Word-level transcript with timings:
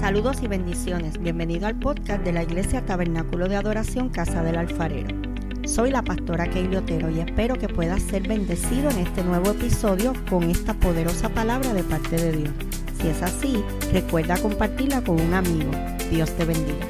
Saludos 0.00 0.42
y 0.42 0.46
bendiciones. 0.46 1.18
Bienvenido 1.18 1.66
al 1.66 1.78
podcast 1.78 2.22
de 2.22 2.32
la 2.32 2.42
Iglesia 2.42 2.84
Tabernáculo 2.84 3.48
de 3.48 3.56
Adoración 3.56 4.10
Casa 4.10 4.42
del 4.42 4.56
Alfarero. 4.56 5.08
Soy 5.64 5.90
la 5.90 6.02
pastora 6.02 6.48
Keili 6.48 6.76
Otero 6.76 7.10
y 7.10 7.20
espero 7.20 7.56
que 7.56 7.68
puedas 7.68 8.02
ser 8.02 8.28
bendecido 8.28 8.90
en 8.90 8.98
este 8.98 9.24
nuevo 9.24 9.50
episodio 9.50 10.12
con 10.28 10.44
esta 10.44 10.74
poderosa 10.74 11.30
palabra 11.30 11.72
de 11.72 11.82
parte 11.82 12.16
de 12.16 12.32
Dios. 12.32 12.50
Si 13.00 13.08
es 13.08 13.22
así, 13.22 13.64
recuerda 13.92 14.36
compartirla 14.36 15.02
con 15.02 15.18
un 15.18 15.32
amigo. 15.32 15.70
Dios 16.10 16.30
te 16.32 16.44
bendiga. 16.44 16.86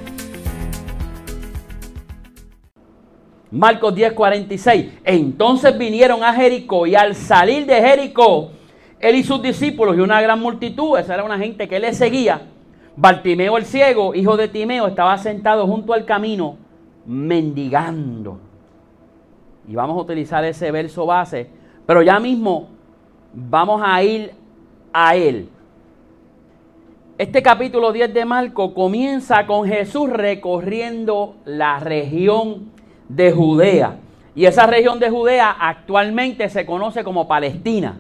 Marcos 3.53 3.95
10:46. 3.95 4.91
Entonces 5.05 5.79
vinieron 5.79 6.25
a 6.25 6.35
Jericó 6.35 6.87
y 6.87 6.97
al 6.97 7.15
salir 7.15 7.67
de 7.67 7.81
Jericó, 7.81 8.51
él 8.99 9.15
y 9.15 9.23
sus 9.23 9.41
discípulos 9.41 9.97
y 9.97 10.01
una 10.01 10.21
gran 10.21 10.41
multitud, 10.41 10.99
esa 10.99 11.15
era 11.15 11.25
una 11.25 11.39
gente 11.39 11.69
que 11.69 11.79
le 11.79 11.95
seguía, 11.95 12.49
Bartimeo 12.97 13.59
el 13.59 13.67
ciego, 13.67 14.15
hijo 14.15 14.39
de 14.39 14.49
Timeo, 14.49 14.87
estaba 14.87 15.19
sentado 15.19 15.67
junto 15.67 15.93
al 15.93 16.07
camino 16.07 16.57
mendigando. 17.05 18.41
Y 19.69 19.75
vamos 19.75 19.99
a 19.99 20.01
utilizar 20.01 20.43
ese 20.47 20.71
verso 20.71 21.05
base, 21.05 21.51
pero 21.85 22.01
ya 22.01 22.19
mismo 22.19 22.69
vamos 23.35 23.83
a 23.85 24.03
ir 24.03 24.33
a 24.95 25.15
él. 25.15 25.51
Este 27.19 27.43
capítulo 27.43 27.93
10 27.93 28.15
de 28.15 28.25
Marcos 28.25 28.73
comienza 28.73 29.47
con 29.47 29.69
Jesús 29.69 30.09
recorriendo 30.09 31.37
la 31.45 31.79
región 31.79 32.71
de 33.11 33.31
Judea. 33.31 33.99
Y 34.35 34.47
esa 34.47 34.67
región 34.67 34.99
de 34.99 35.11
Judea 35.11 35.51
actualmente 35.51 36.49
se 36.49 36.65
conoce 36.65 37.05
como 37.05 37.29
Palestina. 37.29 37.99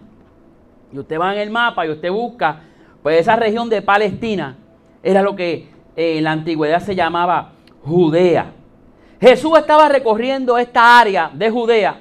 Y 0.90 0.98
usted 0.98 1.20
va 1.20 1.34
en 1.34 1.40
el 1.40 1.50
mapa 1.50 1.86
y 1.86 1.90
usted 1.90 2.10
busca, 2.10 2.60
pues 3.02 3.20
esa 3.20 3.36
región 3.36 3.68
de 3.68 3.82
Palestina 3.82 4.56
era 5.06 5.22
lo 5.22 5.36
que 5.36 5.68
eh, 5.94 6.18
en 6.18 6.24
la 6.24 6.32
antigüedad 6.32 6.82
se 6.82 6.96
llamaba 6.96 7.52
Judea. 7.84 8.52
Jesús 9.20 9.56
estaba 9.56 9.88
recorriendo 9.88 10.58
esta 10.58 10.98
área 10.98 11.30
de 11.32 11.48
Judea 11.48 12.00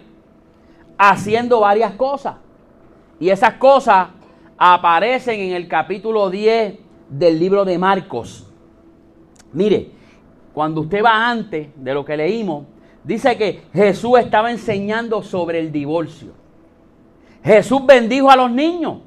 haciendo 0.97 1.59
varias 1.59 1.94
cosas. 1.94 2.38
Y 3.20 3.30
esas 3.30 3.53
cosas 3.53 4.08
aparecen 4.58 5.39
en 5.39 5.53
el 5.53 5.67
capítulo 5.67 6.31
10 6.31 6.80
del 7.08 7.39
libro 7.39 7.64
de 7.64 7.78
Marcos. 7.78 8.52
Mire, 9.53 9.92
cuando 10.52 10.81
usted 10.81 11.03
va 11.03 11.30
antes 11.30 11.67
de 11.75 11.94
lo 11.94 12.03
que 12.03 12.17
leímos, 12.17 12.66
dice 13.03 13.38
que 13.38 13.62
Jesús 13.72 14.17
estaba 14.17 14.50
enseñando 14.50 15.22
sobre 15.22 15.59
el 15.59 15.72
divorcio. 15.72 16.34
Jesús 17.44 17.86
bendijo 17.86 18.31
a 18.31 18.36
los 18.36 18.50
niños. 18.50 19.02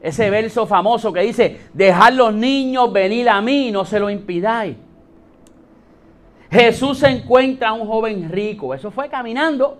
Ese 0.00 0.30
verso 0.30 0.66
famoso 0.66 1.12
que 1.12 1.22
dice, 1.22 1.60
dejad 1.72 2.12
los 2.12 2.32
niños 2.32 2.92
venir 2.92 3.28
a 3.28 3.40
mí, 3.40 3.70
no 3.70 3.84
se 3.84 3.98
lo 3.98 4.10
impidáis. 4.10 4.76
Jesús 6.50 6.98
se 6.98 7.08
encuentra 7.08 7.70
a 7.70 7.72
un 7.72 7.86
joven 7.86 8.30
rico, 8.30 8.74
eso 8.74 8.90
fue 8.90 9.08
caminando. 9.08 9.78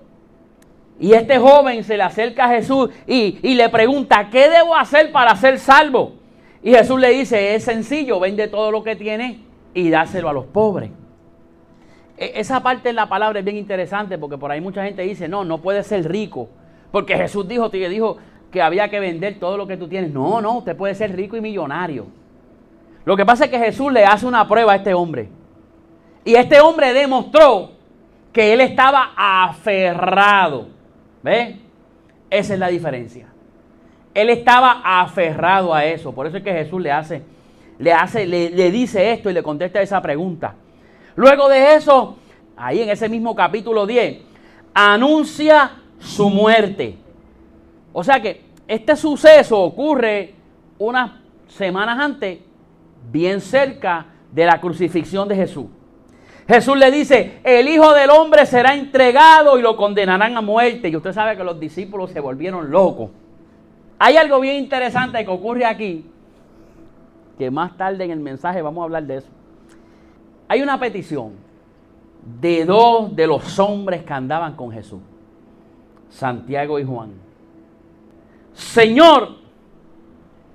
Y 1.00 1.12
este 1.12 1.38
joven 1.38 1.84
se 1.84 1.96
le 1.96 2.02
acerca 2.02 2.46
a 2.46 2.48
Jesús 2.48 2.90
y, 3.06 3.38
y 3.42 3.54
le 3.54 3.68
pregunta, 3.68 4.28
¿qué 4.30 4.48
debo 4.48 4.74
hacer 4.74 5.12
para 5.12 5.34
ser 5.36 5.58
salvo? 5.58 6.14
Y 6.62 6.72
Jesús 6.72 6.98
le 7.00 7.10
dice, 7.10 7.54
es 7.54 7.64
sencillo, 7.64 8.18
vende 8.18 8.48
todo 8.48 8.72
lo 8.72 8.82
que 8.82 8.96
tiene 8.96 9.40
y 9.74 9.90
dáselo 9.90 10.28
a 10.28 10.32
los 10.32 10.46
pobres. 10.46 10.90
E, 12.16 12.32
esa 12.34 12.62
parte 12.62 12.88
de 12.88 12.94
la 12.94 13.08
palabra 13.08 13.38
es 13.38 13.44
bien 13.44 13.56
interesante 13.56 14.18
porque 14.18 14.36
por 14.36 14.50
ahí 14.50 14.60
mucha 14.60 14.84
gente 14.84 15.02
dice, 15.02 15.28
no, 15.28 15.44
no 15.44 15.58
puede 15.58 15.84
ser 15.84 16.10
rico. 16.10 16.48
Porque 16.90 17.16
Jesús 17.16 17.46
dijo, 17.46 17.68
dijo 17.68 18.16
que 18.50 18.62
había 18.62 18.88
que 18.88 19.00
vender 19.00 19.38
todo 19.38 19.56
lo 19.56 19.66
que 19.66 19.76
tú 19.76 19.88
tienes. 19.88 20.10
No, 20.10 20.40
no, 20.40 20.58
usted 20.58 20.76
puede 20.76 20.94
ser 20.94 21.14
rico 21.14 21.36
y 21.36 21.40
millonario. 21.40 22.06
Lo 23.04 23.16
que 23.16 23.24
pasa 23.24 23.46
es 23.46 23.50
que 23.50 23.58
Jesús 23.58 23.92
le 23.92 24.04
hace 24.04 24.26
una 24.26 24.46
prueba 24.48 24.72
a 24.72 24.76
este 24.76 24.94
hombre. 24.94 25.28
Y 26.24 26.34
este 26.34 26.60
hombre 26.60 26.92
demostró 26.92 27.72
que 28.32 28.52
él 28.52 28.60
estaba 28.60 29.12
aferrado. 29.16 30.68
¿Ve? 31.22 31.56
Esa 32.30 32.54
es 32.54 32.60
la 32.60 32.68
diferencia. 32.68 33.28
Él 34.14 34.30
estaba 34.30 34.82
aferrado 34.84 35.74
a 35.74 35.84
eso. 35.84 36.12
Por 36.14 36.26
eso 36.26 36.38
es 36.38 36.42
que 36.42 36.52
Jesús 36.52 36.80
le 36.82 36.92
hace, 36.92 37.22
le 37.78 37.92
hace, 37.92 38.26
le, 38.26 38.50
le 38.50 38.70
dice 38.70 39.12
esto 39.12 39.30
y 39.30 39.32
le 39.32 39.42
contesta 39.42 39.80
esa 39.80 40.02
pregunta. 40.02 40.54
Luego 41.16 41.48
de 41.48 41.74
eso, 41.74 42.16
ahí 42.56 42.82
en 42.82 42.90
ese 42.90 43.08
mismo 43.08 43.34
capítulo 43.34 43.86
10, 43.86 44.18
anuncia 44.74 45.72
su 45.98 46.30
muerte. 46.30 46.96
O 47.92 48.04
sea 48.04 48.20
que 48.20 48.44
este 48.66 48.96
suceso 48.96 49.60
ocurre 49.60 50.34
unas 50.78 51.12
semanas 51.48 51.98
antes, 51.98 52.38
bien 53.10 53.40
cerca 53.40 54.06
de 54.32 54.44
la 54.44 54.60
crucifixión 54.60 55.28
de 55.28 55.36
Jesús. 55.36 55.66
Jesús 56.46 56.78
le 56.78 56.90
dice, 56.90 57.40
el 57.44 57.68
Hijo 57.68 57.92
del 57.92 58.08
Hombre 58.10 58.46
será 58.46 58.74
entregado 58.74 59.58
y 59.58 59.62
lo 59.62 59.76
condenarán 59.76 60.36
a 60.36 60.40
muerte. 60.40 60.88
Y 60.88 60.96
usted 60.96 61.12
sabe 61.12 61.36
que 61.36 61.44
los 61.44 61.60
discípulos 61.60 62.10
se 62.10 62.20
volvieron 62.20 62.70
locos. 62.70 63.10
Hay 63.98 64.16
algo 64.16 64.40
bien 64.40 64.56
interesante 64.56 65.22
que 65.24 65.30
ocurre 65.30 65.66
aquí, 65.66 66.06
que 67.36 67.50
más 67.50 67.76
tarde 67.76 68.04
en 68.04 68.12
el 68.12 68.20
mensaje 68.20 68.62
vamos 68.62 68.80
a 68.80 68.84
hablar 68.84 69.04
de 69.04 69.18
eso. 69.18 69.28
Hay 70.46 70.62
una 70.62 70.80
petición 70.80 71.32
de 72.40 72.64
dos 72.64 73.14
de 73.14 73.26
los 73.26 73.58
hombres 73.58 74.02
que 74.04 74.12
andaban 74.12 74.56
con 74.56 74.70
Jesús, 74.72 75.00
Santiago 76.08 76.78
y 76.78 76.84
Juan. 76.84 77.27
Señor, 78.58 79.36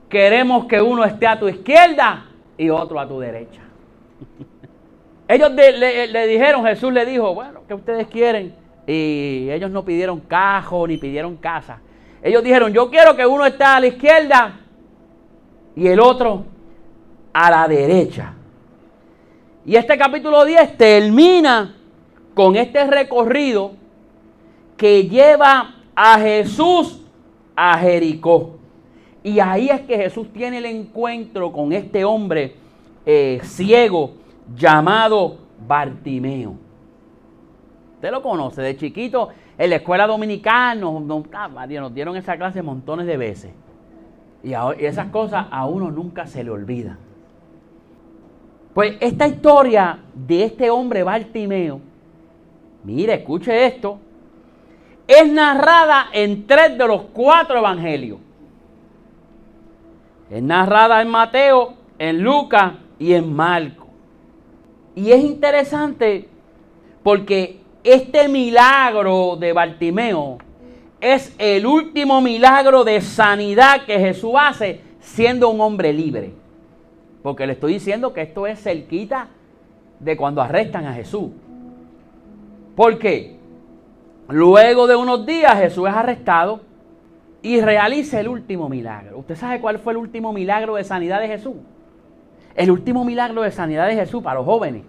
queremos 0.10 0.66
que 0.66 0.82
uno 0.82 1.06
esté 1.06 1.26
a 1.26 1.40
tu 1.40 1.48
izquierda 1.48 2.26
y 2.58 2.70
otro 2.70 3.00
a 3.00 3.08
tu 3.08 3.18
derecha. 3.18 3.62
Ellos 5.28 5.52
le, 5.52 6.28
dijeron, 6.28 6.66
Jesús 6.66 6.92
le 6.92 7.06
dijo, 7.06 7.34
bueno, 7.34 7.62
¿qué 7.66 7.74
ustedes 7.74 8.08
quieren? 8.08 8.54
Y 8.86 9.50
ellos 9.50 9.72
no 9.72 9.86
pidieron 9.86 10.20
cajo 10.20 10.86
ni 10.86 10.98
pidieron 10.98 11.38
casa. 11.38 11.80
Ellos 12.22 12.44
dijeron, 12.44 12.74
yo 12.74 12.90
quiero 12.92 13.16
que 13.16 13.26
uno 13.26 13.46
esté 13.46 13.64
a 13.64 13.80
la 13.80 13.88
izquierda 13.88 14.60
y 15.74 15.88
el 15.88 16.00
otro 16.02 16.44
a 17.32 17.50
la 17.50 17.68
derecha. 17.70 18.34
Y 19.66 19.78
este 19.78 19.98
capítulo 19.98 20.44
10 20.44 20.78
termina 20.78 21.74
con 22.34 22.58
este 22.58 22.86
recorrido 22.86 23.72
que 24.76 25.08
lleva 25.08 25.76
a 25.96 26.20
Jesús 26.20 27.03
a 27.56 27.78
Jericó. 27.78 28.58
Y 29.24 29.40
ahí 29.40 29.70
es 29.70 29.82
que 29.82 29.98
Jesús 29.98 30.32
tiene 30.34 30.58
el 30.58 30.66
encuentro 30.66 31.52
con 31.52 31.72
este 31.72 32.04
hombre 32.04 32.56
eh, 33.06 33.40
ciego 33.44 34.12
llamado 34.56 35.38
Bartimeo. 35.66 36.56
Usted 37.96 38.12
lo 38.12 38.22
conoce, 38.22 38.62
de 38.62 38.76
chiquito 38.76 39.30
en 39.58 39.70
la 39.70 39.78
escuela 39.78 40.08
dominicana 40.08 40.76
nos, 40.76 41.02
nos, 41.02 41.24
ah, 41.34 41.68
dieron 41.68 42.18
esa 42.18 42.38
clase 42.38 42.62
montones 42.62 43.06
de 43.06 43.18
veces. 43.18 43.52
Y, 44.44 44.50
y 44.50 44.86
esas 44.86 45.08
cosas 45.08 45.46
a 45.50 45.66
uno 45.68 45.90
nunca 45.92 46.28
se 46.28 46.44
le 46.44 46.50
olvidan. 46.50 46.98
Pues 48.74 48.98
esta 49.00 49.28
historia 49.28 50.00
de 50.14 50.44
este 50.44 50.70
hombre 50.70 51.04
Bartimeo, 51.04 51.80
mire, 52.84 53.14
escuche 53.14 53.68
esto, 53.68 54.00
es 55.08 55.32
narrada 55.32 56.08
en 56.14 56.48
tres 56.48 56.78
de 56.78 56.88
los 56.88 57.02
cuatro 57.14 57.60
evangelios. 57.60 58.20
Es 60.30 60.42
narrada 60.42 61.02
en 61.02 61.10
Mateo, 61.10 61.74
en 62.00 62.24
Lucas 62.24 62.74
y 62.98 63.14
en 63.14 63.34
Marco. 63.34 63.88
Y 64.96 65.12
es 65.12 65.24
interesante 65.24 66.28
porque 67.04 67.60
este 67.84 68.28
milagro 68.28 69.36
de 69.36 69.54
Bartimeo 69.54 70.38
es 71.02 71.36
el 71.38 71.66
último 71.66 72.22
milagro 72.22 72.84
de 72.84 73.02
sanidad 73.02 73.86
que 73.86 74.00
Jesús 74.00 74.32
hace 74.38 74.82
siendo 75.00 75.50
un 75.50 75.60
hombre 75.60 75.92
libre. 75.92 76.32
Porque 77.22 77.46
le 77.46 77.54
estoy 77.54 77.74
diciendo 77.74 78.14
que 78.14 78.22
esto 78.22 78.48
es 78.48 78.62
cerquita 78.62 79.28
de 80.00 80.16
cuando 80.16 80.42
arrestan 80.42 80.86
a 80.86 80.94
Jesús. 80.94 81.30
¿Por 82.76 82.98
qué? 83.00 83.33
Luego 84.30 84.88
de 84.88 84.96
unos 84.96 85.26
días 85.26 85.54
Jesús 85.58 85.88
es 85.90 85.96
arrestado 85.96 86.62
y 87.42 87.60
realiza 87.60 88.20
el 88.20 88.30
último 88.30 88.70
milagro. 88.70 89.20
¿Usted 89.20 89.36
sabe 89.36 89.60
cuál 89.60 89.80
fue 89.80 89.94
el 89.94 89.98
último 89.98 90.32
milagro 90.32 90.76
de 90.76 90.84
sanidad 90.84 91.20
de 91.20 91.28
Jesús? 91.28 91.56
El 92.56 92.72
último 92.72 93.04
milagro 93.04 93.42
de 93.42 93.52
sanidad 93.52 93.88
de 93.88 93.96
Jesús 93.96 94.24
para 94.24 94.36
los 94.36 94.46
jóvenes. 94.46 94.84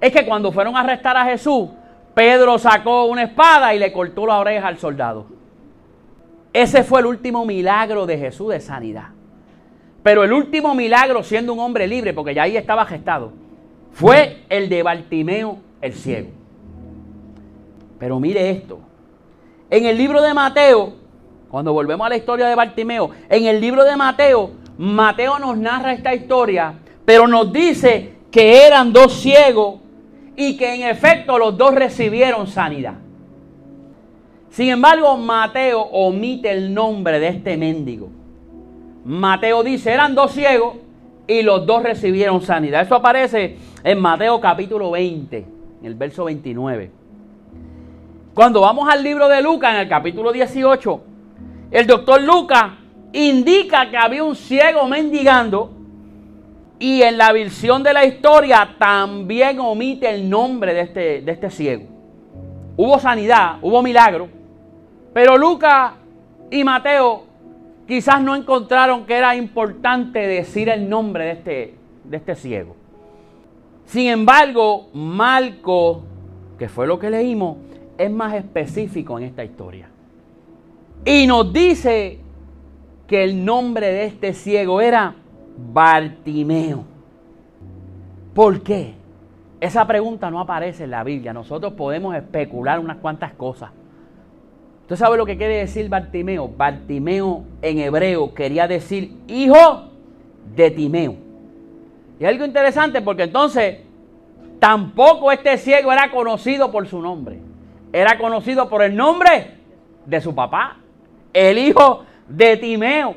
Es 0.00 0.12
que 0.12 0.24
cuando 0.24 0.52
fueron 0.52 0.76
a 0.76 0.80
arrestar 0.80 1.16
a 1.16 1.24
Jesús, 1.24 1.68
Pedro 2.14 2.58
sacó 2.58 3.04
una 3.04 3.24
espada 3.24 3.74
y 3.74 3.78
le 3.78 3.92
cortó 3.92 4.26
la 4.26 4.38
oreja 4.38 4.68
al 4.68 4.78
soldado. 4.78 5.26
Ese 6.52 6.82
fue 6.82 7.00
el 7.00 7.06
último 7.06 7.44
milagro 7.44 8.06
de 8.06 8.16
Jesús 8.16 8.48
de 8.50 8.60
sanidad. 8.60 9.08
Pero 10.02 10.24
el 10.24 10.32
último 10.32 10.74
milagro, 10.74 11.22
siendo 11.22 11.52
un 11.52 11.60
hombre 11.60 11.86
libre, 11.86 12.14
porque 12.14 12.32
ya 12.32 12.44
ahí 12.44 12.56
estaba 12.56 12.86
gestado, 12.86 13.32
fue 13.92 14.44
el 14.48 14.70
de 14.70 14.82
Bartimeo 14.82 15.58
el 15.82 15.92
ciego. 15.92 16.30
Pero 17.98 18.20
mire 18.20 18.50
esto. 18.50 18.78
En 19.70 19.86
el 19.86 19.96
libro 19.96 20.22
de 20.22 20.34
Mateo, 20.34 20.94
cuando 21.50 21.72
volvemos 21.72 22.06
a 22.06 22.10
la 22.10 22.16
historia 22.16 22.46
de 22.46 22.54
Bartimeo, 22.54 23.10
en 23.28 23.46
el 23.46 23.60
libro 23.60 23.84
de 23.84 23.96
Mateo, 23.96 24.50
Mateo 24.78 25.38
nos 25.38 25.56
narra 25.56 25.92
esta 25.92 26.14
historia 26.14 26.74
pero 27.06 27.28
nos 27.28 27.50
dice 27.50 28.16
que 28.30 28.66
eran 28.66 28.92
dos 28.92 29.14
ciegos 29.14 29.76
y 30.36 30.58
que 30.58 30.74
en 30.74 30.82
efecto 30.82 31.38
los 31.38 31.56
dos 31.56 31.74
recibieron 31.74 32.48
sanidad. 32.48 32.94
Sin 34.50 34.68
embargo, 34.68 35.16
Mateo 35.16 35.80
omite 35.80 36.50
el 36.50 36.74
nombre 36.74 37.20
de 37.20 37.28
este 37.28 37.56
mendigo. 37.56 38.10
Mateo 39.04 39.62
dice, 39.62 39.92
eran 39.92 40.14
dos 40.14 40.32
ciegos 40.32 40.74
y 41.28 41.42
los 41.42 41.64
dos 41.64 41.84
recibieron 41.84 42.42
sanidad. 42.42 42.82
Eso 42.82 42.96
aparece 42.96 43.56
en 43.84 44.00
Mateo 44.00 44.40
capítulo 44.40 44.90
20, 44.90 45.36
en 45.38 45.86
el 45.86 45.94
verso 45.94 46.24
29. 46.24 46.90
Cuando 48.36 48.60
vamos 48.60 48.86
al 48.92 49.02
libro 49.02 49.28
de 49.28 49.40
Lucas, 49.40 49.72
en 49.72 49.80
el 49.80 49.88
capítulo 49.88 50.30
18, 50.30 51.00
el 51.70 51.86
doctor 51.86 52.20
Lucas 52.20 52.64
indica 53.14 53.88
que 53.88 53.96
había 53.96 54.22
un 54.22 54.36
ciego 54.36 54.86
mendigando 54.86 55.72
y 56.78 57.00
en 57.00 57.16
la 57.16 57.32
visión 57.32 57.82
de 57.82 57.94
la 57.94 58.04
historia 58.04 58.74
también 58.78 59.58
omite 59.58 60.10
el 60.10 60.28
nombre 60.28 60.74
de 60.74 60.80
este, 60.82 61.22
de 61.22 61.32
este 61.32 61.48
ciego. 61.48 61.84
Hubo 62.76 62.98
sanidad, 62.98 63.56
hubo 63.62 63.82
milagro, 63.82 64.28
pero 65.14 65.38
Lucas 65.38 65.92
y 66.50 66.62
Mateo 66.62 67.24
quizás 67.88 68.20
no 68.20 68.36
encontraron 68.36 69.06
que 69.06 69.16
era 69.16 69.34
importante 69.34 70.18
decir 70.18 70.68
el 70.68 70.90
nombre 70.90 71.24
de 71.24 71.30
este, 71.30 71.74
de 72.04 72.16
este 72.18 72.34
ciego. 72.34 72.76
Sin 73.86 74.08
embargo, 74.08 74.90
Marco, 74.92 76.02
que 76.58 76.68
fue 76.68 76.86
lo 76.86 76.98
que 76.98 77.08
leímos, 77.08 77.56
es 77.98 78.10
más 78.10 78.34
específico 78.34 79.18
en 79.18 79.24
esta 79.24 79.44
historia. 79.44 79.88
Y 81.04 81.26
nos 81.26 81.52
dice 81.52 82.18
que 83.06 83.24
el 83.24 83.44
nombre 83.44 83.86
de 83.86 84.04
este 84.06 84.32
ciego 84.32 84.80
era 84.80 85.14
Bartimeo. 85.72 86.84
¿Por 88.34 88.62
qué? 88.62 88.94
Esa 89.60 89.86
pregunta 89.86 90.30
no 90.30 90.40
aparece 90.40 90.84
en 90.84 90.90
la 90.90 91.04
Biblia. 91.04 91.32
Nosotros 91.32 91.72
podemos 91.72 92.14
especular 92.14 92.78
unas 92.78 92.98
cuantas 92.98 93.32
cosas. 93.32 93.70
¿Usted 94.82 94.96
sabe 94.96 95.16
lo 95.16 95.26
que 95.26 95.36
quiere 95.36 95.56
decir 95.56 95.88
Bartimeo? 95.88 96.48
Bartimeo 96.48 97.44
en 97.62 97.78
hebreo 97.78 98.34
quería 98.34 98.68
decir 98.68 99.16
hijo 99.26 99.90
de 100.54 100.70
Timeo. 100.70 101.16
Y 102.20 102.24
algo 102.24 102.44
interesante 102.44 103.02
porque 103.02 103.24
entonces 103.24 103.78
tampoco 104.58 105.32
este 105.32 105.58
ciego 105.58 105.92
era 105.92 106.10
conocido 106.10 106.70
por 106.70 106.86
su 106.86 107.00
nombre. 107.00 107.45
Era 107.92 108.18
conocido 108.18 108.68
por 108.68 108.82
el 108.82 108.94
nombre 108.94 109.54
de 110.04 110.20
su 110.20 110.34
papá, 110.34 110.76
el 111.32 111.58
hijo 111.58 112.04
de 112.28 112.56
Timeo. 112.56 113.14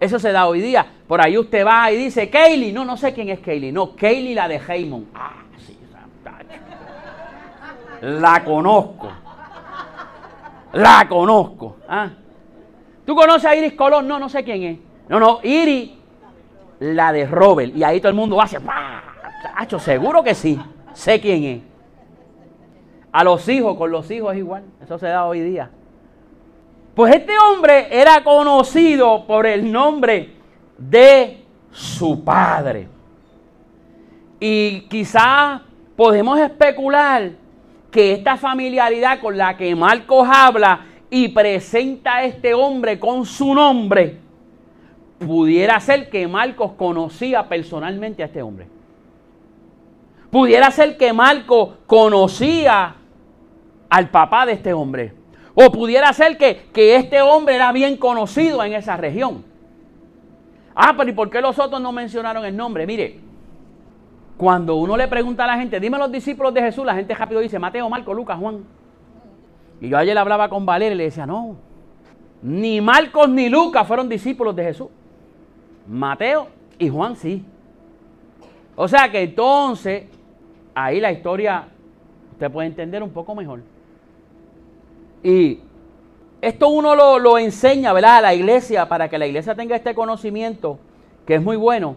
Eso 0.00 0.18
se 0.18 0.32
da 0.32 0.46
hoy 0.46 0.60
día. 0.60 0.86
Por 1.06 1.20
ahí 1.20 1.38
usted 1.38 1.66
va 1.66 1.90
y 1.90 1.96
dice, 1.96 2.28
Kaylee. 2.28 2.72
No, 2.72 2.84
no 2.84 2.96
sé 2.96 3.14
quién 3.14 3.28
es 3.28 3.40
Kaylee. 3.40 3.72
No, 3.72 3.94
Kaylee 3.96 4.34
la 4.34 4.48
de 4.48 4.60
Haymon. 4.66 5.06
Ah, 5.14 5.44
sí, 5.58 5.78
la 8.00 8.44
conozco. 8.44 9.10
La 10.72 11.06
conozco. 11.08 11.76
¿ah? 11.88 12.10
¿Tú 13.06 13.14
conoces 13.14 13.44
a 13.44 13.56
Iris 13.56 13.74
Colón? 13.74 14.08
No, 14.08 14.18
no 14.18 14.28
sé 14.28 14.42
quién 14.44 14.62
es. 14.62 14.78
No, 15.08 15.20
no, 15.20 15.40
Iris, 15.42 15.92
la 16.80 17.12
de 17.12 17.26
Robert. 17.26 17.74
Y 17.76 17.84
ahí 17.84 18.00
todo 18.00 18.10
el 18.10 18.16
mundo 18.16 18.40
hace. 18.40 18.58
Hacho, 19.56 19.78
seguro 19.78 20.22
que 20.22 20.34
sí. 20.34 20.58
Sé 20.92 21.20
quién 21.20 21.44
es. 21.44 21.73
A 23.14 23.22
los 23.22 23.48
hijos, 23.48 23.76
con 23.76 23.92
los 23.92 24.10
hijos 24.10 24.32
es 24.32 24.40
igual. 24.40 24.64
Eso 24.82 24.98
se 24.98 25.06
da 25.06 25.24
hoy 25.24 25.38
día. 25.38 25.70
Pues 26.96 27.14
este 27.14 27.32
hombre 27.38 27.86
era 27.88 28.24
conocido 28.24 29.24
por 29.24 29.46
el 29.46 29.70
nombre 29.70 30.32
de 30.76 31.44
su 31.70 32.24
padre. 32.24 32.88
Y 34.40 34.80
quizás 34.88 35.60
podemos 35.94 36.40
especular 36.40 37.30
que 37.92 38.14
esta 38.14 38.36
familiaridad 38.36 39.20
con 39.20 39.38
la 39.38 39.56
que 39.56 39.76
Marcos 39.76 40.28
habla 40.28 40.80
y 41.08 41.28
presenta 41.28 42.16
a 42.16 42.24
este 42.24 42.52
hombre 42.52 42.98
con 42.98 43.24
su 43.26 43.54
nombre, 43.54 44.18
pudiera 45.20 45.78
ser 45.78 46.10
que 46.10 46.26
Marcos 46.26 46.72
conocía 46.72 47.48
personalmente 47.48 48.24
a 48.24 48.26
este 48.26 48.42
hombre. 48.42 48.66
Pudiera 50.32 50.68
ser 50.72 50.96
que 50.96 51.12
Marcos 51.12 51.74
conocía 51.86 52.96
al 53.88 54.10
papá 54.10 54.46
de 54.46 54.52
este 54.52 54.72
hombre. 54.72 55.12
O 55.54 55.70
pudiera 55.70 56.12
ser 56.12 56.36
que, 56.36 56.68
que 56.72 56.96
este 56.96 57.22
hombre 57.22 57.54
era 57.54 57.72
bien 57.72 57.96
conocido 57.96 58.62
en 58.64 58.72
esa 58.72 58.96
región. 58.96 59.44
Ah, 60.74 60.94
pero 60.96 61.10
¿y 61.10 61.12
por 61.12 61.30
qué 61.30 61.40
los 61.40 61.58
otros 61.58 61.80
no 61.80 61.92
mencionaron 61.92 62.44
el 62.44 62.56
nombre? 62.56 62.86
Mire, 62.86 63.20
cuando 64.36 64.74
uno 64.76 64.96
le 64.96 65.06
pregunta 65.06 65.44
a 65.44 65.46
la 65.46 65.56
gente, 65.56 65.78
dime 65.78 65.96
los 65.96 66.10
discípulos 66.10 66.52
de 66.52 66.62
Jesús, 66.62 66.84
la 66.84 66.94
gente 66.94 67.14
rápido 67.14 67.40
dice 67.40 67.58
Mateo, 67.58 67.88
Marco, 67.88 68.12
Lucas, 68.12 68.38
Juan. 68.38 68.64
Y 69.80 69.88
yo 69.88 69.98
ayer 69.98 70.16
hablaba 70.18 70.48
con 70.48 70.66
Valeria 70.66 70.94
y 70.94 70.98
le 70.98 71.04
decía, 71.04 71.26
no, 71.26 71.56
ni 72.42 72.80
Marcos 72.80 73.28
ni 73.28 73.48
Lucas 73.48 73.86
fueron 73.86 74.08
discípulos 74.08 74.56
de 74.56 74.64
Jesús. 74.64 74.88
Mateo 75.86 76.48
y 76.78 76.88
Juan 76.88 77.14
sí. 77.14 77.44
O 78.74 78.88
sea 78.88 79.10
que 79.10 79.22
entonces, 79.22 80.06
ahí 80.74 81.00
la 81.00 81.12
historia 81.12 81.68
usted 82.32 82.50
puede 82.50 82.66
entender 82.66 83.02
un 83.02 83.10
poco 83.10 83.34
mejor. 83.34 83.60
Y 85.24 85.58
esto 86.42 86.68
uno 86.68 86.94
lo, 86.94 87.18
lo 87.18 87.38
enseña, 87.38 87.92
¿verdad? 87.94 88.18
A 88.18 88.20
la 88.20 88.34
iglesia 88.34 88.86
para 88.86 89.08
que 89.08 89.18
la 89.18 89.26
iglesia 89.26 89.54
tenga 89.54 89.74
este 89.74 89.94
conocimiento, 89.94 90.78
que 91.26 91.36
es 91.36 91.42
muy 91.42 91.56
bueno. 91.56 91.96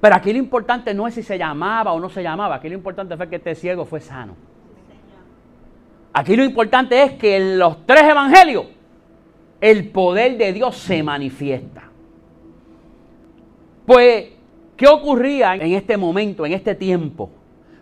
Pero 0.00 0.14
aquí 0.14 0.32
lo 0.32 0.38
importante 0.38 0.92
no 0.92 1.08
es 1.08 1.14
si 1.14 1.22
se 1.22 1.38
llamaba 1.38 1.92
o 1.92 1.98
no 1.98 2.10
se 2.10 2.22
llamaba, 2.22 2.56
aquí 2.56 2.68
lo 2.68 2.74
importante 2.74 3.16
fue 3.16 3.28
que 3.28 3.36
este 3.36 3.54
ciego 3.54 3.86
fue 3.86 4.00
sano. 4.00 4.36
Aquí 6.12 6.36
lo 6.36 6.44
importante 6.44 7.02
es 7.02 7.12
que 7.14 7.36
en 7.36 7.58
los 7.58 7.84
tres 7.86 8.02
evangelios 8.04 8.66
el 9.60 9.88
poder 9.88 10.36
de 10.36 10.52
Dios 10.52 10.76
se 10.76 11.02
manifiesta. 11.02 11.84
Pues, 13.86 14.26
¿qué 14.76 14.86
ocurría 14.86 15.54
en 15.54 15.72
este 15.72 15.96
momento, 15.96 16.44
en 16.44 16.52
este 16.52 16.74
tiempo? 16.74 17.30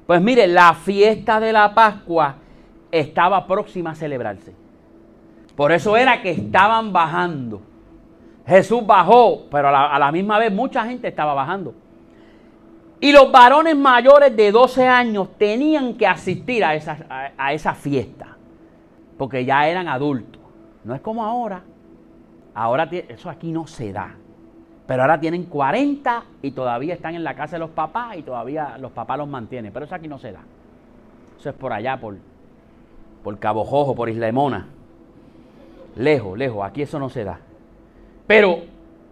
Pues 0.07 0.21
mire, 0.21 0.47
la 0.47 0.75
fiesta 0.75 1.41
de 1.41 1.53
la 1.53 1.75
Pascua 1.75 2.37
estaba 2.93 3.47
próxima 3.47 3.91
a 3.91 3.95
celebrarse. 3.95 4.64
Por 5.57 5.73
eso 5.73 5.97
era 5.97 6.21
que 6.21 6.31
estaban 6.31 6.93
bajando. 6.93 7.63
Jesús 8.47 8.87
bajó, 8.87 9.47
pero 9.51 9.69
a 9.69 9.99
la, 9.99 10.13
misma 10.13 10.39
vez 10.39 10.53
mucha 10.53 10.85
gente 10.85 11.09
estaba 11.09 11.33
bajando. 11.33 11.75
Y 13.01 13.13
los 13.13 13.31
varones 13.31 13.77
mayores 13.77 14.37
de 14.37 14.53
12 14.53 14.87
años 14.87 15.29
tenían 15.39 15.95
que 15.95 16.07
asistir 16.07 16.65
a 16.65 16.75
esa, 16.75 17.33
a, 17.37 17.53
esa 17.53 17.75
fiesta, 17.75 18.37
porque 19.17 19.45
ya 19.45 19.67
eran 19.69 19.89
adultos. 19.89 20.41
No 20.85 20.95
es 20.95 21.01
como 21.01 21.25
ahora. 21.25 21.63
Ahora 22.55 22.89
eso 23.09 23.31
aquí 23.31 23.51
no 23.51 23.67
se 23.67 23.93
da. 23.93 24.15
Pero 24.87 25.03
ahora 25.03 25.19
tienen 25.19 25.45
40 25.45 26.25
y 26.43 26.51
todavía 26.51 26.95
están 26.95 27.15
en 27.15 27.25
la 27.25 27.35
casa 27.35 27.57
de 27.57 27.61
los 27.61 27.71
papás 27.71 28.17
y 28.19 28.23
todavía 28.23 28.77
los 28.79 28.93
papás 28.93 29.17
los 29.17 29.29
mantienen. 29.29 29.73
Pero 29.73 29.87
eso 29.87 29.95
aquí 29.95 30.09
no 30.09 30.19
se 30.19 30.33
da. 30.33 30.41
Eso 31.39 31.49
es 31.49 31.55
por 31.55 31.73
allá, 31.73 31.99
por, 31.99 32.17
por 33.23 33.39
Cabo 33.39 33.65
Jojo, 33.65 33.95
por 33.95 34.11
Isla 34.11 34.31
Mona. 34.31 34.69
Lejos, 35.97 36.37
lejos. 36.37 36.65
Aquí 36.65 36.83
eso 36.83 36.99
no 36.99 37.09
se 37.09 37.25
da. 37.25 37.39
Pero 38.27 38.63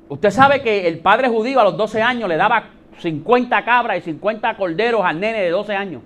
usted 0.09 0.31
sabe 0.31 0.62
que 0.62 0.89
el 0.89 0.99
padre 1.01 1.29
judío 1.29 1.61
a 1.61 1.65
los 1.65 1.77
12 1.77 2.03
años 2.03 2.29
le 2.29 2.37
daba 2.37 2.65
50 2.99 3.65
cabras 3.65 3.99
y 3.99 4.01
50 4.03 4.57
corderos 4.57 5.03
al 5.05 5.21
nene 5.21 5.41
de 5.43 5.51
12 5.51 5.75
años 5.75 6.03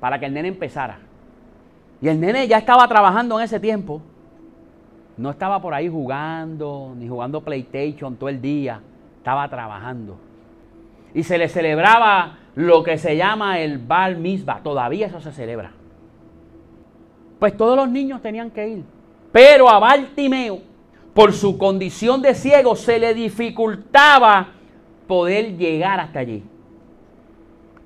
para 0.00 0.18
que 0.18 0.26
el 0.26 0.34
nene 0.34 0.48
empezara. 0.48 0.98
Y 2.00 2.08
el 2.08 2.20
nene 2.20 2.46
ya 2.46 2.58
estaba 2.58 2.86
trabajando 2.86 3.38
en 3.38 3.44
ese 3.44 3.58
tiempo. 3.58 4.00
No 5.16 5.30
estaba 5.30 5.60
por 5.60 5.74
ahí 5.74 5.88
jugando, 5.88 6.94
ni 6.96 7.08
jugando 7.08 7.40
PlayStation 7.40 8.16
todo 8.16 8.28
el 8.28 8.40
día. 8.40 8.80
Estaba 9.16 9.48
trabajando. 9.48 10.16
Y 11.12 11.24
se 11.24 11.38
le 11.38 11.48
celebraba 11.48 12.38
lo 12.54 12.84
que 12.84 12.98
se 12.98 13.16
llama 13.16 13.58
el 13.58 13.78
Bar 13.78 14.16
Mitzvah. 14.16 14.60
Todavía 14.62 15.08
eso 15.08 15.20
se 15.20 15.32
celebra. 15.32 15.72
Pues 17.40 17.56
todos 17.56 17.76
los 17.76 17.88
niños 17.88 18.22
tenían 18.22 18.50
que 18.50 18.68
ir. 18.68 18.84
Pero 19.32 19.68
a 19.68 19.78
Bartimeo, 19.78 20.60
por 21.14 21.32
su 21.32 21.58
condición 21.58 22.22
de 22.22 22.34
ciego, 22.34 22.76
se 22.76 22.98
le 22.98 23.14
dificultaba 23.14 24.48
poder 25.06 25.56
llegar 25.56 26.00
hasta 26.00 26.20
allí. 26.20 26.42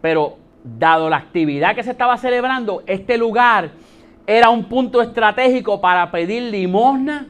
Pero 0.00 0.36
dado 0.62 1.08
la 1.08 1.16
actividad 1.16 1.74
que 1.74 1.82
se 1.82 1.90
estaba 1.90 2.16
celebrando, 2.16 2.82
este 2.86 3.16
lugar 3.18 3.70
era 4.26 4.50
un 4.50 4.64
punto 4.64 5.02
estratégico 5.02 5.80
para 5.80 6.10
pedir 6.10 6.44
limosna, 6.44 7.28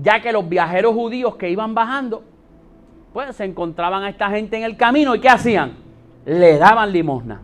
ya 0.00 0.20
que 0.20 0.32
los 0.32 0.48
viajeros 0.48 0.94
judíos 0.94 1.36
que 1.36 1.50
iban 1.50 1.74
bajando, 1.74 2.24
pues 3.12 3.34
se 3.36 3.44
encontraban 3.44 4.02
a 4.04 4.10
esta 4.10 4.30
gente 4.30 4.56
en 4.56 4.64
el 4.64 4.76
camino 4.76 5.14
y 5.14 5.20
¿qué 5.20 5.28
hacían? 5.28 5.74
Le 6.24 6.58
daban 6.58 6.92
limosna. 6.92 7.40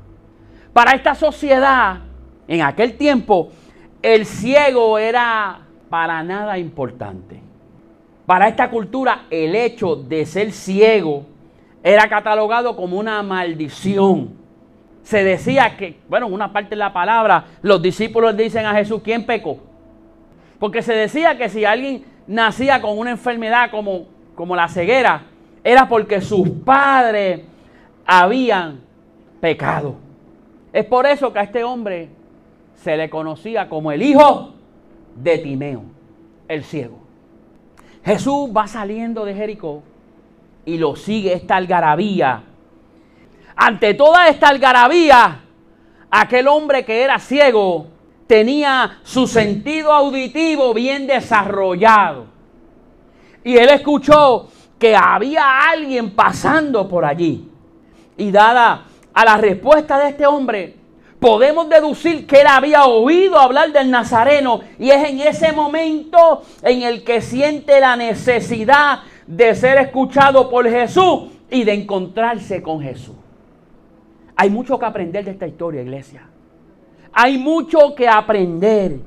Para 0.73 0.93
esta 0.93 1.15
sociedad, 1.15 2.01
en 2.47 2.63
aquel 2.63 2.97
tiempo, 2.97 3.51
el 4.03 4.27
ciego 4.27 4.99
era 4.99 5.66
para 5.89 6.23
nada 6.23 6.59
importante. 6.59 7.41
Para 8.27 8.49
esta 8.49 8.71
cultura, 8.71 9.27
el 9.31 9.55
hecho 9.55 9.97
de 9.97 10.27
ser 10.27 10.51
ciego 10.51 11.25
era 11.83 12.09
catalogado 12.09 12.75
como 12.75 12.99
una 12.99 13.23
maldición. 13.23 14.31
Se 15.05 15.23
decía 15.23 15.77
que, 15.77 16.01
bueno, 16.09 16.27
en 16.27 16.33
una 16.33 16.53
parte 16.53 16.71
de 16.71 16.77
la 16.77 16.93
palabra, 16.93 17.45
los 17.63 17.81
discípulos 17.81 18.37
dicen 18.37 18.67
a 18.67 18.75
Jesús, 18.75 19.01
¿quién 19.05 19.25
pecó? 19.25 19.61
Porque 20.59 20.83
se 20.83 20.95
decía 20.95 21.39
que 21.39 21.49
si 21.49 21.65
alguien 21.65 22.05
nacía 22.27 22.81
con 22.81 22.99
una 22.99 23.13
enfermedad 23.13 23.71
como, 23.71 24.07
como 24.35 24.57
la 24.57 24.69
ceguera, 24.69 25.23
era 25.63 25.89
porque 25.89 26.21
sus 26.21 26.49
padres 26.49 27.43
habían 28.05 28.81
pecado. 29.41 29.95
Es 30.73 30.85
por 30.85 31.07
eso 31.07 31.33
que 31.33 31.39
a 31.39 31.43
este 31.43 31.63
hombre 31.63 32.09
se 32.75 32.97
le 32.97 33.09
conocía 33.09 33.69
como 33.69 33.93
el 33.93 34.03
hijo 34.03 34.56
de 35.17 35.39
Timeo, 35.39 35.83
el 36.49 36.65
ciego. 36.65 36.99
Jesús 38.05 38.51
va 38.57 38.69
saliendo 38.69 39.25
de 39.25 39.35
Jericó 39.35 39.83
y 40.65 40.79
lo 40.79 40.95
sigue 40.95 41.33
esta 41.33 41.57
algarabía. 41.57 42.43
Ante 43.57 43.95
toda 43.95 44.29
esta 44.29 44.49
algarabía, 44.49 45.41
aquel 46.11 46.47
hombre 46.49 46.85
que 46.85 47.03
era 47.03 47.19
ciego 47.19 47.89
tenía 48.27 48.99
su 49.03 49.27
sentido 49.27 49.93
auditivo 49.93 50.75
bien 50.75 51.07
desarrollado. 51.07 52.27
Y 53.45 53.57
él 53.57 53.71
escuchó 53.71 54.49
que 54.79 54.95
había 54.95 55.71
alguien 55.71 56.15
pasando 56.15 56.89
por 56.89 57.05
allí. 57.05 57.49
Y 58.17 58.31
dada 58.31 58.85
a 59.15 59.25
la 59.25 59.37
respuesta 59.37 59.99
de 59.99 60.11
este 60.11 60.27
hombre, 60.27 60.76
podemos 61.21 61.69
deducir 61.69 62.27
que 62.27 62.41
él 62.41 62.47
había 62.49 62.85
oído 62.85 63.39
hablar 63.39 63.73
del 63.73 63.91
Nazareno 63.91 64.61
y 64.79 64.91
es 64.91 65.09
en 65.09 65.21
ese 65.21 65.53
momento 65.53 66.43
en 66.63 66.83
el 66.83 67.05
que 67.05 67.21
siente 67.21 67.81
la 67.81 67.97
necesidad 67.97 69.01
de 69.27 69.55
ser 69.55 69.79
escuchado 69.79 70.51
por 70.51 70.69
Jesús 70.69 71.31
y 71.51 71.65
de 71.65 71.75
encontrarse 71.75 72.63
con 72.63 72.81
Jesús. 72.81 73.17
Hay 74.37 74.51
mucho 74.51 74.79
que 74.79 74.85
aprender 74.85 75.25
de 75.25 75.31
esta 75.31 75.47
historia, 75.47 75.83
iglesia. 75.83 76.29
Hay 77.13 77.39
mucho 77.39 77.95
que 77.95 78.07
aprender. 78.07 79.01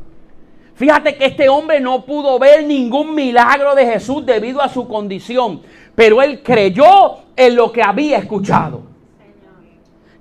Fíjate 0.74 1.16
que 1.16 1.26
este 1.26 1.50
hombre 1.50 1.80
no 1.80 2.06
pudo 2.06 2.40
ver 2.40 2.66
ningún 2.66 3.14
milagro 3.14 3.76
de 3.76 3.86
Jesús 3.86 4.26
debido 4.26 4.62
a 4.62 4.70
su 4.70 4.88
condición, 4.88 5.62
pero 5.94 6.22
él 6.22 6.42
creyó 6.42 7.18
en 7.36 7.56
lo 7.56 7.72
que 7.72 7.84
había 7.84 8.18
escuchado. 8.18 8.89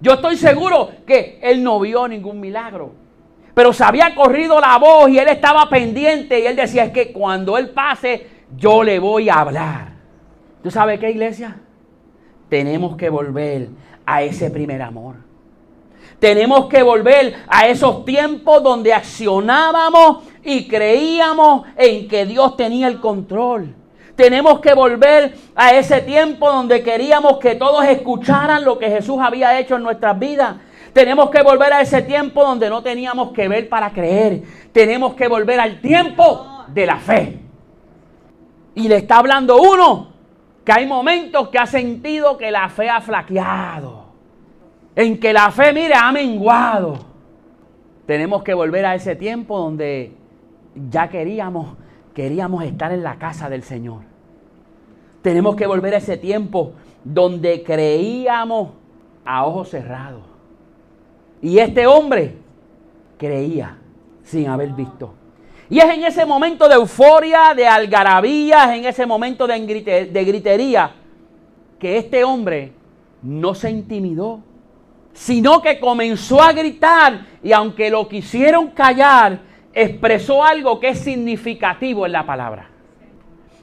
Yo 0.01 0.15
estoy 0.15 0.37
seguro 0.37 0.91
que 1.07 1.39
él 1.43 1.63
no 1.63 1.81
vio 1.81 2.07
ningún 2.07 2.41
milagro. 2.41 2.93
Pero 3.55 3.73
se 3.73 3.83
había 3.83 4.15
corrido 4.15 4.61
la 4.61 4.79
voz 4.79 5.11
y 5.11 5.19
él 5.19 5.29
estaba 5.29 5.69
pendiente 5.69 6.39
y 6.39 6.47
él 6.47 6.55
decía, 6.55 6.85
es 6.85 6.93
que 6.93 7.13
cuando 7.13 7.59
él 7.59 7.71
pase, 7.71 8.29
yo 8.57 8.85
le 8.85 8.99
voy 9.01 9.29
a 9.29 9.41
hablar. 9.41 9.93
¿Tú 10.63 10.71
sabes 10.71 11.01
qué, 11.01 11.11
iglesia? 11.11 11.57
Tenemos 12.49 12.97
que 12.97 13.11
volver 13.11 13.69
a 14.07 14.23
ese 14.23 14.51
primer 14.51 14.81
amor. 14.83 15.17
Tenemos 16.19 16.67
que 16.67 16.83
volver 16.83 17.35
a 17.49 17.67
esos 17.67 18.05
tiempos 18.05 18.63
donde 18.63 18.93
accionábamos 18.93 20.25
y 20.45 20.67
creíamos 20.67 21.67
en 21.77 22.09
que 22.09 22.27
Dios 22.27 22.57
tenía 22.57 22.89
el 22.89 23.01
control. 23.01 23.75
Tenemos 24.19 24.59
que 24.59 24.75
volver 24.75 25.33
a 25.55 25.75
ese 25.75 26.01
tiempo 26.01 26.51
donde 26.51 26.83
queríamos 26.83 27.39
que 27.39 27.55
todos 27.55 27.85
escucharan 27.85 28.65
lo 28.65 28.77
que 28.77 28.91
Jesús 28.91 29.19
había 29.21 29.57
hecho 29.61 29.77
en 29.77 29.85
nuestras 29.85 30.19
vidas. 30.19 30.57
Tenemos 30.93 31.31
que 31.31 31.41
volver 31.41 31.73
a 31.73 31.83
ese 31.83 32.03
tiempo 32.03 32.43
donde 32.43 32.69
no 32.69 32.83
teníamos 32.83 33.31
que 33.31 33.47
ver 33.47 33.69
para 33.69 33.93
creer. 33.93 34.43
Tenemos 34.73 35.15
que 35.15 35.29
volver 35.29 35.61
al 35.61 35.81
tiempo 35.81 36.65
de 36.67 36.85
la 36.85 36.97
fe. 36.97 37.39
Y 38.75 38.89
le 38.89 38.97
está 38.97 39.19
hablando 39.19 39.63
uno 39.63 40.09
que 40.65 40.73
hay 40.73 40.85
momentos 40.85 41.51
que 41.51 41.59
ha 41.61 41.67
sentido 41.67 42.37
que 42.37 42.51
la 42.51 42.69
fe 42.71 42.91
ha 42.91 43.01
flaqueado. 43.01 44.07
En 44.97 45.21
que 45.21 45.33
la 45.33 45.53
fe, 45.53 45.73
mire, 45.73 45.95
ha 45.95 46.11
menguado. 46.11 46.99
Tenemos 48.05 48.43
que 48.43 48.53
volver 48.53 48.85
a 48.85 48.97
ese 48.97 49.15
tiempo 49.15 49.57
donde 49.61 50.13
ya 50.91 51.09
queríamos 51.09 51.77
queríamos 52.19 52.65
estar 52.65 52.91
en 52.91 53.05
la 53.05 53.17
casa 53.17 53.49
del 53.49 53.63
Señor. 53.63 54.08
Tenemos 55.23 55.57
que 55.57 55.67
volver 55.67 55.95
a 55.95 55.99
ese 55.99 56.17
tiempo 56.17 56.73
donde 57.05 57.63
creíamos 57.63 58.71
a 59.25 59.45
ojos 59.45 59.71
cerrados. 59.71 60.23
Y 61.43 61.59
este 61.59 61.87
hombre 61.87 62.37
creía 63.17 63.79
sin 64.23 64.49
haber 64.49 64.71
visto. 64.71 65.15
Y 65.71 65.81
es 65.81 65.85
en 65.87 66.05
ese 66.05 66.25
momento 66.25 66.69
de 66.69 66.77
euforia, 66.77 67.53
de 67.55 67.67
algarabía, 67.67 68.75
en 68.75 68.87
ese 68.87 69.05
momento 69.07 69.47
de, 69.47 70.09
de 70.11 70.25
gritería, 70.25 70.93
que 71.79 71.99
este 71.99 72.25
hombre 72.25 72.73
no 73.23 73.55
se 73.55 73.71
intimidó, 73.71 74.41
sino 75.13 75.61
que 75.61 75.79
comenzó 75.79 76.41
a 76.41 76.53
gritar 76.53 77.27
y 77.43 77.53
aunque 77.53 77.91
lo 77.91 78.09
quisieron 78.09 78.69
callar, 78.69 79.41
expresó 79.75 80.43
algo 80.43 80.81
que 80.81 80.91
es 80.91 81.01
significativo 81.01 82.07
en 82.07 82.13
la 82.13 82.25
palabra. 82.25 82.71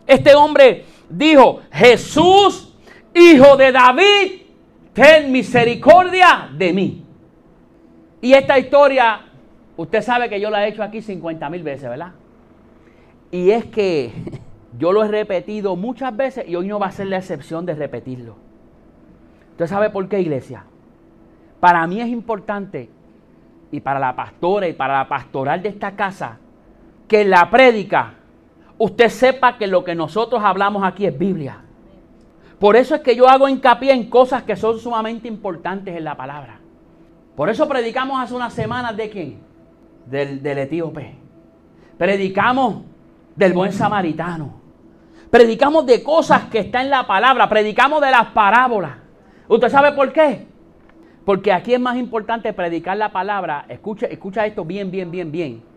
Este 0.05 0.35
hombre 0.35 0.85
dijo, 1.09 1.61
Jesús, 1.71 2.75
hijo 3.13 3.57
de 3.57 3.71
David, 3.71 4.41
ten 4.93 5.31
misericordia 5.31 6.49
de 6.55 6.73
mí. 6.73 7.05
Y 8.21 8.33
esta 8.33 8.57
historia, 8.57 9.21
usted 9.77 10.01
sabe 10.01 10.29
que 10.29 10.39
yo 10.39 10.49
la 10.49 10.65
he 10.65 10.69
hecho 10.69 10.83
aquí 10.83 11.01
50 11.01 11.49
mil 11.49 11.63
veces, 11.63 11.89
¿verdad? 11.89 12.13
Y 13.31 13.51
es 13.51 13.65
que 13.65 14.11
yo 14.77 14.91
lo 14.91 15.03
he 15.03 15.07
repetido 15.07 15.75
muchas 15.75 16.15
veces 16.15 16.47
y 16.47 16.55
hoy 16.55 16.67
no 16.67 16.79
va 16.79 16.87
a 16.87 16.91
ser 16.91 17.07
la 17.07 17.17
excepción 17.17 17.65
de 17.65 17.75
repetirlo. 17.75 18.35
¿Usted 19.51 19.67
sabe 19.67 19.89
por 19.89 20.07
qué, 20.09 20.19
iglesia? 20.19 20.65
Para 21.59 21.85
mí 21.87 22.01
es 22.01 22.07
importante 22.07 22.89
y 23.71 23.79
para 23.79 23.99
la 23.99 24.15
pastora 24.15 24.67
y 24.67 24.73
para 24.73 24.97
la 24.99 25.07
pastoral 25.07 25.61
de 25.61 25.69
esta 25.69 25.95
casa, 25.95 26.39
que 27.07 27.23
la 27.25 27.49
prédica 27.49 28.13
usted 28.77 29.09
sepa 29.09 29.57
que 29.57 29.67
lo 29.67 29.83
que 29.83 29.95
nosotros 29.95 30.41
hablamos 30.43 30.83
aquí 30.83 31.05
es 31.05 31.17
Biblia. 31.17 31.61
Por 32.59 32.75
eso 32.75 32.95
es 32.95 33.01
que 33.01 33.15
yo 33.15 33.27
hago 33.27 33.47
hincapié 33.47 33.91
en 33.91 34.09
cosas 34.09 34.43
que 34.43 34.55
son 34.55 34.79
sumamente 34.79 35.27
importantes 35.27 35.95
en 35.95 36.03
la 36.03 36.15
palabra. 36.15 36.59
Por 37.35 37.49
eso 37.49 37.67
predicamos 37.67 38.21
hace 38.21 38.33
unas 38.33 38.53
semanas 38.53 38.95
de 38.95 39.09
quién? 39.09 39.39
Del, 40.05 40.45
etíope. 40.45 41.15
Predicamos 41.97 42.83
del 43.35 43.53
buen 43.53 43.73
samaritano. 43.73 44.61
Predicamos 45.29 45.85
de 45.85 46.01
cosas 46.01 46.45
que 46.45 46.59
están 46.59 46.85
en 46.85 46.91
la 46.91 47.05
palabra. 47.05 47.49
Predicamos 47.49 47.99
de 48.01 48.11
las 48.11 48.27
parábolas. 48.27 48.97
¿Usted 49.49 49.69
sabe 49.69 49.91
por 49.91 50.13
qué? 50.13 50.47
Porque 51.25 51.51
aquí 51.51 51.73
es 51.73 51.79
más 51.79 51.97
importante 51.97 52.53
predicar 52.53 52.95
la 52.95 53.11
palabra. 53.11 53.65
Escucha, 53.67 54.05
escucha 54.05 54.45
esto 54.45 54.63
bien, 54.63 54.89
bien, 54.89 55.11
bien, 55.11 55.31
bien. 55.31 55.74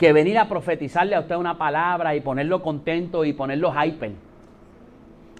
Que 0.00 0.14
venir 0.14 0.38
a 0.38 0.48
profetizarle 0.48 1.14
a 1.14 1.20
usted 1.20 1.36
una 1.36 1.58
palabra 1.58 2.14
y 2.14 2.22
ponerlo 2.22 2.62
contento 2.62 3.22
y 3.26 3.34
ponerlo 3.34 3.70
hyper. 3.70 4.12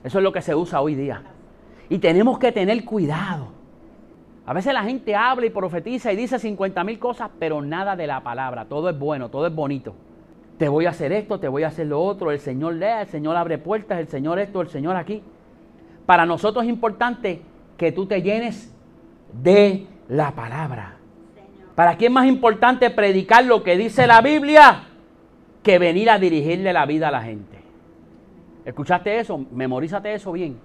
Eso 0.04 0.18
es 0.18 0.22
lo 0.22 0.32
que 0.34 0.42
se 0.42 0.54
usa 0.54 0.82
hoy 0.82 0.94
día. 0.94 1.22
Y 1.88 1.96
tenemos 1.96 2.38
que 2.38 2.52
tener 2.52 2.84
cuidado. 2.84 3.48
A 4.44 4.52
veces 4.52 4.74
la 4.74 4.82
gente 4.82 5.16
habla 5.16 5.46
y 5.46 5.50
profetiza 5.50 6.12
y 6.12 6.16
dice 6.16 6.38
50 6.38 6.84
mil 6.84 6.98
cosas, 6.98 7.30
pero 7.38 7.62
nada 7.62 7.96
de 7.96 8.06
la 8.06 8.22
palabra. 8.22 8.66
Todo 8.66 8.90
es 8.90 8.98
bueno, 8.98 9.30
todo 9.30 9.46
es 9.46 9.54
bonito. 9.54 9.94
Te 10.58 10.68
voy 10.68 10.84
a 10.84 10.90
hacer 10.90 11.10
esto, 11.12 11.40
te 11.40 11.48
voy 11.48 11.62
a 11.62 11.68
hacer 11.68 11.86
lo 11.86 12.02
otro. 12.02 12.30
El 12.30 12.38
Señor 12.38 12.74
lea, 12.74 13.00
el 13.00 13.08
Señor 13.08 13.36
abre 13.36 13.56
puertas, 13.56 13.98
el 13.98 14.08
Señor 14.08 14.38
esto, 14.38 14.60
el 14.60 14.68
Señor 14.68 14.94
aquí. 14.94 15.22
Para 16.04 16.26
nosotros 16.26 16.64
es 16.64 16.70
importante 16.70 17.40
que 17.78 17.92
tú 17.92 18.04
te 18.04 18.20
llenes 18.20 18.76
de 19.32 19.86
la 20.06 20.32
palabra. 20.32 20.99
¿Para 21.80 21.96
quién 21.96 22.12
es 22.12 22.14
más 22.14 22.26
importante 22.26 22.90
predicar 22.90 23.42
lo 23.42 23.62
que 23.62 23.74
dice 23.74 24.06
la 24.06 24.20
Biblia 24.20 24.82
que 25.62 25.78
venir 25.78 26.10
a 26.10 26.18
dirigirle 26.18 26.74
la 26.74 26.84
vida 26.84 27.08
a 27.08 27.10
la 27.10 27.22
gente? 27.22 27.58
¿Escuchaste 28.66 29.18
eso? 29.18 29.46
Memorízate 29.50 30.12
eso 30.12 30.30
bien. 30.30 30.58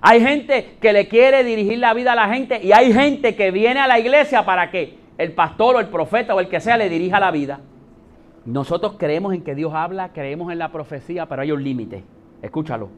Hay 0.00 0.22
gente 0.22 0.78
que 0.80 0.94
le 0.94 1.06
quiere 1.06 1.44
dirigir 1.44 1.80
la 1.80 1.92
vida 1.92 2.12
a 2.12 2.14
la 2.14 2.30
gente 2.30 2.64
y 2.64 2.72
hay 2.72 2.94
gente 2.94 3.36
que 3.36 3.50
viene 3.50 3.78
a 3.78 3.86
la 3.86 3.98
iglesia 3.98 4.46
para 4.46 4.70
que 4.70 4.96
el 5.18 5.32
pastor 5.32 5.76
o 5.76 5.80
el 5.80 5.88
profeta 5.88 6.34
o 6.34 6.40
el 6.40 6.48
que 6.48 6.60
sea 6.60 6.78
le 6.78 6.88
dirija 6.88 7.20
la 7.20 7.30
vida. 7.30 7.60
Nosotros 8.46 8.94
creemos 8.98 9.34
en 9.34 9.42
que 9.42 9.54
Dios 9.54 9.74
habla, 9.74 10.14
creemos 10.14 10.50
en 10.50 10.58
la 10.58 10.72
profecía, 10.72 11.26
pero 11.26 11.42
hay 11.42 11.52
un 11.52 11.62
límite. 11.62 12.04
Escúchalo. 12.40 12.88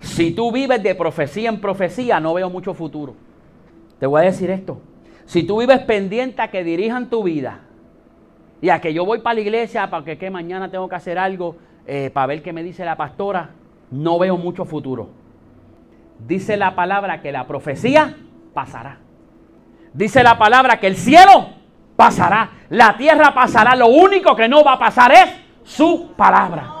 Si 0.00 0.32
tú 0.32 0.50
vives 0.50 0.82
de 0.82 0.96
profecía 0.96 1.50
en 1.50 1.60
profecía, 1.60 2.18
no 2.18 2.34
veo 2.34 2.50
mucho 2.50 2.74
futuro. 2.74 3.14
Te 4.00 4.06
voy 4.06 4.22
a 4.22 4.24
decir 4.24 4.50
esto. 4.50 4.80
Si 5.30 5.44
tú 5.44 5.60
vives 5.60 5.78
pendiente 5.82 6.42
a 6.42 6.48
que 6.48 6.64
dirijan 6.64 7.08
tu 7.08 7.22
vida 7.22 7.60
y 8.60 8.70
a 8.70 8.80
que 8.80 8.92
yo 8.92 9.04
voy 9.04 9.20
para 9.20 9.34
la 9.34 9.42
iglesia 9.42 9.88
para 9.88 10.04
que, 10.04 10.28
mañana 10.28 10.72
tengo 10.72 10.88
que 10.88 10.96
hacer 10.96 11.20
algo 11.20 11.54
eh, 11.86 12.10
para 12.12 12.26
ver 12.26 12.42
qué 12.42 12.52
me 12.52 12.64
dice 12.64 12.84
la 12.84 12.96
pastora, 12.96 13.50
no 13.92 14.18
veo 14.18 14.36
mucho 14.36 14.64
futuro. 14.64 15.10
Dice 16.26 16.56
la 16.56 16.74
palabra 16.74 17.22
que 17.22 17.30
la 17.30 17.46
profecía 17.46 18.16
pasará. 18.52 18.98
Dice 19.92 20.24
la 20.24 20.36
palabra 20.36 20.80
que 20.80 20.88
el 20.88 20.96
cielo 20.96 21.50
pasará, 21.94 22.50
la 22.68 22.96
tierra 22.96 23.32
pasará. 23.32 23.76
Lo 23.76 23.86
único 23.86 24.34
que 24.34 24.48
no 24.48 24.64
va 24.64 24.72
a 24.72 24.78
pasar 24.80 25.12
es 25.12 25.26
su 25.62 26.10
palabra. 26.16 26.74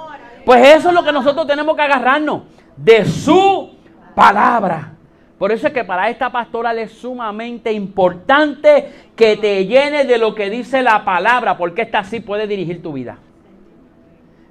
Pues 0.44 0.76
eso 0.76 0.88
es 0.88 0.94
lo 0.96 1.04
que 1.04 1.12
nosotros 1.12 1.46
tenemos 1.46 1.76
que 1.76 1.82
agarrarnos 1.82 2.42
de 2.76 3.04
su 3.04 3.76
palabra. 4.16 4.94
Por 5.40 5.52
eso 5.52 5.68
es 5.68 5.72
que 5.72 5.84
para 5.84 6.10
esta 6.10 6.30
pastoral 6.30 6.78
es 6.78 6.92
sumamente 6.92 7.72
importante 7.72 8.92
que 9.16 9.38
te 9.38 9.64
llenes 9.64 10.06
de 10.06 10.18
lo 10.18 10.34
que 10.34 10.50
dice 10.50 10.82
la 10.82 11.02
palabra, 11.02 11.56
porque 11.56 11.80
esta 11.80 12.04
sí 12.04 12.20
puede 12.20 12.46
dirigir 12.46 12.82
tu 12.82 12.92
vida. 12.92 13.16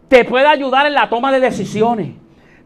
Te 0.08 0.26
puede 0.26 0.48
ayudar 0.48 0.88
en 0.88 0.96
la 0.96 1.08
toma 1.08 1.32
de 1.32 1.42
decisiones. 1.42 2.14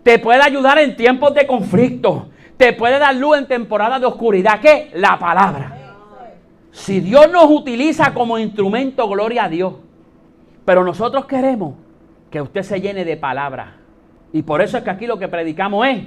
Te 0.03 0.19
puede 0.19 0.41
ayudar 0.41 0.77
en 0.77 0.95
tiempos 0.95 1.33
de 1.33 1.45
conflicto. 1.45 2.29
Te 2.55 2.71
puede 2.71 2.97
dar 2.97 3.13
luz 3.13 3.39
en 3.39 3.45
temporada 3.45 3.99
de 3.99 4.05
oscuridad. 4.05 4.61
¿Qué? 4.61 4.91
La 4.93 5.19
palabra. 5.19 5.75
Si 6.71 7.01
Dios 7.01 7.29
nos 7.29 7.47
utiliza 7.49 8.13
como 8.13 8.39
instrumento, 8.39 9.05
gloria 9.09 9.43
a 9.43 9.49
Dios. 9.49 9.73
Pero 10.63 10.85
nosotros 10.85 11.25
queremos 11.25 11.75
que 12.31 12.41
usted 12.41 12.63
se 12.63 12.79
llene 12.79 13.03
de 13.03 13.17
palabra. 13.17 13.75
Y 14.31 14.43
por 14.43 14.61
eso 14.61 14.77
es 14.77 14.83
que 14.85 14.91
aquí 14.91 15.07
lo 15.07 15.19
que 15.19 15.27
predicamos 15.27 15.85
es 15.87 16.03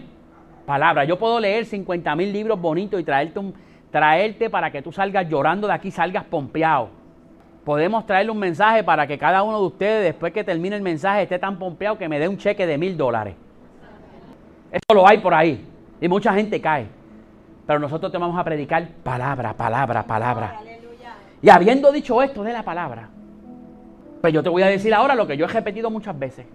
palabra. 0.67 1.05
Yo 1.05 1.19
puedo 1.19 1.41
leer 1.41 1.65
50 1.65 2.15
mil 2.17 2.33
libros 2.33 2.61
bonitos 2.61 3.01
y 3.01 3.05
traerte, 3.05 3.39
un, 3.39 3.55
traerte 3.91 4.51
para 4.51 4.71
que 4.71 4.83
tú 4.83 4.93
salgas 4.93 5.29
llorando 5.29 5.67
de 5.67 5.73
aquí, 5.73 5.91
salgas 5.91 6.25
pompeado. 6.25 6.91
Podemos 7.65 8.07
traerle 8.07 8.31
un 8.31 8.39
mensaje 8.39 8.85
para 8.85 9.07
que 9.07 9.19
cada 9.19 9.43
uno 9.43 9.59
de 9.59 9.67
ustedes, 9.67 10.05
después 10.05 10.33
que 10.33 10.45
termine 10.45 10.77
el 10.77 10.83
mensaje, 10.83 11.23
esté 11.23 11.39
tan 11.39 11.59
pompeado 11.59 11.97
que 11.97 12.09
me 12.09 12.19
dé 12.19 12.29
un 12.29 12.37
cheque 12.37 12.67
de 12.67 12.77
mil 12.77 12.97
dólares. 12.97 13.35
Eso 14.71 14.95
lo 14.95 15.09
hay 15.09 15.19
por 15.19 15.33
ahí. 15.33 15.65
Y 16.01 16.09
mucha 16.09 16.35
gente 16.35 16.61
cae. 16.61 16.87
Pero 17.67 17.79
nosotros 17.79 18.13
te 18.13 18.19
vamos 18.19 18.39
a 18.39 18.45
predicar 18.45 18.87
palabra, 19.03 19.55
palabra, 19.55 20.03
palabra. 20.05 20.61
Y 21.43 21.49
habiendo 21.49 21.91
dicho 21.91 22.23
esto 22.23 22.45
de 22.45 22.53
la 22.53 22.63
palabra, 22.63 23.09
pues 24.21 24.33
yo 24.33 24.43
te 24.43 24.49
voy 24.49 24.63
a 24.63 24.67
decir 24.67 24.95
ahora 24.95 25.15
lo 25.15 25.27
que 25.27 25.37
yo 25.37 25.47
he 25.47 25.49
repetido 25.49 25.91
muchas 25.91 26.17
veces. 26.19 26.47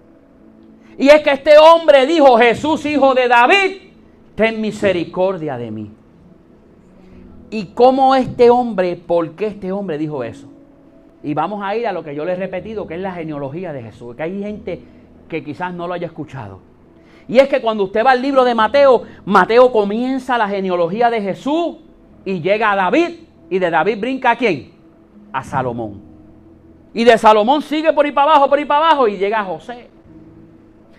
Y 0.97 1.09
es 1.09 1.21
que 1.21 1.31
este 1.31 1.57
hombre 1.57 2.05
dijo, 2.05 2.37
Jesús, 2.37 2.85
hijo 2.85 3.13
de 3.13 3.27
David, 3.27 3.90
ten 4.35 4.61
misericordia 4.61 5.57
de 5.57 5.71
mí. 5.71 5.91
¿Y 7.49 7.65
cómo 7.67 8.15
este 8.15 8.49
hombre, 8.49 8.95
por 8.95 9.31
qué 9.31 9.47
este 9.47 9.71
hombre 9.71 9.97
dijo 9.97 10.23
eso? 10.23 10.47
Y 11.23 11.33
vamos 11.33 11.61
a 11.63 11.75
ir 11.75 11.85
a 11.85 11.91
lo 11.91 12.03
que 12.03 12.15
yo 12.15 12.25
le 12.25 12.33
he 12.33 12.35
repetido, 12.35 12.87
que 12.87 12.95
es 12.95 13.01
la 13.01 13.11
genealogía 13.11 13.73
de 13.73 13.83
Jesús, 13.83 14.15
que 14.15 14.23
hay 14.23 14.41
gente 14.41 14.81
que 15.27 15.43
quizás 15.43 15.73
no 15.73 15.87
lo 15.87 15.93
haya 15.93 16.07
escuchado. 16.07 16.59
Y 17.27 17.39
es 17.39 17.47
que 17.47 17.61
cuando 17.61 17.83
usted 17.83 18.05
va 18.05 18.11
al 18.11 18.21
libro 18.21 18.43
de 18.43 18.55
Mateo, 18.55 19.03
Mateo 19.25 19.71
comienza 19.71 20.37
la 20.37 20.47
genealogía 20.47 21.09
de 21.09 21.21
Jesús 21.21 21.77
y 22.25 22.41
llega 22.41 22.71
a 22.71 22.75
David, 22.75 23.19
y 23.49 23.59
de 23.59 23.69
David 23.69 23.99
brinca 23.99 24.31
a 24.31 24.35
quién? 24.35 24.71
A 25.31 25.43
Salomón. 25.43 26.01
Y 26.93 27.03
de 27.03 27.17
Salomón 27.17 27.61
sigue 27.61 27.93
por 27.93 28.05
ahí 28.05 28.11
para 28.11 28.31
abajo, 28.31 28.49
por 28.49 28.57
ahí 28.57 28.65
para 28.65 28.87
abajo, 28.87 29.07
y 29.07 29.17
llega 29.17 29.39
a 29.41 29.45
José. 29.45 29.89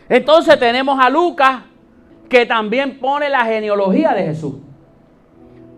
Entonces 0.08 0.58
tenemos 0.58 0.98
a 1.00 1.08
Lucas, 1.08 1.62
que 2.32 2.46
también 2.46 2.98
pone 2.98 3.28
la 3.28 3.44
genealogía 3.44 4.14
de 4.14 4.22
Jesús. 4.22 4.54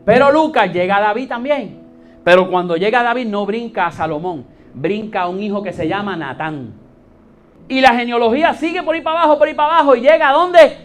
Pero 0.04 0.30
Lucas 0.30 0.72
llega 0.72 0.98
a 0.98 1.00
David 1.00 1.28
también. 1.28 1.80
Pero 2.22 2.48
cuando 2.48 2.76
llega 2.76 3.02
David 3.02 3.26
no 3.26 3.44
brinca 3.44 3.88
a 3.88 3.90
Salomón, 3.90 4.44
brinca 4.72 5.22
a 5.22 5.28
un 5.28 5.42
hijo 5.42 5.64
que 5.64 5.72
se 5.72 5.88
llama 5.88 6.16
Natán. 6.16 6.72
Y 7.66 7.80
la 7.80 7.92
genealogía 7.96 8.54
sigue 8.54 8.84
por 8.84 8.94
ahí 8.94 9.00
para 9.00 9.22
abajo, 9.22 9.36
por 9.36 9.48
ahí 9.48 9.54
para 9.54 9.78
abajo 9.78 9.96
y 9.96 10.02
llega 10.02 10.28
a 10.28 10.32
dónde? 10.32 10.78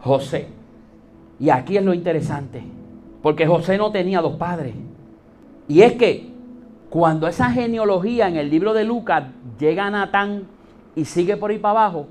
José. 0.00 0.48
Y 1.38 1.48
aquí 1.48 1.76
es 1.76 1.84
lo 1.84 1.94
interesante, 1.94 2.60
porque 3.22 3.46
José 3.46 3.78
no 3.78 3.92
tenía 3.92 4.20
dos 4.20 4.34
padres. 4.34 4.74
Y 5.68 5.82
es 5.82 5.92
que 5.92 6.28
cuando 6.90 7.28
esa 7.28 7.52
genealogía 7.52 8.26
en 8.26 8.36
el 8.36 8.50
libro 8.50 8.74
de 8.74 8.82
Lucas 8.82 9.26
llega 9.60 9.86
a 9.86 9.90
Natán 9.90 10.48
y 10.96 11.04
sigue 11.04 11.36
por 11.36 11.52
ahí 11.52 11.58
para 11.58 11.82
abajo, 11.82 12.08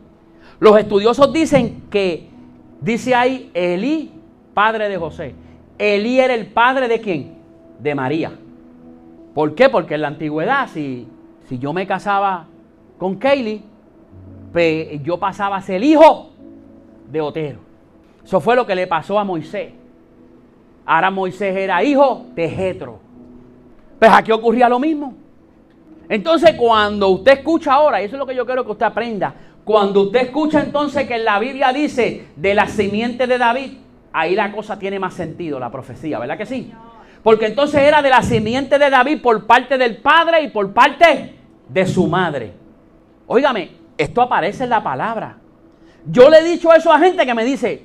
los 0.61 0.79
estudiosos 0.79 1.33
dicen 1.33 1.83
que 1.89 2.36
Dice 2.81 3.15
ahí 3.15 3.51
Elí, 3.53 4.11
padre 4.53 4.89
de 4.89 4.97
José. 4.97 5.35
Elí 5.77 6.19
era 6.19 6.33
el 6.33 6.47
padre 6.47 6.87
de 6.87 6.99
quién? 7.01 7.35
De 7.79 7.95
María. 7.95 8.31
¿Por 9.33 9.53
qué? 9.55 9.69
Porque 9.69 9.95
en 9.95 10.01
la 10.01 10.07
antigüedad, 10.07 10.67
si, 10.67 11.07
si 11.47 11.59
yo 11.59 11.73
me 11.73 11.85
casaba 11.85 12.47
con 12.97 13.15
Kaylee, 13.15 13.61
pues 14.51 15.03
yo 15.03 15.19
pasaba 15.19 15.57
a 15.57 15.61
ser 15.61 15.83
hijo 15.83 16.31
de 17.11 17.21
Otero. 17.21 17.59
Eso 18.23 18.41
fue 18.41 18.55
lo 18.55 18.65
que 18.65 18.75
le 18.75 18.87
pasó 18.87 19.19
a 19.19 19.23
Moisés. 19.23 19.71
Ahora 20.85 21.11
Moisés 21.11 21.55
era 21.55 21.83
hijo 21.83 22.25
de 22.33 22.49
Jetro. 22.49 22.99
Pues 23.99 24.11
aquí 24.11 24.31
ocurría 24.31 24.69
lo 24.69 24.79
mismo. 24.79 25.13
Entonces, 26.09 26.53
cuando 26.53 27.09
usted 27.09 27.39
escucha 27.39 27.73
ahora, 27.73 28.01
y 28.01 28.05
eso 28.05 28.15
es 28.15 28.19
lo 28.19 28.25
que 28.25 28.35
yo 28.35 28.45
quiero 28.45 28.65
que 28.65 28.71
usted 28.71 28.85
aprenda, 28.85 29.33
cuando 29.67 30.03
usted 30.03 30.21
escucha 30.21 30.63
entonces 30.63 31.05
que 31.09 31.17
la 31.17 31.39
Biblia 31.39 31.73
dice 31.73 32.27
de 32.37 32.55
la 32.55 32.69
simiente 32.69 33.27
de 33.27 33.37
David, 33.37 33.73
ahí 34.13 34.33
la 34.33 34.53
cosa 34.53 34.79
tiene 34.79 34.97
más 34.97 35.13
sentido, 35.13 35.59
la 35.59 35.69
profecía, 35.69 36.17
¿verdad 36.19 36.37
que 36.37 36.45
sí? 36.45 36.71
Porque 37.21 37.47
entonces 37.47 37.81
era 37.81 38.01
de 38.01 38.09
la 38.09 38.21
simiente 38.21 38.79
de 38.79 38.89
David 38.89 39.21
por 39.21 39.45
parte 39.45 39.77
del 39.77 39.97
padre 39.97 40.43
y 40.43 40.47
por 40.47 40.71
parte 40.71 41.35
de 41.67 41.85
su 41.85 42.07
madre. 42.07 42.53
Óigame, 43.25 43.71
esto 43.97 44.21
aparece 44.21 44.63
en 44.63 44.69
la 44.69 44.81
palabra. 44.81 45.35
Yo 46.05 46.29
le 46.29 46.39
he 46.39 46.43
dicho 46.45 46.73
eso 46.73 46.89
a 46.89 46.99
gente 46.99 47.25
que 47.25 47.33
me 47.33 47.43
dice, 47.43 47.83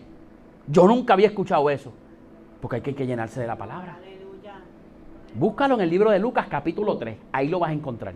yo 0.69 0.87
nunca 0.87 1.15
había 1.15 1.27
escuchado 1.27 1.69
eso. 1.69 1.93
Porque 2.61 2.77
hay 2.77 2.95
que 2.95 3.07
llenarse 3.09 3.41
de 3.41 3.49
la 3.49 3.59
palabra. 3.59 3.99
Búscalo 5.35 5.75
en 5.75 5.81
el 5.81 5.91
libro 5.91 6.13
de 6.13 6.21
Lucas 6.21 6.47
capítulo 6.49 6.97
3. 6.97 7.17
Ahí 7.33 7.49
lo 7.49 7.59
vas 7.59 7.71
a 7.71 7.75
encontrar. 7.75 8.15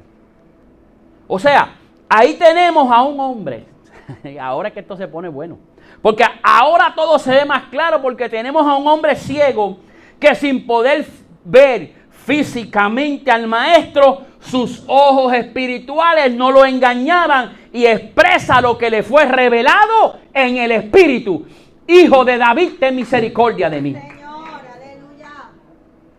O 1.27 1.41
sea, 1.41 1.81
Ahí 2.09 2.35
tenemos 2.35 2.91
a 2.91 3.03
un 3.03 3.19
hombre. 3.19 3.67
ahora 4.41 4.69
es 4.69 4.75
que 4.75 4.81
esto 4.81 4.97
se 4.97 5.09
pone 5.09 5.29
bueno. 5.29 5.59
Porque 6.03 6.25
ahora 6.43 6.93
todo 6.95 7.19
se 7.19 7.33
ve 7.33 7.45
más 7.45 7.65
claro 7.65 8.01
porque 8.01 8.29
tenemos 8.29 8.67
a 8.67 8.77
un 8.77 8.87
hombre 8.87 9.17
ciego 9.17 9.79
que 10.21 10.35
sin 10.35 10.67
poder 10.67 11.07
ver 11.45 11.95
físicamente 12.11 13.31
al 13.31 13.47
maestro, 13.47 14.23
sus 14.41 14.85
ojos 14.87 15.33
espirituales 15.33 16.35
no 16.35 16.51
lo 16.51 16.65
engañaban 16.65 17.57
y 17.73 17.87
expresa 17.87 18.61
lo 18.61 18.77
que 18.79 18.91
le 18.91 19.03
fue 19.03 19.25
revelado 19.27 20.19
en 20.33 20.57
el 20.57 20.73
espíritu. 20.73 21.47
Hijo 21.87 22.25
de 22.25 22.39
David, 22.39 22.73
ten 22.81 22.97
misericordia 22.97 23.71
de 23.71 23.81
mí. 23.81 23.97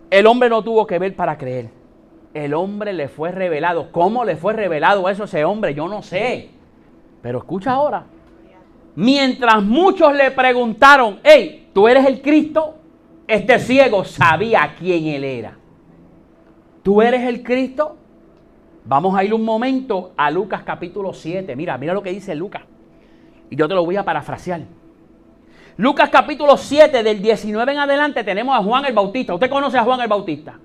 El 0.10 0.28
hombre 0.28 0.50
no 0.50 0.64
tuvo 0.64 0.88
que 0.88 0.98
ver 0.98 1.16
para 1.16 1.38
creer 1.38 1.77
el 2.44 2.54
hombre 2.54 2.94
le 2.94 3.08
fue 3.08 3.32
revelado. 3.32 3.92
¿Cómo 3.92 4.24
le 4.24 4.36
fue 4.36 4.54
revelado 4.54 5.10
eso 5.10 5.24
a 5.24 5.26
ese 5.26 5.44
hombre? 5.44 5.74
Yo 5.74 5.88
no 5.88 6.02
sé. 6.02 6.50
Pero 7.22 7.40
escucha 7.40 7.72
ahora. 7.72 8.06
Mientras 8.96 9.64
muchos 9.64 10.14
le 10.14 10.32
preguntaron, 10.32 11.20
hey, 11.24 11.70
¿tú 11.74 11.88
eres 11.88 12.06
el 12.06 12.22
Cristo? 12.22 12.76
Este 13.28 13.60
ciego 13.60 14.04
sabía 14.06 14.76
quién 14.78 15.06
él 15.08 15.24
era. 15.24 15.58
¿Tú 16.84 17.02
eres 17.02 17.24
el 17.24 17.44
Cristo? 17.44 17.98
Vamos 18.86 19.18
a 19.18 19.24
ir 19.24 19.34
un 19.34 19.44
momento 19.44 20.14
a 20.16 20.32
Lucas 20.32 20.62
capítulo 20.64 21.14
7. 21.14 21.56
Mira, 21.56 21.78
mira 21.78 21.94
lo 21.94 22.02
que 22.02 22.12
dice 22.12 22.36
Lucas. 22.36 22.62
Y 23.50 23.56
yo 23.56 23.68
te 23.68 23.74
lo 23.74 23.84
voy 23.84 23.98
a 23.98 24.06
parafrasear. 24.06 24.62
Lucas 25.78 26.10
capítulo 26.10 26.58
7, 26.58 27.04
del 27.04 27.22
19 27.22 27.72
en 27.72 27.80
adelante, 27.80 28.24
tenemos 28.24 28.58
a 28.58 28.64
Juan 28.64 28.86
el 28.86 28.94
Bautista. 28.94 29.34
¿Usted 29.34 29.50
conoce 29.50 29.78
a 29.78 29.84
Juan 29.84 30.02
el 30.02 30.08
Bautista? 30.08 30.58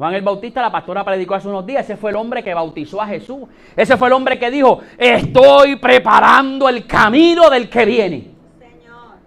Juan 0.00 0.14
el 0.14 0.22
Bautista, 0.22 0.62
la 0.62 0.72
pastora 0.72 1.04
predicó 1.04 1.34
hace 1.34 1.46
unos 1.46 1.66
días, 1.66 1.84
ese 1.84 1.94
fue 1.94 2.08
el 2.08 2.16
hombre 2.16 2.42
que 2.42 2.54
bautizó 2.54 3.02
a 3.02 3.06
Jesús. 3.06 3.40
Ese 3.76 3.98
fue 3.98 4.08
el 4.08 4.14
hombre 4.14 4.38
que 4.38 4.50
dijo, 4.50 4.80
estoy 4.96 5.76
preparando 5.76 6.70
el 6.70 6.86
camino 6.86 7.50
del 7.50 7.68
que 7.68 7.84
viene. 7.84 8.30
Señor. 8.58 9.18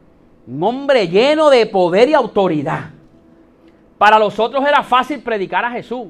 Un 0.48 0.64
hombre 0.64 1.08
lleno 1.08 1.52
de 1.52 1.68
poder 1.68 2.10
y 2.10 2.16
autoridad. 2.16 2.86
Para 4.00 4.18
los 4.18 4.40
otros 4.40 4.66
era 4.68 4.82
fácil 4.82 5.20
predicar 5.22 5.64
a 5.64 5.70
Jesús, 5.70 6.08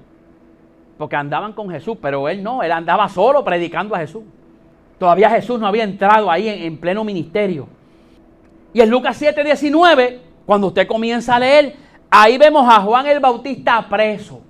porque 0.97 1.17
andaban 1.17 1.51
con 1.51 1.69
Jesús, 1.69 1.97
pero 2.01 2.29
él 2.29 2.41
no, 2.41 2.63
él 2.63 2.71
andaba 2.71 3.09
solo 3.09 3.43
predicando 3.43 3.95
a 3.95 3.99
Jesús. 3.99 4.23
Todavía 4.97 5.29
Jesús 5.29 5.59
no 5.59 5.67
había 5.67 5.83
entrado 5.83 6.31
ahí 6.31 6.47
en, 6.47 6.63
en 6.63 6.77
pleno 6.77 7.03
ministerio. 7.03 7.67
Y 8.71 8.79
en 8.79 8.89
Lucas 8.89 9.21
7:19, 9.21 10.19
cuando 10.45 10.67
usted 10.67 10.87
comienza 10.87 11.35
a 11.35 11.39
leer, 11.39 11.75
ahí 12.09 12.37
vemos 12.37 12.65
a 12.65 12.79
Juan 12.79 13.07
el 13.07 13.19
Bautista 13.19 13.85
preso 13.89 14.41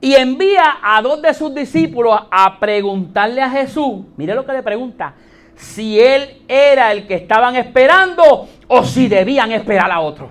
y 0.00 0.14
envía 0.14 0.78
a 0.82 1.02
dos 1.02 1.20
de 1.20 1.34
sus 1.34 1.54
discípulos 1.54 2.18
a 2.30 2.58
preguntarle 2.58 3.42
a 3.42 3.50
Jesús, 3.50 4.04
mire 4.16 4.34
lo 4.34 4.46
que 4.46 4.52
le 4.52 4.62
pregunta, 4.62 5.14
si 5.54 6.00
él 6.00 6.42
era 6.48 6.90
el 6.92 7.06
que 7.06 7.14
estaban 7.14 7.54
esperando 7.56 8.48
o 8.66 8.84
si 8.84 9.08
debían 9.08 9.52
esperar 9.52 9.90
a 9.90 10.00
otro. 10.00 10.30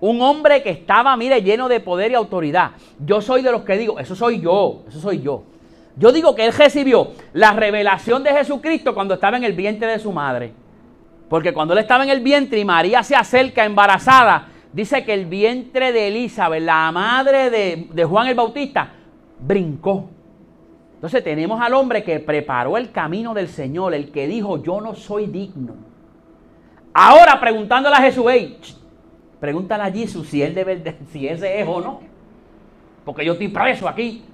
Un 0.00 0.20
hombre 0.20 0.62
que 0.62 0.70
estaba, 0.70 1.16
mire, 1.16 1.42
lleno 1.42 1.68
de 1.68 1.80
poder 1.80 2.12
y 2.12 2.14
autoridad. 2.14 2.72
Yo 3.04 3.20
soy 3.20 3.42
de 3.42 3.50
los 3.50 3.62
que 3.62 3.76
digo, 3.76 3.98
eso 3.98 4.14
soy 4.14 4.40
yo, 4.40 4.84
eso 4.86 5.00
soy 5.00 5.22
yo. 5.22 5.44
Yo 5.96 6.12
digo 6.12 6.34
que 6.34 6.44
él 6.44 6.52
recibió 6.52 7.12
la 7.32 7.52
revelación 7.52 8.22
de 8.22 8.32
Jesucristo 8.32 8.94
cuando 8.94 9.14
estaba 9.14 9.36
en 9.36 9.44
el 9.44 9.54
vientre 9.54 9.90
de 9.90 9.98
su 9.98 10.12
madre. 10.12 10.52
Porque 11.28 11.52
cuando 11.52 11.74
él 11.74 11.80
estaba 11.80 12.04
en 12.04 12.10
el 12.10 12.20
vientre 12.20 12.60
y 12.60 12.64
María 12.64 13.02
se 13.02 13.16
acerca 13.16 13.64
embarazada, 13.64 14.48
dice 14.72 15.04
que 15.04 15.14
el 15.14 15.26
vientre 15.26 15.92
de 15.92 16.08
Elizabeth, 16.08 16.62
la 16.62 16.90
madre 16.92 17.50
de, 17.50 18.04
Juan 18.04 18.28
el 18.28 18.34
Bautista, 18.34 18.92
brincó. 19.40 20.08
Entonces 20.94 21.22
tenemos 21.22 21.60
al 21.60 21.74
hombre 21.74 22.02
que 22.02 22.18
preparó 22.18 22.76
el 22.76 22.90
camino 22.90 23.34
del 23.34 23.48
Señor, 23.48 23.94
el 23.94 24.10
que 24.10 24.26
dijo, 24.26 24.62
yo 24.62 24.80
no 24.80 24.94
soy 24.94 25.26
digno. 25.26 25.74
Ahora 26.92 27.38
preguntándole 27.40 27.96
a 27.96 28.00
Jesús, 28.00 28.26
Pregúntale 29.38 29.84
a 29.84 29.92
Jesús 29.92 30.26
si 30.26 30.42
él 30.42 30.54
debe, 30.54 30.96
si 31.12 31.28
ese 31.28 31.60
es 31.60 31.68
o 31.68 31.80
no. 31.80 32.00
Porque 33.04 33.24
yo 33.24 33.34
estoy 33.34 33.48
preso 33.48 33.88
aquí. 33.88 34.24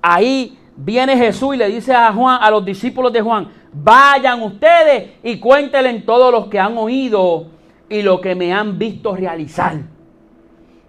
Ahí 0.00 0.56
viene 0.76 1.16
Jesús 1.16 1.56
y 1.56 1.58
le 1.58 1.68
dice 1.68 1.92
a 1.92 2.12
Juan, 2.12 2.38
a 2.40 2.50
los 2.50 2.64
discípulos 2.64 3.12
de 3.12 3.20
Juan, 3.20 3.48
vayan 3.72 4.40
ustedes 4.42 5.10
y 5.24 5.38
cuéntenle 5.38 6.00
todos 6.00 6.32
los 6.32 6.46
que 6.46 6.60
han 6.60 6.78
oído 6.78 7.57
y 7.88 8.02
lo 8.02 8.20
que 8.20 8.34
me 8.34 8.52
han 8.52 8.78
visto 8.78 9.14
realizar. 9.14 9.76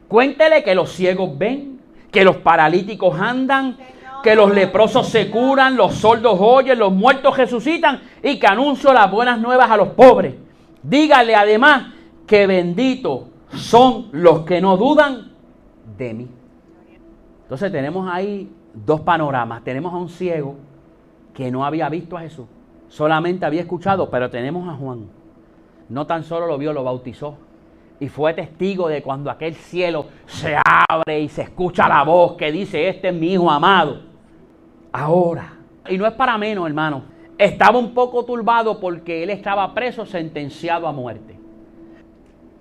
Cuéntele 0.08 0.64
que 0.64 0.76
los 0.76 0.92
ciegos 0.92 1.38
ven, 1.38 1.80
que 2.12 2.24
los 2.24 2.38
paralíticos 2.38 3.20
andan, 3.20 3.78
que 4.24 4.36
los 4.36 4.54
leprosos 4.54 5.08
se 5.08 5.30
curan, 5.30 5.78
los 5.78 5.96
sordos 5.96 6.38
oyen, 6.40 6.80
los 6.80 6.92
muertos 6.92 7.38
resucitan 7.38 8.02
y 8.22 8.40
que 8.40 8.48
anuncio 8.48 8.92
las 8.94 9.10
buenas 9.10 9.40
nuevas 9.40 9.70
a 9.70 9.78
los 9.78 9.90
pobres. 9.90 10.36
Dígale 10.84 11.36
además 11.36 11.94
que 12.26 12.48
benditos 12.48 13.24
son 13.54 14.10
los 14.12 14.42
que 14.42 14.62
no 14.62 14.78
dudan 14.78 15.32
de 15.98 16.14
mí. 16.14 16.28
Entonces 17.44 17.72
tenemos 17.72 18.10
ahí 18.12 18.50
dos 18.74 19.02
panoramas. 19.02 19.64
Tenemos 19.64 19.94
a 19.94 19.98
un 19.98 20.10
ciego 20.10 20.56
que 21.34 21.50
no 21.52 21.66
había 21.66 21.88
visto 21.90 22.18
a 22.18 22.22
Jesús, 22.22 22.46
solamente 22.90 23.46
había 23.46 23.62
escuchado, 23.62 24.10
pero 24.10 24.30
tenemos 24.30 24.68
a 24.68 24.74
Juan. 24.74 25.19
No 25.90 26.06
tan 26.06 26.24
solo 26.24 26.46
lo 26.46 26.58
vio, 26.58 26.72
lo 26.72 26.84
bautizó. 26.84 27.36
Y 28.00 28.08
fue 28.08 28.34
testigo 28.34 28.88
de 28.88 29.02
cuando 29.02 29.30
aquel 29.30 29.56
cielo 29.56 30.06
se 30.26 30.56
abre 30.64 31.20
y 31.20 31.28
se 31.28 31.42
escucha 31.42 31.90
la 31.90 32.04
voz 32.04 32.38
que 32.38 32.52
dice, 32.52 32.88
este 32.88 33.10
es 33.10 33.14
mi 33.14 33.34
hijo 33.34 33.50
amado. 33.52 34.04
Ahora, 34.92 35.54
y 35.90 35.98
no 35.98 36.06
es 36.06 36.14
para 36.14 36.38
menos, 36.38 36.66
hermano, 36.66 37.04
estaba 37.38 37.78
un 37.78 37.94
poco 37.94 38.24
turbado 38.24 38.80
porque 38.80 39.24
él 39.24 39.32
estaba 39.32 39.74
preso, 39.74 40.06
sentenciado 40.06 40.88
a 40.88 40.94
muerte. 40.94 41.38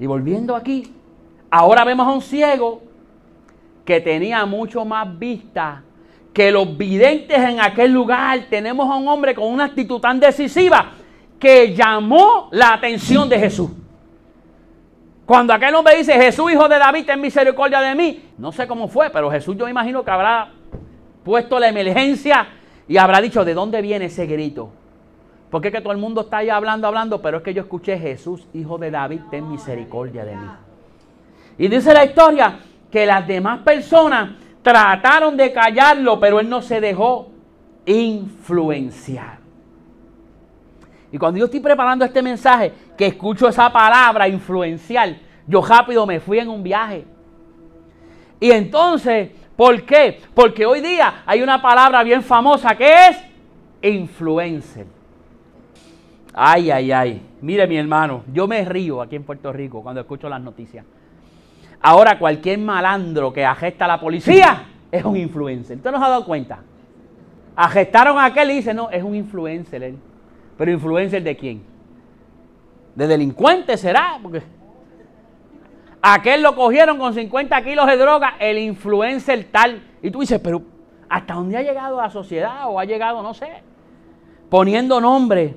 Y 0.01 0.07
volviendo 0.07 0.57
aquí, 0.57 0.93
ahora 1.51 1.85
vemos 1.85 2.07
a 2.07 2.11
un 2.11 2.23
ciego 2.23 2.83
que 3.85 4.01
tenía 4.01 4.45
mucho 4.47 4.85
más 4.85 5.19
vista 5.19 5.83
que 6.33 6.51
los 6.51 6.77
videntes 6.77 7.38
en 7.38 7.61
aquel 7.61 7.93
lugar. 7.93 8.47
Tenemos 8.51 8.91
a 8.91 8.97
un 8.97 9.07
hombre 9.07 9.35
con 9.35 9.47
una 9.47 9.67
actitud 9.67 10.01
tan 10.01 10.19
decisiva 10.19 10.93
que 11.38 11.74
llamó 11.74 12.48
la 12.51 12.74
atención 12.74 13.29
de 13.29 13.38
Jesús. 13.38 13.70
Cuando 15.24 15.53
aquel 15.53 15.74
hombre 15.74 15.96
dice, 15.96 16.14
Jesús, 16.14 16.51
hijo 16.51 16.68
de 16.68 16.79
David, 16.79 17.05
ten 17.05 17.20
misericordia 17.20 17.81
de 17.81 17.94
mí, 17.94 18.31
no 18.38 18.51
sé 18.51 18.66
cómo 18.66 18.88
fue, 18.88 19.11
pero 19.11 19.31
Jesús 19.31 19.57
yo 19.57 19.68
imagino 19.68 20.03
que 20.03 20.11
habrá 20.11 20.53
puesto 21.22 21.59
la 21.59 21.68
emergencia 21.68 22.48
y 22.88 22.96
habrá 22.96 23.20
dicho, 23.20 23.44
¿de 23.44 23.53
dónde 23.53 23.83
viene 23.83 24.07
ese 24.07 24.27
grito? 24.27 24.70
Porque 25.51 25.68
es 25.68 25.74
que 25.74 25.81
todo 25.81 25.92
el 25.92 25.98
mundo 25.98 26.22
está 26.22 26.38
ahí 26.38 26.48
hablando, 26.48 26.87
hablando, 26.87 27.20
pero 27.20 27.38
es 27.38 27.42
que 27.42 27.53
yo 27.53 27.62
escuché 27.62 27.98
Jesús, 27.98 28.46
hijo 28.55 28.79
de 28.79 28.90
David, 28.90 29.20
ten 29.31 29.48
misericordia 29.51 30.24
de 30.24 30.37
mí. 30.37 30.48
Y 31.59 31.68
dice 31.68 31.92
la 31.92 32.05
historia 32.05 32.61
que 32.90 33.05
las 33.05 33.27
demás 33.27 33.61
personas 33.61 34.31
trataron 34.62 35.37
de 35.37 35.53
callarlo, 35.53 36.18
pero 36.18 36.40
él 36.40 36.48
no 36.48 36.62
se 36.62 36.81
dejó 36.81 37.29
influenciar. 37.85 39.38
Y 41.11 41.18
cuando 41.18 41.38
yo 41.38 41.47
estoy 41.47 41.61
preparando 41.61 42.05
este 42.05 42.23
mensaje, 42.23 42.73
que 42.97 43.07
escucho 43.07 43.49
esa 43.49 43.73
palabra 43.73 44.29
influencial, 44.29 45.18
yo 45.47 45.62
rápido 45.62 46.07
me 46.07 46.21
fui 46.21 46.38
en 46.38 46.49
un 46.49 46.62
viaje. 46.62 47.05
Y 48.40 48.51
entonces, 48.51 49.31
¿por 49.57 49.83
qué? 49.83 50.21
Porque 50.35 50.66
hoy 50.66 50.81
día 50.81 51.23
hay 51.25 51.42
una 51.42 51.61
palabra 51.61 52.03
bien 52.03 52.23
famosa 52.23 52.77
que 52.77 53.09
es 53.09 53.18
influencer. 53.83 54.87
Ay, 56.35 56.71
ay, 56.71 56.92
ay. 56.92 57.23
Mire 57.40 57.66
mi 57.66 57.77
hermano, 57.77 58.23
yo 58.33 58.47
me 58.47 58.64
río 58.64 59.01
aquí 59.01 59.16
en 59.16 59.25
Puerto 59.25 59.53
Rico 59.53 59.83
cuando 59.83 60.01
escucho 60.01 60.29
las 60.29 60.40
noticias. 60.40 60.85
Ahora 61.81 62.18
cualquier 62.18 62.59
malandro 62.59 63.33
que 63.33 63.44
agesta 63.44 63.85
a 63.87 63.88
la 63.88 64.01
policía 64.01 64.64
es 64.90 65.05
un 65.05 65.16
influencer. 65.16 65.77
¿Usted 65.77 65.90
nos 65.90 66.03
ha 66.03 66.09
dado 66.09 66.25
cuenta? 66.25 66.61
Agestaron 67.57 68.18
a 68.18 68.27
aquel 68.27 68.51
y 68.51 68.55
dice, 68.57 68.75
no, 68.75 68.90
es 68.90 69.03
un 69.03 69.14
influencer 69.14 69.83
él. 69.83 69.99
Pero 70.59 70.73
influencer 70.73 71.23
de 71.23 71.37
quién? 71.37 71.62
De 72.97 73.07
delincuente 73.07 73.77
será, 73.77 74.18
porque 74.21 74.42
aquel 76.03 76.42
lo 76.42 76.57
cogieron 76.57 76.99
con 76.99 77.14
50 77.14 77.62
kilos 77.62 77.87
de 77.87 77.97
droga, 77.97 78.35
el 78.40 78.59
influencer 78.59 79.47
tal. 79.53 79.81
Y 80.03 80.11
tú 80.11 80.21
dices, 80.21 80.40
pero 80.40 80.61
¿hasta 81.09 81.35
dónde 81.35 81.57
ha 81.57 81.62
llegado 81.62 81.97
la 81.97 82.11
sociedad? 82.11 82.68
O 82.68 82.81
ha 82.81 82.85
llegado, 82.85 83.23
no 83.23 83.33
sé, 83.33 83.62
poniendo 84.51 85.01
nombre. 85.01 85.55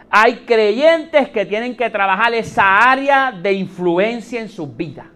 hay 0.08 0.36
creyentes 0.46 1.30
que 1.30 1.48
tienen 1.48 1.76
que 1.76 1.90
trabajar 1.90 2.32
esa 2.36 2.92
área 2.92 3.32
de 3.32 3.54
influencia 3.54 4.40
en 4.40 4.50
sus 4.50 4.78
vidas. 4.78 5.08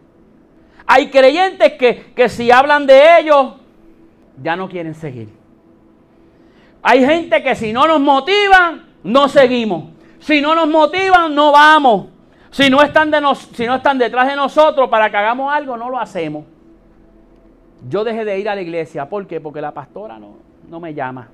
Hay 0.88 1.12
creyentes 1.12 1.74
que, 1.74 2.12
que 2.16 2.28
si 2.28 2.50
hablan 2.50 2.88
de 2.88 3.20
ellos, 3.20 3.54
ya 4.42 4.56
no 4.56 4.68
quieren 4.68 4.96
seguir. 4.96 5.38
Hay 6.82 7.06
gente 7.06 7.44
que 7.44 7.56
si 7.56 7.74
no 7.74 7.88
nos 7.88 8.00
motivan, 8.00 8.88
no 9.04 9.28
seguimos. 9.28 9.92
Si 10.20 10.42
no 10.42 10.56
nos 10.56 10.68
motivan, 10.68 11.34
no 11.34 11.52
vamos. 11.52 12.08
Si 12.52 12.70
no 12.70 12.82
están, 12.82 13.12
de 13.12 13.20
si 13.54 13.66
no 13.66 13.76
están 13.76 13.98
detrás 13.98 14.28
de 14.28 14.36
nosotros 14.36 14.90
para 14.90 15.10
que 15.10 15.18
hagamos 15.18 15.54
algo, 15.54 15.78
no 15.78 15.90
lo 15.90 16.00
hacemos. 16.00 16.46
Yo 17.88 18.04
dejé 18.04 18.26
de 18.26 18.40
ir 18.40 18.50
a 18.50 18.56
la 18.56 18.62
iglesia. 18.62 19.08
¿Por 19.08 19.28
qué? 19.28 19.40
Porque 19.40 19.62
la 19.62 19.74
pastora 19.74 20.20
no, 20.20 20.38
no 20.68 20.80
me 20.80 20.94
llama. 20.94 21.28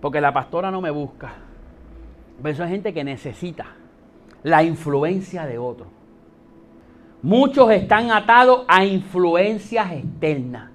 Porque 0.00 0.20
la 0.20 0.32
pastora 0.32 0.70
no 0.70 0.80
me 0.80 0.90
busca. 0.90 1.32
Pero 2.36 2.48
eso 2.48 2.64
es 2.64 2.70
gente 2.70 2.92
que 2.92 3.04
necesita 3.04 3.66
la 4.42 4.62
influencia 4.62 5.46
de 5.46 5.58
otros. 5.58 5.88
Muchos 7.22 7.70
están 7.70 8.10
atados 8.10 8.64
a 8.68 8.84
influencias 8.84 9.92
externas. 9.92 10.73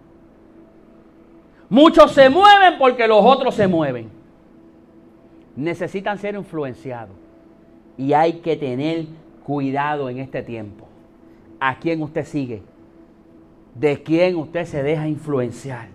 Muchos 1.70 2.12
se 2.12 2.30
mueven 2.30 2.78
porque 2.80 3.08
los 3.08 3.24
otros 3.24 3.54
se 3.54 3.68
mueven. 3.68 4.10
Necesitan 5.56 6.18
ser 6.18 6.36
influenciados. 6.36 7.16
Y 7.98 8.14
hay 8.14 8.34
que 8.34 8.56
tener 8.56 9.06
cuidado 9.44 10.10
en 10.10 10.20
este 10.20 10.42
tiempo. 10.42 10.88
¿A 11.60 11.78
quién 11.78 12.02
usted 12.02 12.26
sigue? 12.26 12.64
¿De 13.76 14.02
quién 14.02 14.36
usted 14.36 14.66
se 14.66 14.82
deja 14.82 15.08
influenciar? 15.08 15.90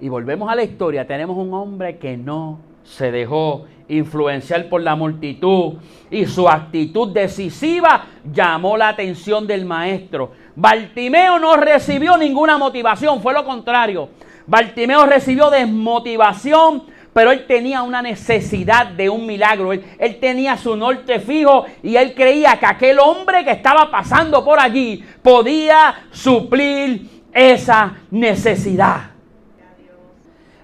Y 0.00 0.08
volvemos 0.08 0.50
a 0.50 0.54
la 0.54 0.62
historia. 0.62 1.06
Tenemos 1.06 1.36
un 1.36 1.54
hombre 1.54 1.98
que 1.98 2.16
no 2.16 2.58
se 2.82 3.10
dejó 3.10 3.66
influenciar 3.88 4.68
por 4.68 4.80
la 4.80 4.94
multitud 4.94 5.74
y 6.10 6.24
su 6.26 6.48
actitud 6.48 7.12
decisiva 7.12 8.06
llamó 8.32 8.76
la 8.76 8.88
atención 8.88 9.46
del 9.46 9.64
maestro. 9.64 10.32
Bartimeo 10.54 11.38
no 11.38 11.56
recibió 11.56 12.16
ninguna 12.16 12.56
motivación, 12.56 13.20
fue 13.20 13.32
lo 13.32 13.44
contrario. 13.44 14.08
Bartimeo 14.50 15.06
recibió 15.06 15.48
desmotivación, 15.48 16.82
pero 17.12 17.30
él 17.30 17.46
tenía 17.46 17.82
una 17.82 18.02
necesidad 18.02 18.84
de 18.88 19.08
un 19.08 19.24
milagro. 19.24 19.72
Él, 19.72 19.84
él, 19.96 20.18
tenía 20.18 20.56
su 20.56 20.74
norte 20.74 21.20
fijo 21.20 21.66
y 21.84 21.94
él 21.94 22.14
creía 22.16 22.58
que 22.58 22.66
aquel 22.66 22.98
hombre 22.98 23.44
que 23.44 23.52
estaba 23.52 23.92
pasando 23.92 24.44
por 24.44 24.58
allí 24.58 25.04
podía 25.22 26.02
suplir 26.10 27.22
esa 27.32 27.94
necesidad. 28.10 29.12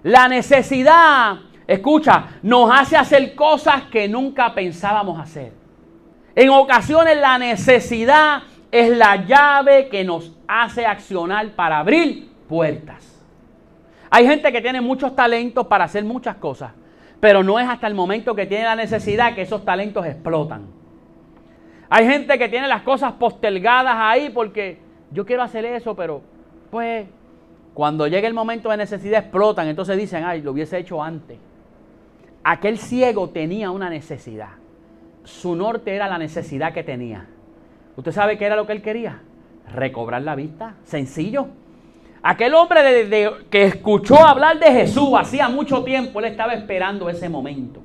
La 0.02 0.26
necesidad, 0.26 1.36
escucha, 1.64 2.40
nos 2.42 2.68
hace 2.72 2.96
hacer 2.96 3.36
cosas 3.36 3.84
que 3.84 4.08
nunca 4.08 4.52
pensábamos 4.52 5.20
hacer. 5.20 5.52
En 6.34 6.50
ocasiones 6.50 7.18
la 7.18 7.38
necesidad 7.38 8.42
es 8.72 8.96
la 8.96 9.24
llave 9.24 9.88
que 9.88 10.02
nos 10.02 10.32
hace 10.48 10.84
accionar 10.84 11.50
para 11.50 11.78
abrir 11.78 12.28
puertas. 12.48 13.15
Hay 14.10 14.26
gente 14.26 14.52
que 14.52 14.60
tiene 14.60 14.80
muchos 14.80 15.14
talentos 15.16 15.66
para 15.66 15.84
hacer 15.84 16.04
muchas 16.04 16.36
cosas, 16.36 16.72
pero 17.20 17.42
no 17.42 17.58
es 17.58 17.68
hasta 17.68 17.86
el 17.86 17.94
momento 17.94 18.34
que 18.34 18.46
tiene 18.46 18.64
la 18.64 18.76
necesidad 18.76 19.34
que 19.34 19.42
esos 19.42 19.64
talentos 19.64 20.06
explotan. 20.06 20.66
Hay 21.88 22.06
gente 22.06 22.38
que 22.38 22.48
tiene 22.48 22.68
las 22.68 22.82
cosas 22.82 23.12
postergadas 23.12 23.94
ahí 23.96 24.30
porque 24.30 24.78
yo 25.10 25.24
quiero 25.24 25.42
hacer 25.42 25.64
eso, 25.64 25.94
pero 25.94 26.22
pues 26.70 27.06
cuando 27.74 28.06
llega 28.06 28.26
el 28.26 28.34
momento 28.34 28.70
de 28.70 28.76
necesidad 28.78 29.20
explotan, 29.20 29.68
entonces 29.68 29.96
dicen, 29.96 30.24
ay, 30.24 30.42
lo 30.42 30.52
hubiese 30.52 30.78
hecho 30.78 31.02
antes. 31.02 31.38
Aquel 32.42 32.78
ciego 32.78 33.30
tenía 33.30 33.70
una 33.70 33.90
necesidad. 33.90 34.50
su 35.24 35.56
norte 35.56 35.94
era 35.94 36.06
la 36.06 36.18
necesidad 36.18 36.72
que 36.72 36.84
tenía. 36.84 37.26
¿Usted 37.96 38.12
sabe 38.12 38.38
qué 38.38 38.46
era 38.46 38.54
lo 38.54 38.66
que 38.66 38.72
él 38.72 38.82
quería? 38.82 39.20
Recobrar 39.72 40.22
la 40.22 40.36
vista. 40.36 40.76
Sencillo. 40.84 41.48
Aquel 42.28 42.54
hombre 42.54 43.08
que 43.48 43.62
escuchó 43.62 44.26
hablar 44.26 44.58
de 44.58 44.66
Jesús 44.72 45.10
hacía 45.16 45.48
mucho 45.48 45.84
tiempo, 45.84 46.18
él 46.18 46.24
estaba 46.24 46.54
esperando 46.54 47.08
ese 47.08 47.28
momento. 47.28 47.80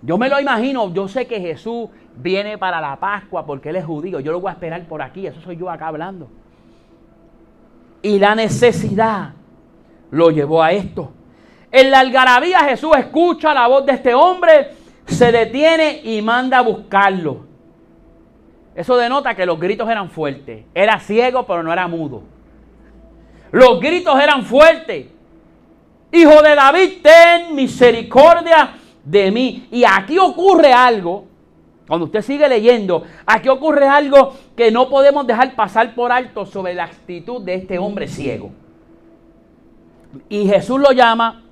Yo 0.00 0.16
me 0.16 0.30
lo 0.30 0.40
imagino, 0.40 0.90
yo 0.94 1.06
sé 1.08 1.26
que 1.26 1.38
Jesús 1.38 1.90
viene 2.16 2.56
para 2.56 2.80
la 2.80 2.96
Pascua 2.96 3.44
porque 3.44 3.68
él 3.68 3.76
es 3.76 3.84
judío, 3.84 4.18
yo 4.20 4.32
lo 4.32 4.40
voy 4.40 4.48
a 4.48 4.52
esperar 4.52 4.82
por 4.84 5.02
aquí, 5.02 5.26
eso 5.26 5.42
soy 5.42 5.58
yo 5.58 5.68
acá 5.68 5.88
hablando. 5.88 6.30
Y 8.00 8.18
la 8.18 8.34
necesidad 8.34 9.32
lo 10.10 10.30
llevó 10.30 10.62
a 10.62 10.72
esto. 10.72 11.12
En 11.70 11.90
la 11.90 12.00
algarabía 12.00 12.60
Jesús 12.60 12.92
escucha 12.96 13.52
la 13.52 13.68
voz 13.68 13.84
de 13.84 13.92
este 13.92 14.14
hombre, 14.14 14.70
se 15.04 15.30
detiene 15.30 16.00
y 16.02 16.22
manda 16.22 16.60
a 16.60 16.62
buscarlo. 16.62 17.44
Eso 18.74 18.96
denota 18.96 19.34
que 19.34 19.44
los 19.44 19.60
gritos 19.60 19.86
eran 19.90 20.08
fuertes. 20.08 20.64
Era 20.74 20.98
ciego, 20.98 21.46
pero 21.46 21.62
no 21.62 21.70
era 21.70 21.86
mudo. 21.86 22.32
Los 23.54 23.78
gritos 23.78 24.20
eran 24.20 24.42
fuertes. 24.42 25.06
Hijo 26.10 26.42
de 26.42 26.56
David, 26.56 26.90
ten 27.00 27.54
misericordia 27.54 28.74
de 29.04 29.30
mí. 29.30 29.68
Y 29.70 29.84
aquí 29.84 30.18
ocurre 30.18 30.72
algo, 30.72 31.26
cuando 31.86 32.06
usted 32.06 32.22
sigue 32.22 32.48
leyendo, 32.48 33.04
aquí 33.24 33.48
ocurre 33.48 33.86
algo 33.86 34.34
que 34.56 34.72
no 34.72 34.88
podemos 34.88 35.24
dejar 35.24 35.54
pasar 35.54 35.94
por 35.94 36.10
alto 36.10 36.44
sobre 36.46 36.74
la 36.74 36.82
actitud 36.82 37.42
de 37.42 37.54
este 37.54 37.78
hombre 37.78 38.08
ciego. 38.08 38.50
Y 40.28 40.48
Jesús 40.48 40.80
lo 40.80 40.90
llama 40.90 41.44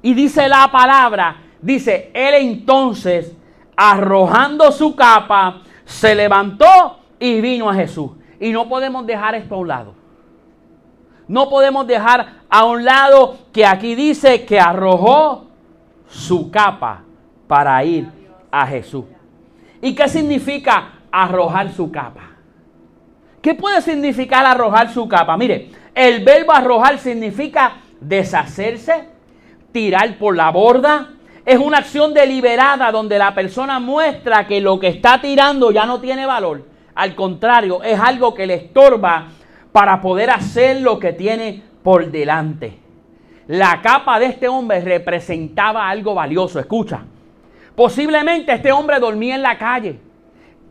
y 0.00 0.14
dice 0.14 0.48
la 0.48 0.70
palabra, 0.72 1.36
dice, 1.60 2.10
él 2.14 2.32
entonces, 2.36 3.36
arrojando 3.76 4.72
su 4.72 4.96
capa, 4.96 5.64
se 5.84 6.14
levantó 6.14 6.98
y 7.18 7.42
vino 7.42 7.68
a 7.68 7.74
Jesús. 7.74 8.12
Y 8.40 8.52
no 8.52 8.70
podemos 8.70 9.04
dejar 9.04 9.34
esto 9.34 9.56
a 9.56 9.58
un 9.58 9.68
lado. 9.68 9.99
No 11.30 11.48
podemos 11.48 11.86
dejar 11.86 12.40
a 12.48 12.64
un 12.64 12.84
lado 12.84 13.38
que 13.52 13.64
aquí 13.64 13.94
dice 13.94 14.44
que 14.44 14.58
arrojó 14.58 15.46
su 16.08 16.50
capa 16.50 17.04
para 17.46 17.84
ir 17.84 18.08
a 18.50 18.66
Jesús. 18.66 19.04
¿Y 19.80 19.94
qué 19.94 20.08
significa 20.08 20.94
arrojar 21.08 21.70
su 21.70 21.88
capa? 21.92 22.30
¿Qué 23.40 23.54
puede 23.54 23.80
significar 23.80 24.44
arrojar 24.44 24.92
su 24.92 25.08
capa? 25.08 25.36
Mire, 25.36 25.70
el 25.94 26.24
verbo 26.24 26.50
arrojar 26.50 26.98
significa 26.98 27.74
deshacerse, 28.00 29.04
tirar 29.70 30.18
por 30.18 30.34
la 30.34 30.50
borda. 30.50 31.10
Es 31.46 31.60
una 31.60 31.78
acción 31.78 32.12
deliberada 32.12 32.90
donde 32.90 33.18
la 33.18 33.32
persona 33.36 33.78
muestra 33.78 34.48
que 34.48 34.60
lo 34.60 34.80
que 34.80 34.88
está 34.88 35.20
tirando 35.20 35.70
ya 35.70 35.86
no 35.86 36.00
tiene 36.00 36.26
valor. 36.26 36.66
Al 36.92 37.14
contrario, 37.14 37.84
es 37.84 38.00
algo 38.00 38.34
que 38.34 38.48
le 38.48 38.54
estorba 38.54 39.28
para 39.72 40.00
poder 40.00 40.30
hacer 40.30 40.80
lo 40.80 40.98
que 40.98 41.12
tiene 41.12 41.62
por 41.82 42.10
delante. 42.10 42.78
La 43.46 43.80
capa 43.82 44.18
de 44.18 44.26
este 44.26 44.48
hombre 44.48 44.80
representaba 44.80 45.88
algo 45.88 46.14
valioso. 46.14 46.58
Escucha, 46.60 47.02
posiblemente 47.74 48.52
este 48.52 48.72
hombre 48.72 49.00
dormía 49.00 49.34
en 49.34 49.42
la 49.42 49.58
calle 49.58 49.98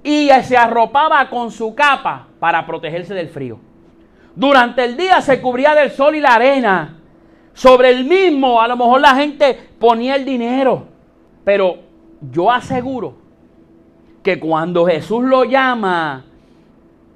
y 0.04 0.30
se 0.44 0.56
arropaba 0.56 1.30
con 1.30 1.52
su 1.52 1.76
capa 1.76 2.28
para 2.40 2.66
protegerse 2.66 3.14
del 3.14 3.30
frío. 3.30 3.60
Durante 4.36 4.86
el 4.86 4.96
día 4.96 5.20
se 5.22 5.42
cubría 5.42 5.76
del 5.76 5.92
sol 5.92 6.16
y 6.16 6.22
la 6.22 6.36
arena 6.36 7.00
sobre 7.54 7.90
el 7.90 8.06
mismo, 8.06 8.62
a 8.62 8.68
lo 8.70 8.78
mejor 8.78 9.02
la 9.02 9.16
gente 9.16 9.54
ponía 9.78 10.16
el 10.16 10.24
dinero. 10.24 10.86
Pero 11.44 11.80
yo 12.32 12.50
aseguro 12.50 13.16
que 14.24 14.40
cuando 14.40 14.86
Jesús 14.86 15.24
lo 15.24 15.44
llama, 15.44 16.26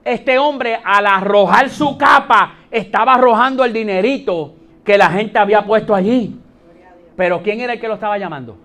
este 0.05 0.37
hombre 0.37 0.79
al 0.83 1.05
arrojar 1.05 1.69
su 1.69 1.97
capa 1.97 2.55
estaba 2.71 3.15
arrojando 3.15 3.63
el 3.63 3.73
dinerito 3.73 4.55
que 4.83 4.97
la 4.97 5.09
gente 5.09 5.39
había 5.39 5.63
puesto 5.63 5.95
allí. 5.95 6.39
Pero 7.15 7.41
¿quién 7.41 7.61
era 7.61 7.73
el 7.73 7.79
que 7.79 7.87
lo 7.87 7.93
estaba 7.95 8.17
llamando? 8.17 8.57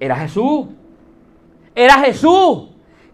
Era 0.00 0.16
Jesús. 0.16 0.66
Era 1.74 1.94
Jesús. 1.94 2.68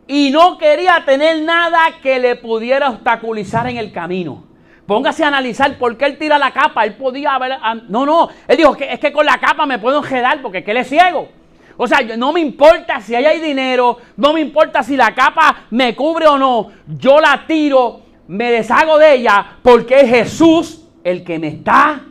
Y 0.07 0.31
no 0.31 0.59
quería 0.59 1.03
tener 1.05 1.43
nada 1.43 1.79
que 2.03 2.19
le 2.19 2.37
pudiera 2.37 2.91
obstaculizar 2.91 3.69
en 3.69 3.77
el 3.77 3.93
camino. 3.93 4.45
Póngase 4.87 5.25
a 5.25 5.29
analizar 5.29 5.79
por 5.79 5.97
qué 5.97 6.07
él 6.07 6.19
tira 6.19 6.39
la 6.39 6.53
capa. 6.53 6.85
Él 6.85 6.95
podía 6.95 7.35
haber. 7.35 7.53
Ah, 7.53 7.75
no, 7.89 8.05
no. 8.05 8.29
Él 8.49 8.57
dijo 8.57 8.77
que 8.77 8.93
es 8.93 8.99
que 8.99 9.13
con 9.13 9.25
la 9.25 9.39
capa 9.39 9.65
me 9.67 9.79
puedo 9.79 9.99
enjedar 9.99 10.43
porque 10.43 10.65
que 10.65 10.73
él 10.73 10.79
es 10.79 10.89
ciego. 10.89 11.29
O 11.77 11.87
sea, 11.87 12.01
no 12.17 12.33
me 12.33 12.41
importa 12.41 13.01
si 13.01 13.15
hay 13.15 13.41
dinero, 13.41 13.99
no 14.17 14.33
me 14.33 14.41
importa 14.41 14.83
si 14.83 14.97
la 14.97 15.15
capa 15.15 15.65
me 15.71 15.95
cubre 15.95 16.27
o 16.27 16.39
no. 16.39 16.71
Yo 16.87 17.21
la 17.21 17.45
tiro, 17.47 18.01
me 18.29 18.51
deshago 18.51 18.99
de 18.99 19.15
ella 19.15 19.59
porque 19.63 20.01
es 20.01 20.09
Jesús 20.09 20.89
el 21.03 21.25
que 21.25 21.39
me 21.39 21.49
está 21.49 22.03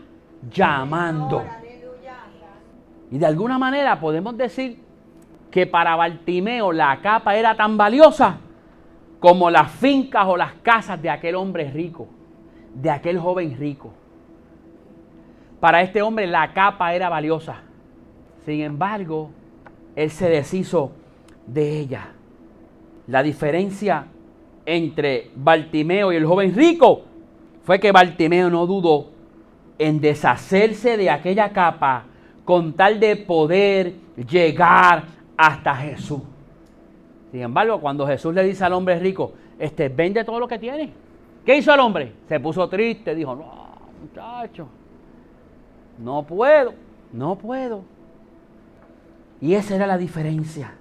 llamando. 0.51 1.43
Y 3.11 3.17
de 3.17 3.25
alguna 3.25 3.57
manera 3.57 3.99
podemos 3.99 4.37
decir 4.37 4.79
que 5.49 5.67
para 5.67 5.95
Bartimeo 5.95 6.71
la 6.71 6.99
capa 7.01 7.35
era 7.35 7.55
tan 7.55 7.77
valiosa 7.77 8.37
como 9.19 9.49
las 9.49 9.71
fincas 9.71 10.25
o 10.27 10.37
las 10.37 10.53
casas 10.63 11.01
de 11.01 11.09
aquel 11.09 11.35
hombre 11.35 11.69
rico 11.69 12.07
de 12.73 12.89
aquel 12.89 13.19
joven 13.19 13.57
rico. 13.57 13.93
Para 15.59 15.81
este 15.81 16.01
hombre 16.01 16.25
la 16.27 16.53
capa 16.53 16.93
era 16.93 17.09
valiosa. 17.09 17.61
Sin 18.45 18.61
embargo, 18.61 19.29
él 19.95 20.11
se 20.11 20.29
deshizo 20.29 20.91
de 21.47 21.79
ella. 21.79 22.11
La 23.07 23.23
diferencia 23.23 24.07
entre 24.65 25.31
Bartimeo 25.35 26.11
y 26.11 26.15
el 26.15 26.25
joven 26.25 26.55
rico 26.55 27.01
fue 27.63 27.79
que 27.79 27.91
Bartimeo 27.91 28.49
no 28.49 28.65
dudó 28.65 29.07
en 29.77 29.99
deshacerse 29.99 30.97
de 30.97 31.09
aquella 31.09 31.51
capa 31.51 32.05
con 32.45 32.73
tal 32.73 32.99
de 32.99 33.15
poder 33.15 33.93
llegar 34.29 35.05
hasta 35.37 35.75
Jesús. 35.75 36.21
Sin 37.31 37.41
embargo, 37.41 37.79
cuando 37.79 38.05
Jesús 38.05 38.33
le 38.33 38.43
dice 38.43 38.63
al 38.63 38.73
hombre 38.73 38.99
rico, 38.99 39.33
este, 39.57 39.89
vende 39.89 40.23
todo 40.23 40.39
lo 40.39 40.47
que 40.47 40.59
tiene 40.59 40.91
¿Qué 41.45 41.57
hizo 41.57 41.73
el 41.73 41.79
hombre? 41.79 42.13
Se 42.27 42.39
puso 42.39 42.67
triste, 42.69 43.15
dijo, 43.15 43.35
no, 43.35 43.71
muchacho, 44.01 44.67
no 45.97 46.23
puedo, 46.23 46.73
no 47.11 47.35
puedo. 47.35 47.81
Y 49.41 49.55
esa 49.55 49.75
era 49.75 49.87
la 49.87 49.97
diferencia. 49.97 50.75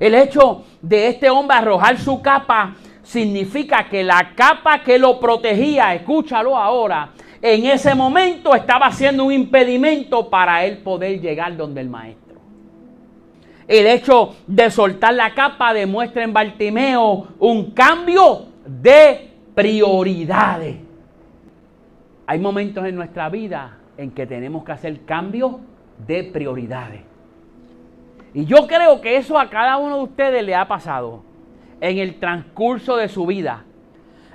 El 0.00 0.14
hecho 0.14 0.64
de 0.82 1.06
este 1.06 1.30
hombre 1.30 1.56
arrojar 1.56 1.98
su 1.98 2.20
capa 2.20 2.74
significa 3.02 3.88
que 3.88 4.02
la 4.02 4.32
capa 4.34 4.82
que 4.82 4.98
lo 4.98 5.20
protegía, 5.20 5.94
escúchalo 5.94 6.56
ahora, 6.56 7.12
en 7.40 7.66
ese 7.66 7.94
momento 7.94 8.54
estaba 8.54 8.90
siendo 8.90 9.24
un 9.24 9.32
impedimento 9.32 10.28
para 10.28 10.64
él 10.64 10.78
poder 10.78 11.20
llegar 11.20 11.56
donde 11.56 11.82
el 11.82 11.88
maestro. 11.88 12.24
El 13.68 13.86
hecho 13.86 14.34
de 14.46 14.70
soltar 14.70 15.14
la 15.14 15.32
capa 15.32 15.72
demuestra 15.72 16.24
en 16.24 16.32
Bartimeo 16.32 17.28
un 17.38 17.70
cambio 17.70 18.46
de 18.66 19.30
prioridades. 19.54 20.76
Hay 22.26 22.38
momentos 22.38 22.84
en 22.86 22.96
nuestra 22.96 23.28
vida 23.28 23.78
en 23.96 24.10
que 24.10 24.26
tenemos 24.26 24.64
que 24.64 24.72
hacer 24.72 25.04
cambios 25.04 25.56
de 26.06 26.24
prioridades. 26.24 27.13
Y 28.34 28.44
yo 28.44 28.66
creo 28.66 29.00
que 29.00 29.16
eso 29.16 29.38
a 29.38 29.48
cada 29.48 29.76
uno 29.78 29.96
de 29.96 30.02
ustedes 30.02 30.44
le 30.44 30.54
ha 30.54 30.68
pasado 30.68 31.22
en 31.80 31.98
el 31.98 32.18
transcurso 32.18 32.96
de 32.96 33.08
su 33.08 33.24
vida. 33.24 33.64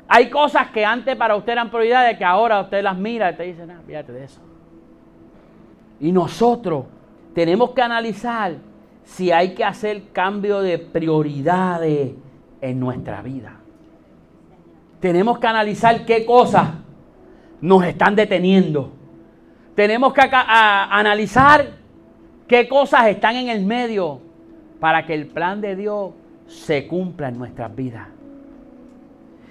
Hay 0.08 0.30
cosas 0.30 0.72
que 0.72 0.84
antes 0.86 1.16
para 1.16 1.36
usted 1.36 1.52
eran 1.52 1.70
prioridades 1.70 2.18
que 2.18 2.26
ahora 2.26 2.62
usted 2.62 2.82
las 2.82 2.98
mira 2.98 3.30
y 3.32 3.36
te 3.36 3.44
dice, 3.44 3.68
no, 3.68 3.82
fíjate 3.86 4.12
de 4.12 4.24
eso. 4.24 4.42
Y 6.00 6.12
nosotros 6.12 6.86
tenemos 7.36 7.72
que 7.72 7.82
analizar 7.82 8.54
si 9.04 9.32
hay 9.32 9.54
que 9.54 9.64
hacer 9.64 10.12
cambio 10.12 10.62
de 10.62 10.80
prioridades 10.80 12.14
en 12.62 12.80
nuestra 12.80 13.22
vida 13.22 13.60
tenemos 15.00 15.40
que 15.40 15.48
analizar 15.48 16.06
qué 16.06 16.26
cosas 16.26 16.70
nos 17.62 17.84
están 17.86 18.16
deteniendo. 18.16 18.92
Tenemos 19.76 20.14
que 20.14 20.22
analizar 20.32 21.79
qué 22.50 22.68
cosas 22.68 23.08
están 23.08 23.38
en 23.38 23.48
el 23.48 23.64
medio 23.64 24.20
para 24.82 25.06
que 25.06 25.14
el 25.14 25.28
plan 25.28 25.62
de 25.62 25.76
Dios 25.76 26.12
se 26.48 26.88
cumpla 26.88 27.30
en 27.30 27.38
nuestras 27.38 27.74
vidas. 27.74 28.08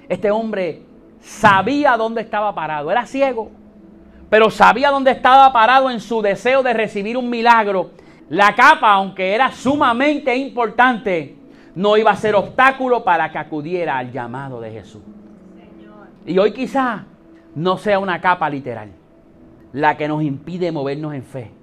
Este 0.08 0.30
hombre 0.30 0.82
sabía 1.20 1.96
dónde 1.96 2.22
estaba 2.22 2.54
parado, 2.54 2.90
era 2.90 3.06
ciego, 3.06 3.50
pero 4.28 4.50
sabía 4.50 4.90
dónde 4.90 5.12
estaba 5.12 5.50
parado 5.52 5.90
en 5.90 6.00
su 6.00 6.20
deseo 6.20 6.62
de 6.62 6.72
recibir 6.74 7.16
un 7.16 7.30
milagro. 7.30 7.92
La 8.28 8.54
capa, 8.54 8.92
aunque 8.92 9.34
era 9.34 9.52
sumamente 9.52 10.34
importante, 10.36 11.36
no 11.74 11.96
iba 11.96 12.10
a 12.10 12.16
ser 12.16 12.34
obstáculo 12.34 13.04
para 13.04 13.30
que 13.30 13.38
acudiera 13.38 13.96
al 13.96 14.10
llamado 14.10 14.60
de 14.60 14.72
Jesús. 14.72 15.02
Y 16.26 16.36
hoy 16.38 16.52
quizá 16.52 17.04
no 17.54 17.78
sea 17.78 17.98
una 18.00 18.20
capa 18.20 18.50
literal 18.50 18.90
la 19.72 19.96
que 19.96 20.08
nos 20.08 20.22
impide 20.22 20.72
movernos 20.72 21.14
en 21.14 21.22
fe. 21.22 21.57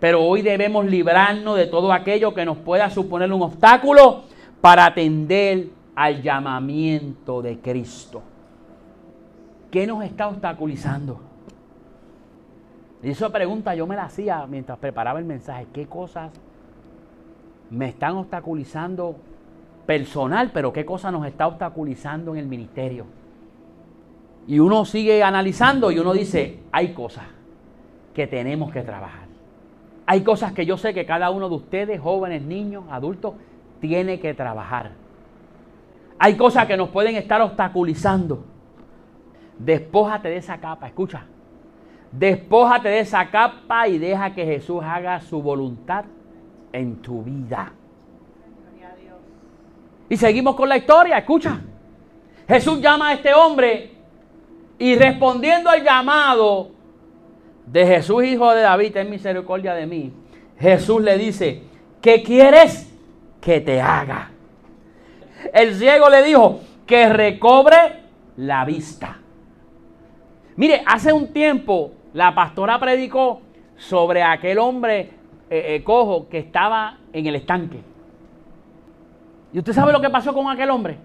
Pero 0.00 0.22
hoy 0.22 0.40
debemos 0.40 0.86
librarnos 0.86 1.56
de 1.56 1.66
todo 1.66 1.92
aquello 1.92 2.32
que 2.32 2.46
nos 2.46 2.56
pueda 2.56 2.88
suponer 2.88 3.30
un 3.32 3.42
obstáculo 3.42 4.22
para 4.62 4.86
atender 4.86 5.68
al 5.94 6.22
llamamiento 6.22 7.42
de 7.42 7.58
Cristo. 7.60 8.22
¿Qué 9.70 9.86
nos 9.86 10.02
está 10.02 10.28
obstaculizando? 10.28 11.20
Y 13.02 13.10
esa 13.10 13.30
pregunta 13.30 13.74
yo 13.74 13.86
me 13.86 13.94
la 13.94 14.04
hacía 14.04 14.46
mientras 14.46 14.78
preparaba 14.78 15.18
el 15.18 15.26
mensaje. 15.26 15.66
¿Qué 15.72 15.86
cosas 15.86 16.32
me 17.70 17.88
están 17.88 18.16
obstaculizando 18.16 19.16
personal, 19.86 20.50
pero 20.52 20.72
qué 20.72 20.84
cosas 20.84 21.12
nos 21.12 21.26
está 21.26 21.46
obstaculizando 21.46 22.32
en 22.32 22.40
el 22.40 22.46
ministerio? 22.46 23.04
Y 24.46 24.58
uno 24.58 24.84
sigue 24.84 25.22
analizando 25.22 25.90
y 25.90 25.98
uno 25.98 26.12
dice, 26.12 26.60
hay 26.72 26.92
cosas 26.92 27.24
que 28.14 28.26
tenemos 28.26 28.72
que 28.72 28.82
trabajar. 28.82 29.29
Hay 30.10 30.22
cosas 30.22 30.52
que 30.52 30.66
yo 30.66 30.76
sé 30.76 30.92
que 30.92 31.06
cada 31.06 31.30
uno 31.30 31.48
de 31.48 31.54
ustedes, 31.54 32.00
jóvenes, 32.00 32.42
niños, 32.42 32.82
adultos, 32.90 33.34
tiene 33.80 34.18
que 34.18 34.34
trabajar. 34.34 34.90
Hay 36.18 36.36
cosas 36.36 36.66
que 36.66 36.76
nos 36.76 36.88
pueden 36.88 37.14
estar 37.14 37.40
obstaculizando. 37.40 38.44
Despójate 39.56 40.28
de 40.28 40.38
esa 40.38 40.58
capa, 40.58 40.88
escucha. 40.88 41.26
Despójate 42.10 42.88
de 42.88 42.98
esa 42.98 43.30
capa 43.30 43.86
y 43.86 43.98
deja 43.98 44.34
que 44.34 44.44
Jesús 44.44 44.82
haga 44.82 45.20
su 45.20 45.40
voluntad 45.40 46.06
en 46.72 46.96
tu 46.96 47.22
vida. 47.22 47.72
Y 50.08 50.16
seguimos 50.16 50.56
con 50.56 50.68
la 50.68 50.76
historia, 50.76 51.18
escucha. 51.18 51.60
Jesús 52.48 52.80
llama 52.80 53.10
a 53.10 53.12
este 53.12 53.32
hombre 53.32 53.92
y 54.76 54.96
respondiendo 54.96 55.70
al 55.70 55.84
llamado, 55.84 56.79
de 57.66 57.86
Jesús, 57.86 58.24
hijo 58.24 58.52
de 58.52 58.62
David, 58.62 58.92
ten 58.92 59.10
misericordia 59.10 59.74
de 59.74 59.86
mí. 59.86 60.12
Jesús 60.58 61.02
le 61.02 61.16
dice, 61.16 61.62
¿qué 62.00 62.22
quieres 62.22 62.92
que 63.40 63.60
te 63.60 63.80
haga? 63.80 64.30
El 65.52 65.74
ciego 65.74 66.10
le 66.10 66.22
dijo, 66.22 66.60
que 66.90 67.08
recobre 67.08 67.76
la 68.36 68.64
vista. 68.64 69.18
Mire, 70.56 70.82
hace 70.84 71.12
un 71.12 71.32
tiempo 71.32 71.92
la 72.12 72.34
pastora 72.34 72.80
predicó 72.80 73.42
sobre 73.76 74.24
aquel 74.24 74.58
hombre 74.58 75.10
eh, 75.48 75.76
eh, 75.76 75.84
cojo 75.84 76.28
que 76.28 76.38
estaba 76.38 76.98
en 77.12 77.26
el 77.26 77.36
estanque. 77.36 77.80
¿Y 79.52 79.58
usted 79.60 79.72
sabe 79.72 79.92
lo 79.92 80.00
que 80.00 80.10
pasó 80.10 80.34
con 80.34 80.50
aquel 80.50 80.70
hombre? 80.70 80.98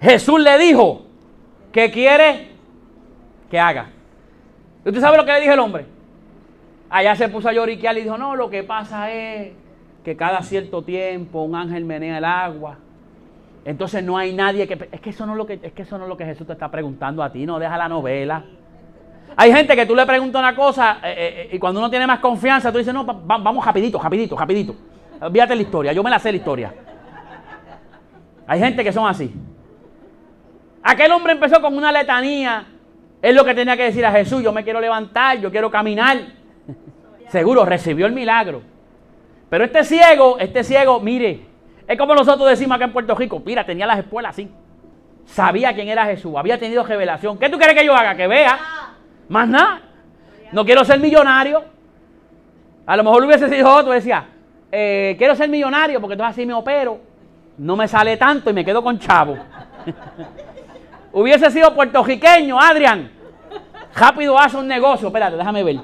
Jesús 0.00 0.40
le 0.40 0.58
dijo, 0.58 1.02
¿qué 1.70 1.92
quiere 1.92 2.48
que 3.48 3.58
haga? 3.58 3.90
¿Usted 4.88 5.02
sabe 5.02 5.18
lo 5.18 5.26
que 5.26 5.32
le 5.32 5.40
dijo 5.40 5.52
el 5.52 5.60
hombre? 5.60 5.84
Allá 6.88 7.14
se 7.14 7.28
puso 7.28 7.46
a 7.50 7.52
lloriquear 7.52 7.98
y 7.98 8.04
dijo, 8.04 8.16
no, 8.16 8.34
lo 8.34 8.48
que 8.48 8.62
pasa 8.62 9.12
es 9.12 9.52
que 10.02 10.16
cada 10.16 10.42
cierto 10.42 10.82
tiempo 10.82 11.42
un 11.42 11.54
ángel 11.54 11.84
menea 11.84 12.16
el 12.16 12.24
agua. 12.24 12.78
Entonces 13.66 14.02
no 14.02 14.16
hay 14.16 14.32
nadie 14.32 14.66
que... 14.66 14.88
Es 14.90 15.00
que 15.02 15.10
eso 15.10 15.26
no 15.26 15.32
es 15.32 15.38
lo 15.38 15.46
que, 15.46 15.60
es 15.62 15.72
que, 15.74 15.82
eso 15.82 15.98
no 15.98 16.04
es 16.04 16.08
lo 16.08 16.16
que 16.16 16.24
Jesús 16.24 16.46
te 16.46 16.54
está 16.54 16.70
preguntando 16.70 17.22
a 17.22 17.30
ti, 17.30 17.44
no 17.44 17.58
deja 17.58 17.76
la 17.76 17.86
novela. 17.86 18.42
Hay 19.36 19.52
gente 19.52 19.76
que 19.76 19.84
tú 19.84 19.94
le 19.94 20.06
preguntas 20.06 20.40
una 20.40 20.56
cosa 20.56 21.00
eh, 21.04 21.12
eh, 21.12 21.48
eh, 21.52 21.56
y 21.56 21.58
cuando 21.58 21.80
uno 21.80 21.90
tiene 21.90 22.06
más 22.06 22.20
confianza, 22.20 22.72
tú 22.72 22.78
dices, 22.78 22.94
no, 22.94 23.04
vamos 23.04 23.66
rapidito, 23.66 24.00
rapidito, 24.00 24.38
rapidito. 24.38 24.74
Olvídate 25.20 25.54
la 25.54 25.62
historia, 25.62 25.92
yo 25.92 26.02
me 26.02 26.08
la 26.08 26.18
sé 26.18 26.32
la 26.32 26.38
historia. 26.38 26.74
Hay 28.46 28.58
gente 28.58 28.82
que 28.82 28.92
son 28.92 29.06
así. 29.06 29.34
Aquel 30.82 31.12
hombre 31.12 31.34
empezó 31.34 31.60
con 31.60 31.76
una 31.76 31.92
letanía 31.92 32.64
es 33.20 33.34
lo 33.34 33.44
que 33.44 33.54
tenía 33.54 33.76
que 33.76 33.84
decir 33.84 34.04
a 34.06 34.12
Jesús, 34.12 34.42
yo 34.42 34.52
me 34.52 34.64
quiero 34.64 34.80
levantar, 34.80 35.38
yo 35.38 35.50
quiero 35.50 35.70
caminar. 35.70 36.18
Seguro, 37.28 37.64
recibió 37.64 38.06
el 38.06 38.12
milagro. 38.12 38.62
Pero 39.50 39.64
este 39.64 39.84
ciego, 39.84 40.38
este 40.38 40.62
ciego, 40.62 41.00
mire, 41.00 41.40
es 41.86 41.98
como 41.98 42.14
nosotros 42.14 42.48
decimos 42.48 42.76
acá 42.76 42.84
en 42.84 42.92
Puerto 42.92 43.14
Rico, 43.14 43.42
mira, 43.44 43.64
tenía 43.64 43.86
las 43.86 43.98
espuelas 43.98 44.30
así. 44.30 44.48
Sabía 45.24 45.74
quién 45.74 45.88
era 45.88 46.04
Jesús, 46.06 46.34
había 46.36 46.58
tenido 46.58 46.84
revelación. 46.84 47.38
¿Qué 47.38 47.48
tú 47.48 47.58
quieres 47.58 47.76
que 47.76 47.84
yo 47.84 47.94
haga? 47.94 48.14
Que 48.14 48.26
vea. 48.26 48.58
Más 49.28 49.48
nada. 49.48 49.82
No 50.52 50.64
quiero 50.64 50.84
ser 50.84 51.00
millonario. 51.00 51.64
A 52.86 52.96
lo 52.96 53.04
mejor 53.04 53.24
hubiese 53.24 53.48
sido 53.48 53.70
otro, 53.70 53.92
decía, 53.92 54.26
eh, 54.72 55.14
quiero 55.18 55.34
ser 55.34 55.48
millonario 55.48 56.00
porque 56.00 56.14
entonces 56.14 56.32
así 56.32 56.46
me 56.46 56.54
opero. 56.54 57.00
No 57.58 57.76
me 57.76 57.88
sale 57.88 58.16
tanto 58.16 58.50
y 58.50 58.52
me 58.52 58.64
quedo 58.64 58.82
con 58.82 58.98
chavo. 58.98 59.36
Hubiese 61.18 61.50
sido 61.50 61.74
puertorriqueño, 61.74 62.60
Adrián. 62.60 63.10
Rápido 63.92 64.38
hace 64.38 64.56
un 64.56 64.68
negocio. 64.68 65.08
Espérate, 65.08 65.36
déjame 65.36 65.64
ver. 65.64 65.80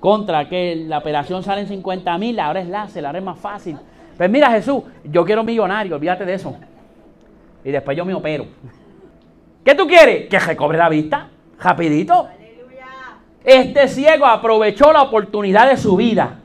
Contra 0.00 0.48
que 0.48 0.74
la 0.88 0.98
operación 0.98 1.44
sale 1.44 1.60
en 1.60 1.68
50 1.68 2.18
mil, 2.18 2.40
ahora 2.40 2.60
es 2.60 2.66
láser, 2.66 3.06
ahora 3.06 3.20
es 3.20 3.24
más 3.24 3.38
fácil. 3.38 3.78
Pues 4.16 4.28
mira, 4.28 4.50
Jesús, 4.50 4.82
yo 5.04 5.24
quiero 5.24 5.44
millonario, 5.44 5.94
olvídate 5.94 6.24
de 6.24 6.34
eso. 6.34 6.56
Y 7.64 7.70
después 7.70 7.96
yo 7.96 8.04
me 8.04 8.12
opero. 8.12 8.44
¿Qué 9.64 9.76
tú 9.76 9.86
quieres? 9.86 10.28
Que 10.28 10.40
recobre 10.40 10.78
la 10.78 10.88
vista. 10.88 11.28
Rapidito. 11.60 12.26
Este 13.44 13.86
ciego 13.86 14.26
aprovechó 14.26 14.92
la 14.92 15.02
oportunidad 15.02 15.68
de 15.68 15.76
su 15.76 15.94
vida. 15.94 16.40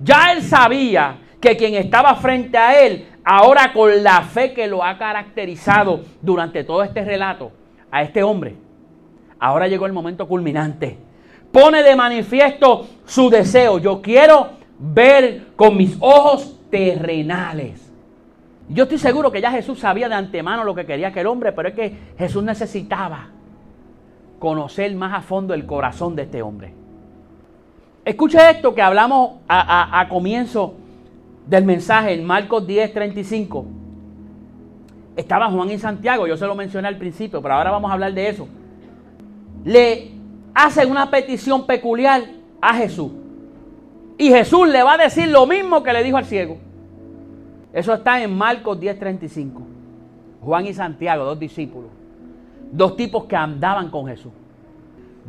Ya 0.00 0.32
él 0.32 0.42
sabía 0.42 1.18
que 1.40 1.56
quien 1.56 1.74
estaba 1.74 2.16
frente 2.16 2.58
a 2.58 2.84
él 2.84 3.06
Ahora 3.24 3.72
con 3.72 4.02
la 4.02 4.22
fe 4.22 4.52
que 4.52 4.66
lo 4.66 4.82
ha 4.82 4.96
caracterizado 4.96 6.00
durante 6.22 6.64
todo 6.64 6.82
este 6.82 7.04
relato 7.04 7.52
a 7.90 8.02
este 8.02 8.22
hombre, 8.22 8.56
ahora 9.38 9.68
llegó 9.68 9.86
el 9.86 9.92
momento 9.92 10.26
culminante. 10.26 10.98
Pone 11.52 11.82
de 11.82 11.96
manifiesto 11.96 12.86
su 13.04 13.28
deseo. 13.28 13.78
Yo 13.78 14.00
quiero 14.00 14.50
ver 14.78 15.48
con 15.56 15.76
mis 15.76 15.96
ojos 16.00 16.56
terrenales. 16.70 17.92
Yo 18.68 18.84
estoy 18.84 18.98
seguro 18.98 19.32
que 19.32 19.40
ya 19.40 19.50
Jesús 19.50 19.80
sabía 19.80 20.08
de 20.08 20.14
antemano 20.14 20.62
lo 20.62 20.74
que 20.74 20.86
quería 20.86 21.08
aquel 21.08 21.26
hombre, 21.26 21.52
pero 21.52 21.68
es 21.68 21.74
que 21.74 21.98
Jesús 22.16 22.42
necesitaba 22.44 23.28
conocer 24.38 24.94
más 24.94 25.12
a 25.12 25.22
fondo 25.22 25.54
el 25.54 25.66
corazón 25.66 26.14
de 26.14 26.22
este 26.22 26.40
hombre. 26.40 26.72
Escuche 28.04 28.38
esto 28.48 28.74
que 28.74 28.80
hablamos 28.80 29.40
a, 29.48 30.00
a 30.00 30.08
comienzo 30.08 30.74
del 31.50 31.64
mensaje 31.64 32.12
en 32.12 32.24
Marcos 32.24 32.64
10, 32.64 32.94
35, 32.94 33.66
estaba 35.16 35.50
Juan 35.50 35.68
y 35.70 35.78
Santiago, 35.78 36.28
yo 36.28 36.36
se 36.36 36.46
lo 36.46 36.54
mencioné 36.54 36.86
al 36.86 36.96
principio, 36.96 37.42
pero 37.42 37.54
ahora 37.54 37.72
vamos 37.72 37.90
a 37.90 37.94
hablar 37.94 38.14
de 38.14 38.28
eso. 38.28 38.46
Le 39.64 40.12
hacen 40.54 40.88
una 40.88 41.10
petición 41.10 41.66
peculiar 41.66 42.22
a 42.60 42.74
Jesús. 42.74 43.10
Y 44.16 44.28
Jesús 44.28 44.68
le 44.68 44.82
va 44.84 44.92
a 44.92 44.98
decir 44.98 45.28
lo 45.28 45.44
mismo 45.44 45.82
que 45.82 45.92
le 45.92 46.04
dijo 46.04 46.16
al 46.16 46.24
ciego. 46.24 46.56
Eso 47.72 47.94
está 47.94 48.22
en 48.22 48.36
Marcos 48.36 48.78
35 48.78 49.62
Juan 50.42 50.66
y 50.66 50.72
Santiago, 50.72 51.24
dos 51.24 51.38
discípulos. 51.38 51.90
Dos 52.70 52.96
tipos 52.96 53.24
que 53.24 53.34
andaban 53.34 53.90
con 53.90 54.06
Jesús. 54.06 54.32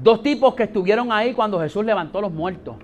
Dos 0.02 0.22
tipos 0.22 0.54
que 0.54 0.64
estuvieron 0.64 1.12
ahí 1.12 1.34
cuando 1.34 1.60
Jesús 1.60 1.84
levantó 1.84 2.22
los 2.22 2.32
muertos. 2.32 2.76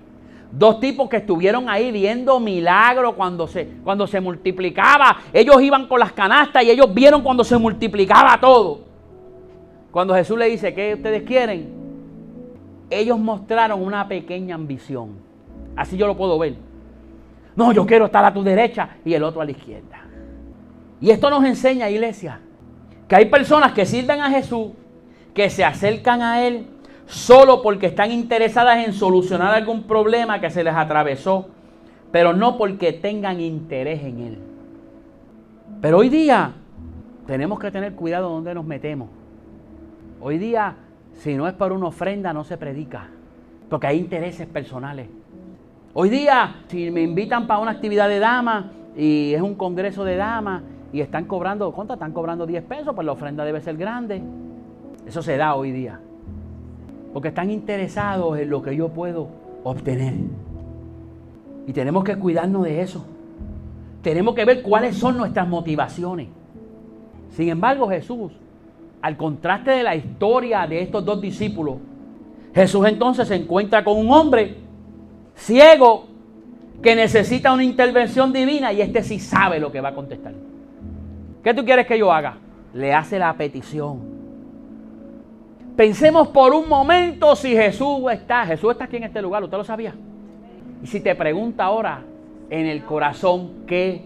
Dos 0.50 0.80
tipos 0.80 1.08
que 1.08 1.18
estuvieron 1.18 1.68
ahí 1.68 1.92
viendo 1.92 2.40
milagros 2.40 3.14
cuando 3.14 3.46
se, 3.46 3.66
cuando 3.84 4.06
se 4.06 4.20
multiplicaba. 4.20 5.18
Ellos 5.32 5.60
iban 5.60 5.86
con 5.86 6.00
las 6.00 6.12
canastas 6.12 6.64
y 6.64 6.70
ellos 6.70 6.92
vieron 6.92 7.22
cuando 7.22 7.44
se 7.44 7.58
multiplicaba 7.58 8.38
todo. 8.40 8.80
Cuando 9.90 10.14
Jesús 10.14 10.38
le 10.38 10.46
dice, 10.46 10.72
¿qué 10.72 10.94
ustedes 10.94 11.22
quieren? 11.22 11.68
Ellos 12.88 13.18
mostraron 13.18 13.82
una 13.82 14.08
pequeña 14.08 14.54
ambición. 14.54 15.18
Así 15.76 15.96
yo 15.96 16.06
lo 16.06 16.16
puedo 16.16 16.38
ver. 16.38 16.56
No, 17.54 17.72
yo 17.72 17.84
quiero 17.86 18.06
estar 18.06 18.24
a 18.24 18.32
tu 18.32 18.42
derecha 18.42 18.96
y 19.04 19.12
el 19.12 19.22
otro 19.22 19.42
a 19.42 19.44
la 19.44 19.50
izquierda. 19.50 20.04
Y 21.00 21.10
esto 21.10 21.28
nos 21.28 21.44
enseña, 21.44 21.90
iglesia, 21.90 22.40
que 23.06 23.16
hay 23.16 23.26
personas 23.26 23.72
que 23.72 23.84
sirven 23.84 24.20
a 24.20 24.30
Jesús, 24.30 24.68
que 25.34 25.50
se 25.50 25.64
acercan 25.64 26.22
a 26.22 26.46
Él 26.46 26.66
solo 27.08 27.62
porque 27.62 27.86
están 27.86 28.12
interesadas 28.12 28.86
en 28.86 28.92
solucionar 28.92 29.54
algún 29.54 29.84
problema 29.84 30.40
que 30.40 30.50
se 30.50 30.62
les 30.62 30.74
atravesó, 30.74 31.48
pero 32.12 32.34
no 32.34 32.56
porque 32.58 32.92
tengan 32.92 33.40
interés 33.40 34.02
en 34.04 34.20
él. 34.20 34.38
Pero 35.80 35.98
hoy 35.98 36.10
día 36.10 36.52
tenemos 37.26 37.58
que 37.58 37.70
tener 37.70 37.94
cuidado 37.94 38.28
donde 38.28 38.54
nos 38.54 38.64
metemos. 38.64 39.08
Hoy 40.20 40.36
día, 40.38 40.76
si 41.14 41.34
no 41.34 41.48
es 41.48 41.54
por 41.54 41.72
una 41.72 41.86
ofrenda, 41.86 42.32
no 42.32 42.44
se 42.44 42.58
predica, 42.58 43.08
porque 43.70 43.86
hay 43.86 43.98
intereses 43.98 44.46
personales. 44.46 45.08
Hoy 45.94 46.10
día, 46.10 46.56
si 46.68 46.90
me 46.90 47.00
invitan 47.00 47.46
para 47.46 47.60
una 47.60 47.70
actividad 47.70 48.08
de 48.08 48.18
damas 48.18 48.66
y 48.96 49.32
es 49.32 49.40
un 49.40 49.54
congreso 49.54 50.04
de 50.04 50.16
damas 50.16 50.62
y 50.92 51.00
están 51.00 51.24
cobrando, 51.24 51.72
¿cuánto? 51.72 51.94
Están 51.94 52.12
cobrando 52.12 52.46
10 52.46 52.64
pesos, 52.64 52.94
pues 52.94 53.06
la 53.06 53.12
ofrenda 53.12 53.44
debe 53.44 53.62
ser 53.62 53.76
grande. 53.78 54.22
Eso 55.06 55.22
se 55.22 55.36
da 55.38 55.54
hoy 55.54 55.72
día 55.72 56.00
porque 57.12 57.28
están 57.28 57.50
interesados 57.50 58.38
en 58.38 58.50
lo 58.50 58.62
que 58.62 58.76
yo 58.76 58.88
puedo 58.88 59.28
obtener. 59.64 60.14
Y 61.66 61.72
tenemos 61.72 62.04
que 62.04 62.16
cuidarnos 62.16 62.64
de 62.64 62.80
eso. 62.80 63.04
Tenemos 64.02 64.34
que 64.34 64.44
ver 64.44 64.62
cuáles 64.62 64.96
son 64.96 65.16
nuestras 65.18 65.46
motivaciones. 65.48 66.28
Sin 67.30 67.48
embargo, 67.48 67.88
Jesús, 67.88 68.32
al 69.02 69.16
contraste 69.16 69.72
de 69.72 69.82
la 69.82 69.94
historia 69.94 70.66
de 70.66 70.82
estos 70.82 71.04
dos 71.04 71.20
discípulos, 71.20 71.76
Jesús 72.54 72.86
entonces 72.86 73.28
se 73.28 73.36
encuentra 73.36 73.84
con 73.84 73.98
un 73.98 74.10
hombre 74.10 74.56
ciego 75.34 76.06
que 76.82 76.94
necesita 76.96 77.52
una 77.52 77.64
intervención 77.64 78.32
divina 78.32 78.72
y 78.72 78.80
este 78.80 79.02
sí 79.02 79.18
sabe 79.18 79.58
lo 79.60 79.70
que 79.70 79.80
va 79.80 79.90
a 79.90 79.94
contestar. 79.94 80.32
¿Qué 81.42 81.54
tú 81.54 81.64
quieres 81.64 81.86
que 81.86 81.98
yo 81.98 82.12
haga? 82.12 82.38
Le 82.72 82.92
hace 82.92 83.18
la 83.18 83.32
petición. 83.34 84.17
Pensemos 85.78 86.26
por 86.26 86.52
un 86.54 86.68
momento 86.68 87.36
si 87.36 87.54
Jesús 87.54 88.10
está. 88.10 88.44
Jesús 88.44 88.72
está 88.72 88.86
aquí 88.86 88.96
en 88.96 89.04
este 89.04 89.22
lugar, 89.22 89.44
¿usted 89.44 89.58
lo 89.58 89.62
sabía? 89.62 89.94
Y 90.82 90.88
si 90.88 90.98
te 90.98 91.14
pregunta 91.14 91.66
ahora 91.66 92.02
en 92.50 92.66
el 92.66 92.82
corazón 92.82 93.64
qué 93.64 94.04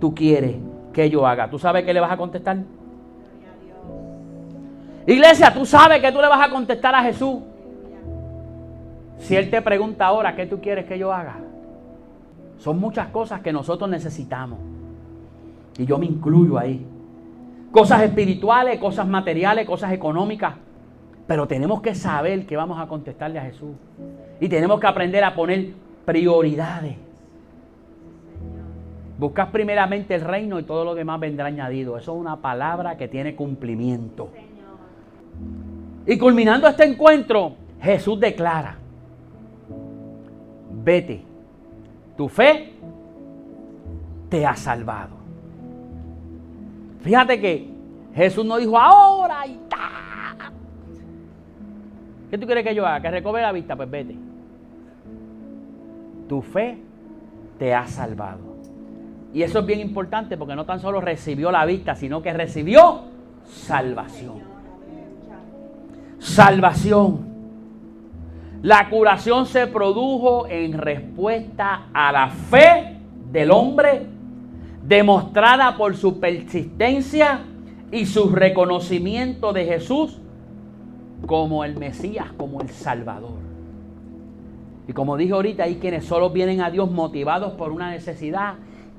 tú 0.00 0.14
quieres 0.14 0.56
que 0.94 1.10
yo 1.10 1.26
haga, 1.26 1.50
¿tú 1.50 1.58
sabes 1.58 1.84
qué 1.84 1.92
le 1.92 2.00
vas 2.00 2.10
a 2.10 2.16
contestar? 2.16 2.56
Iglesia, 5.06 5.52
tú 5.52 5.66
sabes 5.66 6.00
que 6.00 6.10
tú 6.10 6.22
le 6.22 6.26
vas 6.26 6.48
a 6.48 6.50
contestar 6.50 6.94
a 6.94 7.02
Jesús. 7.02 7.40
Si 9.18 9.36
Él 9.36 9.50
te 9.50 9.60
pregunta 9.60 10.06
ahora, 10.06 10.34
¿qué 10.34 10.46
tú 10.46 10.58
quieres 10.58 10.86
que 10.86 10.98
yo 10.98 11.12
haga? 11.12 11.36
Son 12.56 12.80
muchas 12.80 13.08
cosas 13.08 13.42
que 13.42 13.52
nosotros 13.52 13.90
necesitamos. 13.90 14.58
Y 15.76 15.84
yo 15.84 15.98
me 15.98 16.06
incluyo 16.06 16.56
ahí. 16.56 16.82
Cosas 17.70 18.04
espirituales, 18.04 18.78
cosas 18.78 19.06
materiales, 19.06 19.66
cosas 19.66 19.92
económicas. 19.92 20.54
Pero 21.30 21.46
tenemos 21.46 21.80
que 21.80 21.94
saber 21.94 22.44
que 22.44 22.56
vamos 22.56 22.80
a 22.80 22.88
contestarle 22.88 23.38
a 23.38 23.42
Jesús. 23.42 23.76
Y 24.40 24.48
tenemos 24.48 24.80
que 24.80 24.88
aprender 24.88 25.22
a 25.22 25.32
poner 25.32 25.68
prioridades. 26.04 26.96
Buscas 29.16 29.46
primeramente 29.50 30.16
el 30.16 30.22
reino 30.22 30.58
y 30.58 30.64
todo 30.64 30.84
lo 30.84 30.96
demás 30.96 31.20
vendrá 31.20 31.46
añadido. 31.46 31.96
Eso 31.96 32.14
es 32.14 32.20
una 32.20 32.38
palabra 32.38 32.96
que 32.96 33.06
tiene 33.06 33.36
cumplimiento. 33.36 34.30
Y 36.04 36.18
culminando 36.18 36.66
este 36.66 36.82
encuentro, 36.84 37.54
Jesús 37.80 38.18
declara, 38.18 38.76
vete 40.82 41.22
tu 42.16 42.28
fe 42.28 42.72
te 44.28 44.44
ha 44.44 44.56
salvado. 44.56 45.14
Fíjate 47.02 47.40
que 47.40 47.70
Jesús 48.16 48.44
no 48.44 48.56
dijo 48.56 48.76
ahora 48.76 49.46
y 49.46 49.60
ta. 49.68 50.09
¿Qué 52.30 52.38
tú 52.38 52.46
quieres 52.46 52.64
que 52.64 52.74
yo 52.74 52.86
haga? 52.86 53.00
Que 53.00 53.10
recobre 53.10 53.42
la 53.42 53.50
vista, 53.50 53.74
pues 53.74 53.90
vete. 53.90 54.16
Tu 56.28 56.40
fe 56.42 56.78
te 57.58 57.74
ha 57.74 57.86
salvado. 57.88 58.38
Y 59.34 59.42
eso 59.42 59.58
es 59.60 59.66
bien 59.66 59.80
importante 59.80 60.36
porque 60.36 60.54
no 60.54 60.64
tan 60.64 60.80
solo 60.80 61.00
recibió 61.00 61.50
la 61.50 61.64
vista, 61.64 61.96
sino 61.96 62.22
que 62.22 62.32
recibió 62.32 63.02
salvación. 63.44 64.40
Salvación. 66.18 67.30
La 68.62 68.88
curación 68.90 69.46
se 69.46 69.66
produjo 69.66 70.46
en 70.46 70.74
respuesta 70.74 71.86
a 71.92 72.12
la 72.12 72.28
fe 72.28 72.96
del 73.32 73.50
hombre, 73.50 74.06
demostrada 74.86 75.76
por 75.76 75.96
su 75.96 76.20
persistencia 76.20 77.40
y 77.90 78.06
su 78.06 78.30
reconocimiento 78.30 79.52
de 79.52 79.64
Jesús 79.64 80.20
como 81.26 81.64
el 81.64 81.76
Mesías, 81.76 82.32
como 82.36 82.60
el 82.60 82.70
Salvador. 82.70 83.38
Y 84.88 84.92
como 84.92 85.16
dije 85.16 85.32
ahorita, 85.32 85.64
hay 85.64 85.76
quienes 85.76 86.04
solo 86.04 86.30
vienen 86.30 86.60
a 86.60 86.70
Dios 86.70 86.90
motivados 86.90 87.52
por 87.52 87.70
una 87.70 87.90
necesidad 87.90 88.54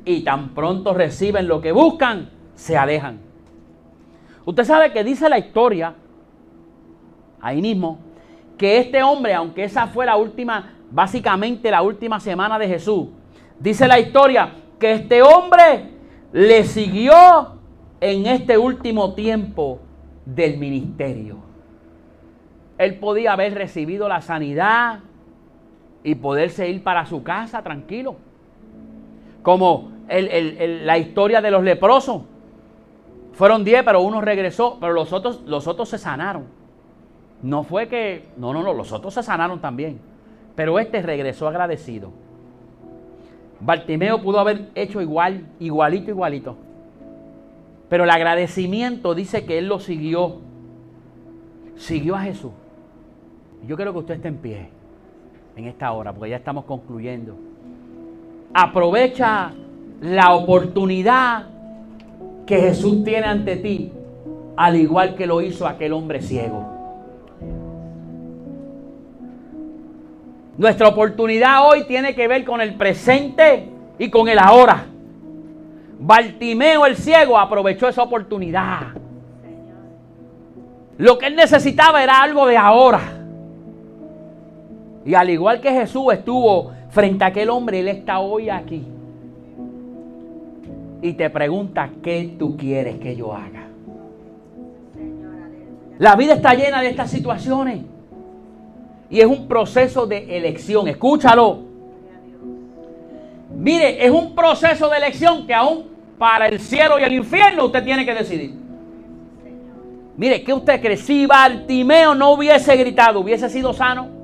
y 0.06 0.24
tan 0.24 0.54
pronto 0.54 0.94
reciben 0.94 1.48
lo 1.48 1.62
que 1.62 1.72
buscan, 1.72 2.30
se 2.56 2.78
alejan. 2.78 3.20
Usted 4.46 4.64
sabe 4.64 4.92
que 4.92 5.04
dice 5.04 5.30
la 5.30 5.38
historia, 5.38 5.94
ahí 7.42 7.62
mismo, 7.62 8.00
que 8.58 8.78
este 8.80 9.04
hombre, 9.04 9.34
aunque 9.34 9.64
esa 9.64 9.88
fue 9.88 10.06
la 10.06 10.16
última, 10.16 10.76
básicamente 10.90 11.70
la 11.70 11.82
última 11.82 12.20
semana 12.20 12.58
de 12.58 12.68
Jesús, 12.68 13.08
dice 13.60 13.88
la 13.88 14.00
historia 14.00 14.54
que 14.80 14.94
este 14.94 15.22
hombre 15.22 15.92
le 16.32 16.64
siguió 16.64 17.60
en 18.00 18.26
este 18.26 18.58
último 18.58 19.14
tiempo 19.14 19.80
del 20.26 20.58
ministerio. 20.58 21.51
Él 22.82 22.96
podía 22.96 23.34
haber 23.34 23.54
recibido 23.54 24.10
la 24.10 24.22
sanidad 24.22 25.02
y 26.04 26.16
poderse 26.16 26.68
ir 26.68 26.84
para 26.84 27.06
su 27.06 27.22
casa 27.22 27.62
tranquilo. 27.62 28.16
Como 29.44 29.92
la 30.10 30.98
historia 30.98 31.42
de 31.42 31.52
los 31.52 31.64
leprosos. 31.64 32.24
Fueron 33.34 33.64
diez, 33.64 33.84
pero 33.84 34.02
uno 34.02 34.20
regresó, 34.20 34.78
pero 34.80 34.94
los 34.94 35.14
otros, 35.14 35.42
los 35.46 35.68
otros 35.68 35.90
se 35.90 36.00
sanaron. 36.00 36.46
No 37.44 37.64
fue 37.64 37.88
que, 37.88 38.26
no, 38.38 38.52
no, 38.52 38.64
no, 38.64 38.74
los 38.74 38.92
otros 38.92 39.14
se 39.14 39.22
sanaron 39.22 39.62
también, 39.62 40.00
pero 40.56 40.80
este 40.80 41.04
regresó 41.04 41.48
agradecido. 41.48 42.12
Bartimeo 43.60 44.22
pudo 44.22 44.40
haber 44.40 44.70
hecho 44.74 45.02
igual, 45.02 45.46
igualito, 45.60 46.10
igualito. 46.10 46.58
Pero 47.90 48.06
el 48.06 48.10
agradecimiento 48.10 49.14
dice 49.14 49.46
que 49.46 49.60
él 49.60 49.68
lo 49.68 49.80
siguió. 49.80 50.38
Siguió 51.78 52.16
a 52.16 52.22
Jesús. 52.22 52.52
Yo 53.68 53.76
quiero 53.76 53.94
que 53.94 54.00
usted 54.00 54.16
esté 54.16 54.28
en 54.28 54.38
pie 54.38 54.70
en 55.56 55.66
esta 55.66 55.92
hora, 55.92 56.14
porque 56.14 56.32
ya 56.32 56.38
estamos 56.38 56.66
concluyendo. 56.66 57.36
Aprovecha 58.54 59.54
la 60.02 60.34
oportunidad 60.34 61.46
que 62.46 62.58
Jesús 62.58 63.04
tiene 63.04 63.28
ante 63.28 63.58
ti, 63.58 63.92
al 64.58 64.76
igual 64.76 65.16
que 65.16 65.28
lo 65.28 65.42
hizo 65.42 65.68
aquel 65.68 65.94
hombre 65.94 66.22
ciego. 66.22 66.66
Nuestra 70.58 70.90
oportunidad 70.90 71.68
hoy 71.68 71.86
tiene 71.86 72.14
que 72.14 72.28
ver 72.28 72.44
con 72.44 72.62
el 72.62 72.76
presente 72.76 73.70
y 73.98 74.10
con 74.10 74.28
el 74.28 74.40
ahora. 74.40 74.86
Bartimeo 76.00 76.86
el 76.86 76.98
ciego 76.98 77.38
aprovechó 77.38 77.88
esa 77.88 78.02
oportunidad. 78.02 78.88
Lo 80.98 81.18
que 81.18 81.28
él 81.28 81.36
necesitaba 81.36 82.04
era 82.04 82.22
algo 82.22 82.48
de 82.48 82.58
ahora. 82.58 83.21
Y 85.06 85.16
al 85.16 85.30
igual 85.30 85.62
que 85.62 85.72
Jesús 85.72 86.14
estuvo 86.14 86.72
frente 86.90 87.24
a 87.24 87.28
aquel 87.28 87.50
hombre, 87.50 87.80
él 87.80 87.88
está 87.88 88.20
hoy 88.20 88.50
aquí. 88.50 88.84
Y 91.02 91.14
te 91.14 91.30
pregunta, 91.30 91.90
¿qué 92.04 92.36
tú 92.38 92.56
quieres 92.56 93.00
que 93.00 93.16
yo 93.16 93.34
haga? 93.34 93.68
La 95.98 96.16
vida 96.16 96.36
está 96.36 96.54
llena 96.54 96.82
de 96.82 96.90
estas 96.90 97.10
situaciones. 97.10 97.80
Y 99.10 99.20
es 99.20 99.26
un 99.26 99.48
proceso 99.48 100.06
de 100.06 100.38
elección. 100.38 100.88
Escúchalo. 100.88 101.60
Mire, 103.56 104.06
es 104.06 104.12
un 104.12 104.34
proceso 104.34 104.90
de 104.90 104.98
elección 104.98 105.46
que 105.46 105.54
aún 105.54 105.86
para 106.18 106.48
el 106.48 106.60
cielo 106.60 107.00
y 107.00 107.04
el 107.04 107.14
infierno 107.14 107.66
usted 107.66 107.84
tiene 107.84 108.06
que 108.06 108.14
decidir. 108.14 108.54
Mire, 110.18 110.44
¿qué 110.44 110.54
usted 110.54 110.80
cree? 110.80 110.98
Si 110.98 111.26
Bartimeo 111.26 112.14
no 112.14 112.34
hubiese 112.34 112.76
gritado, 112.76 113.20
¿hubiese 113.20 113.50
sido 113.50 113.74
sano? 113.74 114.21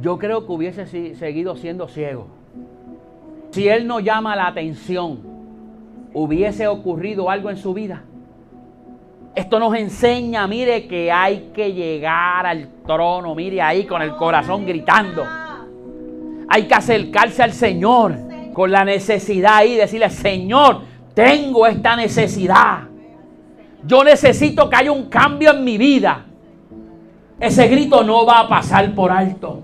Yo 0.00 0.18
creo 0.18 0.46
que 0.46 0.52
hubiese 0.52 1.14
seguido 1.14 1.56
siendo 1.56 1.88
ciego. 1.88 2.28
Si 3.50 3.68
él 3.68 3.86
no 3.86 4.00
llama 4.00 4.36
la 4.36 4.46
atención, 4.46 5.20
¿hubiese 6.14 6.68
ocurrido 6.68 7.30
algo 7.30 7.50
en 7.50 7.56
su 7.56 7.74
vida? 7.74 8.02
Esto 9.34 9.58
nos 9.58 9.74
enseña, 9.74 10.46
mire, 10.46 10.86
que 10.86 11.10
hay 11.10 11.50
que 11.54 11.72
llegar 11.72 12.46
al 12.46 12.68
trono, 12.86 13.34
mire 13.34 13.62
ahí 13.62 13.86
con 13.86 14.02
el 14.02 14.14
corazón 14.16 14.66
gritando. 14.66 15.24
Hay 16.48 16.64
que 16.64 16.74
acercarse 16.74 17.42
al 17.42 17.52
Señor 17.52 18.16
con 18.52 18.70
la 18.70 18.84
necesidad 18.84 19.64
y 19.64 19.76
decirle, 19.76 20.10
Señor, 20.10 20.82
tengo 21.14 21.66
esta 21.66 21.96
necesidad. 21.96 22.80
Yo 23.84 24.04
necesito 24.04 24.68
que 24.68 24.76
haya 24.76 24.92
un 24.92 25.06
cambio 25.06 25.52
en 25.52 25.64
mi 25.64 25.78
vida. 25.78 26.24
Ese 27.38 27.68
grito 27.68 28.02
no 28.02 28.26
va 28.26 28.40
a 28.40 28.48
pasar 28.48 28.92
por 28.94 29.12
alto. 29.12 29.62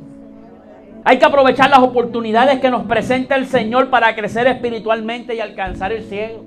Hay 1.06 1.18
que 1.18 1.24
aprovechar 1.26 1.68
las 1.68 1.80
oportunidades 1.80 2.60
que 2.60 2.70
nos 2.70 2.84
presenta 2.84 3.36
el 3.36 3.46
Señor 3.46 3.90
para 3.90 4.14
crecer 4.14 4.46
espiritualmente 4.46 5.34
y 5.34 5.40
alcanzar 5.40 5.92
el 5.92 6.02
cielo. 6.04 6.44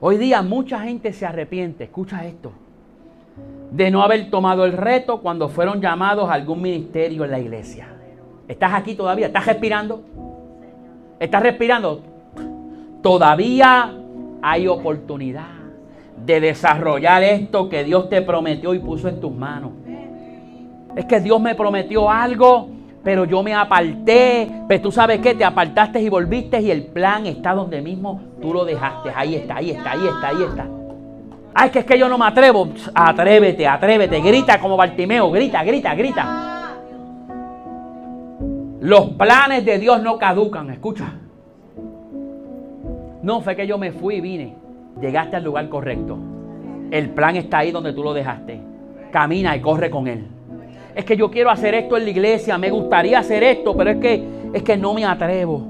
Hoy 0.00 0.18
día 0.18 0.42
mucha 0.42 0.80
gente 0.80 1.14
se 1.14 1.24
arrepiente, 1.24 1.84
escucha 1.84 2.26
esto, 2.26 2.52
de 3.70 3.90
no 3.90 4.02
haber 4.02 4.28
tomado 4.28 4.66
el 4.66 4.74
reto 4.74 5.22
cuando 5.22 5.48
fueron 5.48 5.80
llamados 5.80 6.28
a 6.28 6.34
algún 6.34 6.60
ministerio 6.60 7.24
en 7.24 7.30
la 7.30 7.38
iglesia. 7.38 7.88
¿Estás 8.46 8.74
aquí 8.74 8.94
todavía? 8.94 9.28
¿Estás 9.28 9.46
respirando? 9.46 10.04
¿Estás 11.18 11.42
respirando? 11.42 12.02
Todavía 13.02 13.94
hay 14.42 14.68
oportunidad 14.68 15.56
de 16.22 16.40
desarrollar 16.40 17.22
esto 17.22 17.70
que 17.70 17.82
Dios 17.82 18.10
te 18.10 18.20
prometió 18.20 18.74
y 18.74 18.78
puso 18.78 19.08
en 19.08 19.20
tus 19.20 19.32
manos. 19.32 19.70
Es 20.94 21.06
que 21.06 21.20
Dios 21.20 21.40
me 21.40 21.54
prometió 21.54 22.10
algo 22.10 22.75
pero 23.06 23.24
yo 23.24 23.40
me 23.40 23.54
aparté. 23.54 24.50
Pero 24.66 24.82
tú 24.82 24.90
sabes 24.90 25.20
qué, 25.20 25.36
te 25.36 25.44
apartaste 25.44 26.02
y 26.02 26.08
volviste 26.08 26.60
y 26.60 26.72
el 26.72 26.86
plan 26.86 27.24
está 27.24 27.54
donde 27.54 27.80
mismo 27.80 28.20
tú 28.42 28.52
lo 28.52 28.64
dejaste. 28.64 29.12
Ahí 29.14 29.36
está, 29.36 29.58
ahí 29.58 29.70
está, 29.70 29.92
ahí 29.92 30.08
está, 30.08 30.28
ahí 30.28 30.42
está. 30.42 30.66
Ay, 31.54 31.70
que 31.70 31.78
es 31.78 31.84
que 31.84 31.96
yo 31.96 32.08
no 32.08 32.18
me 32.18 32.26
atrevo. 32.26 32.68
Atrévete, 32.92 33.64
atrévete, 33.64 34.18
grita 34.20 34.58
como 34.58 34.76
Bartimeo, 34.76 35.30
grita, 35.30 35.62
grita, 35.62 35.94
grita. 35.94 36.74
Los 38.80 39.10
planes 39.10 39.64
de 39.64 39.78
Dios 39.78 40.02
no 40.02 40.18
caducan, 40.18 40.70
escucha. 40.70 41.12
No 43.22 43.40
fue 43.40 43.54
que 43.54 43.68
yo 43.68 43.78
me 43.78 43.92
fui 43.92 44.16
y 44.16 44.20
vine. 44.20 44.56
Llegaste 45.00 45.36
al 45.36 45.44
lugar 45.44 45.68
correcto. 45.68 46.18
El 46.90 47.10
plan 47.10 47.36
está 47.36 47.58
ahí 47.58 47.70
donde 47.70 47.92
tú 47.92 48.02
lo 48.02 48.12
dejaste. 48.12 48.60
Camina 49.12 49.54
y 49.54 49.60
corre 49.60 49.90
con 49.90 50.08
él. 50.08 50.26
Es 50.96 51.04
que 51.04 51.14
yo 51.14 51.30
quiero 51.30 51.50
hacer 51.50 51.74
esto 51.74 51.98
en 51.98 52.04
la 52.04 52.10
iglesia, 52.10 52.56
me 52.56 52.70
gustaría 52.70 53.18
hacer 53.18 53.42
esto, 53.42 53.76
pero 53.76 53.90
es 53.90 53.96
que 53.98 54.24
es 54.54 54.62
que 54.62 54.78
no 54.78 54.94
me 54.94 55.04
atrevo. 55.04 55.62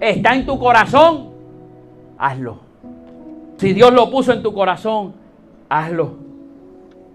Está 0.00 0.34
en 0.34 0.44
tu 0.44 0.58
corazón, 0.58 1.30
hazlo. 2.18 2.58
Si 3.58 3.72
Dios 3.72 3.92
lo 3.92 4.10
puso 4.10 4.32
en 4.32 4.42
tu 4.42 4.52
corazón, 4.52 5.12
hazlo. 5.68 6.14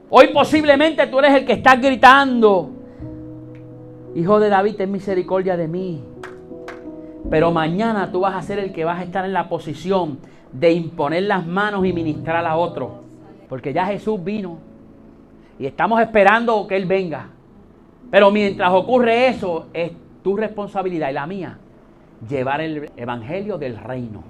Hoy 0.09 0.27
posiblemente 0.27 1.05
tú 1.07 1.19
eres 1.19 1.33
el 1.33 1.45
que 1.45 1.51
está 1.51 1.75
gritando. 1.75 2.69
Hijo 4.15 4.39
de 4.39 4.47
David, 4.47 4.75
ten 4.77 4.89
misericordia 4.89 5.57
de 5.57 5.67
mí. 5.67 6.01
Pero 7.29 7.51
mañana 7.51 8.09
tú 8.09 8.21
vas 8.21 8.35
a 8.35 8.41
ser 8.41 8.59
el 8.59 8.71
que 8.71 8.85
vas 8.85 9.01
a 9.01 9.03
estar 9.03 9.25
en 9.25 9.33
la 9.33 9.49
posición 9.49 10.19
de 10.53 10.71
imponer 10.71 11.23
las 11.23 11.45
manos 11.45 11.85
y 11.85 11.91
ministrar 11.91 12.45
a 12.45 12.55
otro. 12.55 13.01
Porque 13.49 13.73
ya 13.73 13.85
Jesús 13.87 14.23
vino. 14.23 14.74
Y 15.59 15.65
estamos 15.65 16.01
esperando 16.01 16.67
que 16.67 16.75
Él 16.75 16.85
venga. 16.85 17.29
Pero 18.11 18.31
mientras 18.31 18.71
ocurre 18.71 19.27
eso, 19.27 19.67
es 19.73 19.91
tu 20.23 20.35
responsabilidad 20.35 21.09
y 21.09 21.13
la 21.13 21.27
mía 21.27 21.57
llevar 22.27 22.61
el 22.61 22.91
evangelio 22.97 23.57
del 23.57 23.77
reino. 23.77 24.23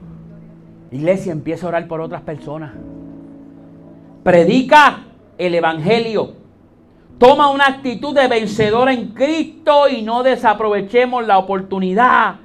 Iglesia, 0.91 1.31
empieza 1.31 1.65
a 1.65 1.69
orar 1.69 1.87
por 1.87 2.01
otras 2.01 2.21
personas. 2.21 2.73
Predica 4.23 5.03
el 5.37 5.55
evangelio. 5.55 6.33
Toma 7.17 7.49
una 7.49 7.67
actitud 7.67 8.13
de 8.13 8.27
vencedor 8.27 8.89
en 8.89 9.09
Cristo 9.09 9.87
y 9.87 10.01
no 10.01 10.23
desaprovechemos 10.23 11.25
la 11.25 11.37
oportunidad 11.37 12.35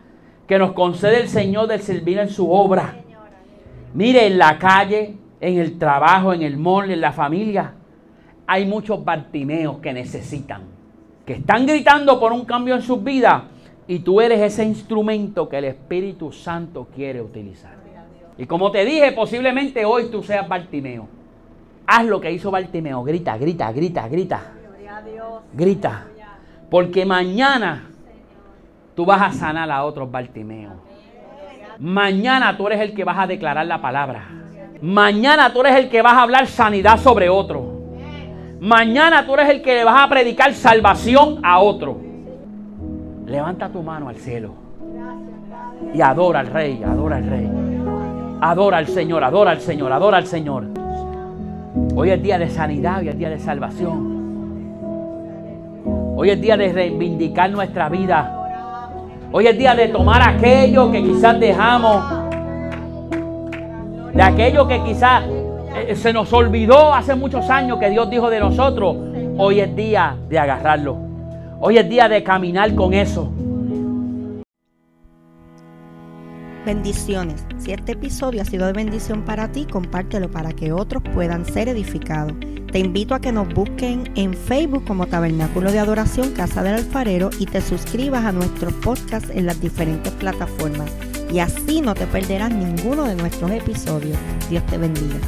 que 0.46 0.58
nos 0.58 0.72
concede 0.72 1.20
el 1.20 1.28
Señor 1.28 1.68
de 1.68 1.78
servir 1.78 2.18
en 2.18 2.28
su 2.28 2.50
obra. 2.50 2.96
Mire, 3.94 4.26
en 4.26 4.38
la 4.38 4.58
calle, 4.58 5.16
en 5.40 5.58
el 5.58 5.78
trabajo, 5.78 6.32
en 6.32 6.42
el 6.42 6.56
mall, 6.56 6.90
en 6.90 7.00
la 7.00 7.12
familia, 7.12 7.74
hay 8.52 8.66
muchos 8.66 9.04
bartimeos 9.04 9.78
que 9.78 9.92
necesitan, 9.92 10.62
que 11.24 11.34
están 11.34 11.66
gritando 11.66 12.18
por 12.18 12.32
un 12.32 12.44
cambio 12.44 12.74
en 12.74 12.82
sus 12.82 13.00
vidas 13.04 13.44
y 13.86 14.00
tú 14.00 14.20
eres 14.20 14.40
ese 14.40 14.64
instrumento 14.64 15.48
que 15.48 15.58
el 15.58 15.66
Espíritu 15.66 16.32
Santo 16.32 16.88
quiere 16.92 17.22
utilizar. 17.22 17.74
Y 18.36 18.46
como 18.46 18.72
te 18.72 18.84
dije, 18.84 19.12
posiblemente 19.12 19.84
hoy 19.84 20.10
tú 20.10 20.24
seas 20.24 20.48
Bartimeo. 20.48 21.06
Haz 21.86 22.06
lo 22.06 22.20
que 22.20 22.32
hizo 22.32 22.50
Bartimeo. 22.50 23.04
Grita, 23.04 23.38
grita, 23.38 23.70
grita, 23.70 24.08
grita. 24.08 24.42
Grita. 25.52 26.06
Porque 26.68 27.06
mañana 27.06 27.88
tú 28.96 29.06
vas 29.06 29.22
a 29.22 29.30
sanar 29.30 29.70
a 29.70 29.84
otros 29.84 30.10
Bartimeos. 30.10 30.74
Mañana 31.78 32.56
tú 32.56 32.66
eres 32.66 32.80
el 32.80 32.94
que 32.94 33.04
vas 33.04 33.20
a 33.20 33.28
declarar 33.28 33.66
la 33.66 33.80
palabra. 33.80 34.26
Mañana 34.82 35.52
tú 35.52 35.60
eres 35.60 35.76
el 35.76 35.88
que 35.88 36.02
vas 36.02 36.14
a 36.14 36.22
hablar 36.22 36.48
sanidad 36.48 36.98
sobre 36.98 37.28
otro. 37.28 37.69
Mañana 38.60 39.24
tú 39.24 39.32
eres 39.34 39.48
el 39.48 39.62
que 39.62 39.82
vas 39.84 40.04
a 40.04 40.08
predicar 40.08 40.52
salvación 40.52 41.40
a 41.42 41.60
otro. 41.60 41.98
Levanta 43.24 43.70
tu 43.70 43.82
mano 43.82 44.10
al 44.10 44.16
cielo. 44.16 44.52
Y 45.94 46.02
adora 46.02 46.40
al 46.40 46.48
rey, 46.48 46.82
adora 46.84 47.16
al 47.16 47.26
rey. 47.26 47.50
Adora 48.42 48.76
al 48.76 48.86
Señor, 48.86 49.24
adora 49.24 49.52
al 49.52 49.60
Señor, 49.60 49.90
adora 49.90 50.18
al 50.18 50.26
Señor. 50.26 50.66
Hoy 51.94 52.10
es 52.10 52.22
día 52.22 52.38
de 52.38 52.50
sanidad, 52.50 52.98
hoy 52.98 53.08
es 53.08 53.16
día 53.16 53.30
de 53.30 53.38
salvación. 53.38 54.20
Hoy 56.16 56.28
es 56.28 56.38
día 56.38 56.58
de 56.58 56.70
reivindicar 56.70 57.50
nuestra 57.50 57.88
vida. 57.88 58.36
Hoy 59.32 59.46
es 59.46 59.56
día 59.56 59.74
de 59.74 59.88
tomar 59.88 60.20
aquello 60.20 60.92
que 60.92 61.02
quizás 61.02 61.40
dejamos. 61.40 62.04
De 64.12 64.22
aquello 64.22 64.68
que 64.68 64.82
quizás 64.82 65.22
eh, 65.74 65.96
se 65.96 66.12
nos 66.12 66.32
olvidó 66.32 66.94
hace 66.94 67.14
muchos 67.14 67.48
años 67.50 67.78
que 67.78 67.90
Dios 67.90 68.10
dijo 68.10 68.30
de 68.30 68.40
nosotros. 68.40 68.96
Hoy 69.38 69.60
es 69.60 69.74
día 69.74 70.16
de 70.28 70.38
agarrarlo. 70.38 70.96
Hoy 71.60 71.78
es 71.78 71.88
día 71.88 72.08
de 72.08 72.22
caminar 72.22 72.74
con 72.74 72.94
eso. 72.94 73.30
Bendiciones. 76.66 77.46
Si 77.58 77.72
este 77.72 77.92
episodio 77.92 78.42
ha 78.42 78.44
sido 78.44 78.66
de 78.66 78.72
bendición 78.72 79.24
para 79.24 79.50
ti, 79.50 79.64
compártelo 79.64 80.30
para 80.30 80.52
que 80.52 80.72
otros 80.72 81.02
puedan 81.14 81.46
ser 81.46 81.68
edificados. 81.68 82.34
Te 82.70 82.78
invito 82.78 83.14
a 83.14 83.20
que 83.20 83.32
nos 83.32 83.48
busquen 83.52 84.12
en 84.14 84.34
Facebook 84.34 84.84
como 84.84 85.06
Tabernáculo 85.06 85.72
de 85.72 85.78
Adoración 85.78 86.32
Casa 86.32 86.62
del 86.62 86.74
Alfarero 86.74 87.30
y 87.38 87.46
te 87.46 87.60
suscribas 87.60 88.24
a 88.24 88.32
nuestros 88.32 88.72
podcasts 88.74 89.30
en 89.30 89.46
las 89.46 89.60
diferentes 89.60 90.12
plataformas. 90.12 90.90
Y 91.32 91.38
así 91.38 91.80
no 91.80 91.94
te 91.94 92.06
perderás 92.06 92.52
ninguno 92.52 93.04
de 93.04 93.16
nuestros 93.16 93.50
episodios. 93.50 94.18
Dios 94.48 94.64
te 94.66 94.78
bendiga. 94.78 95.18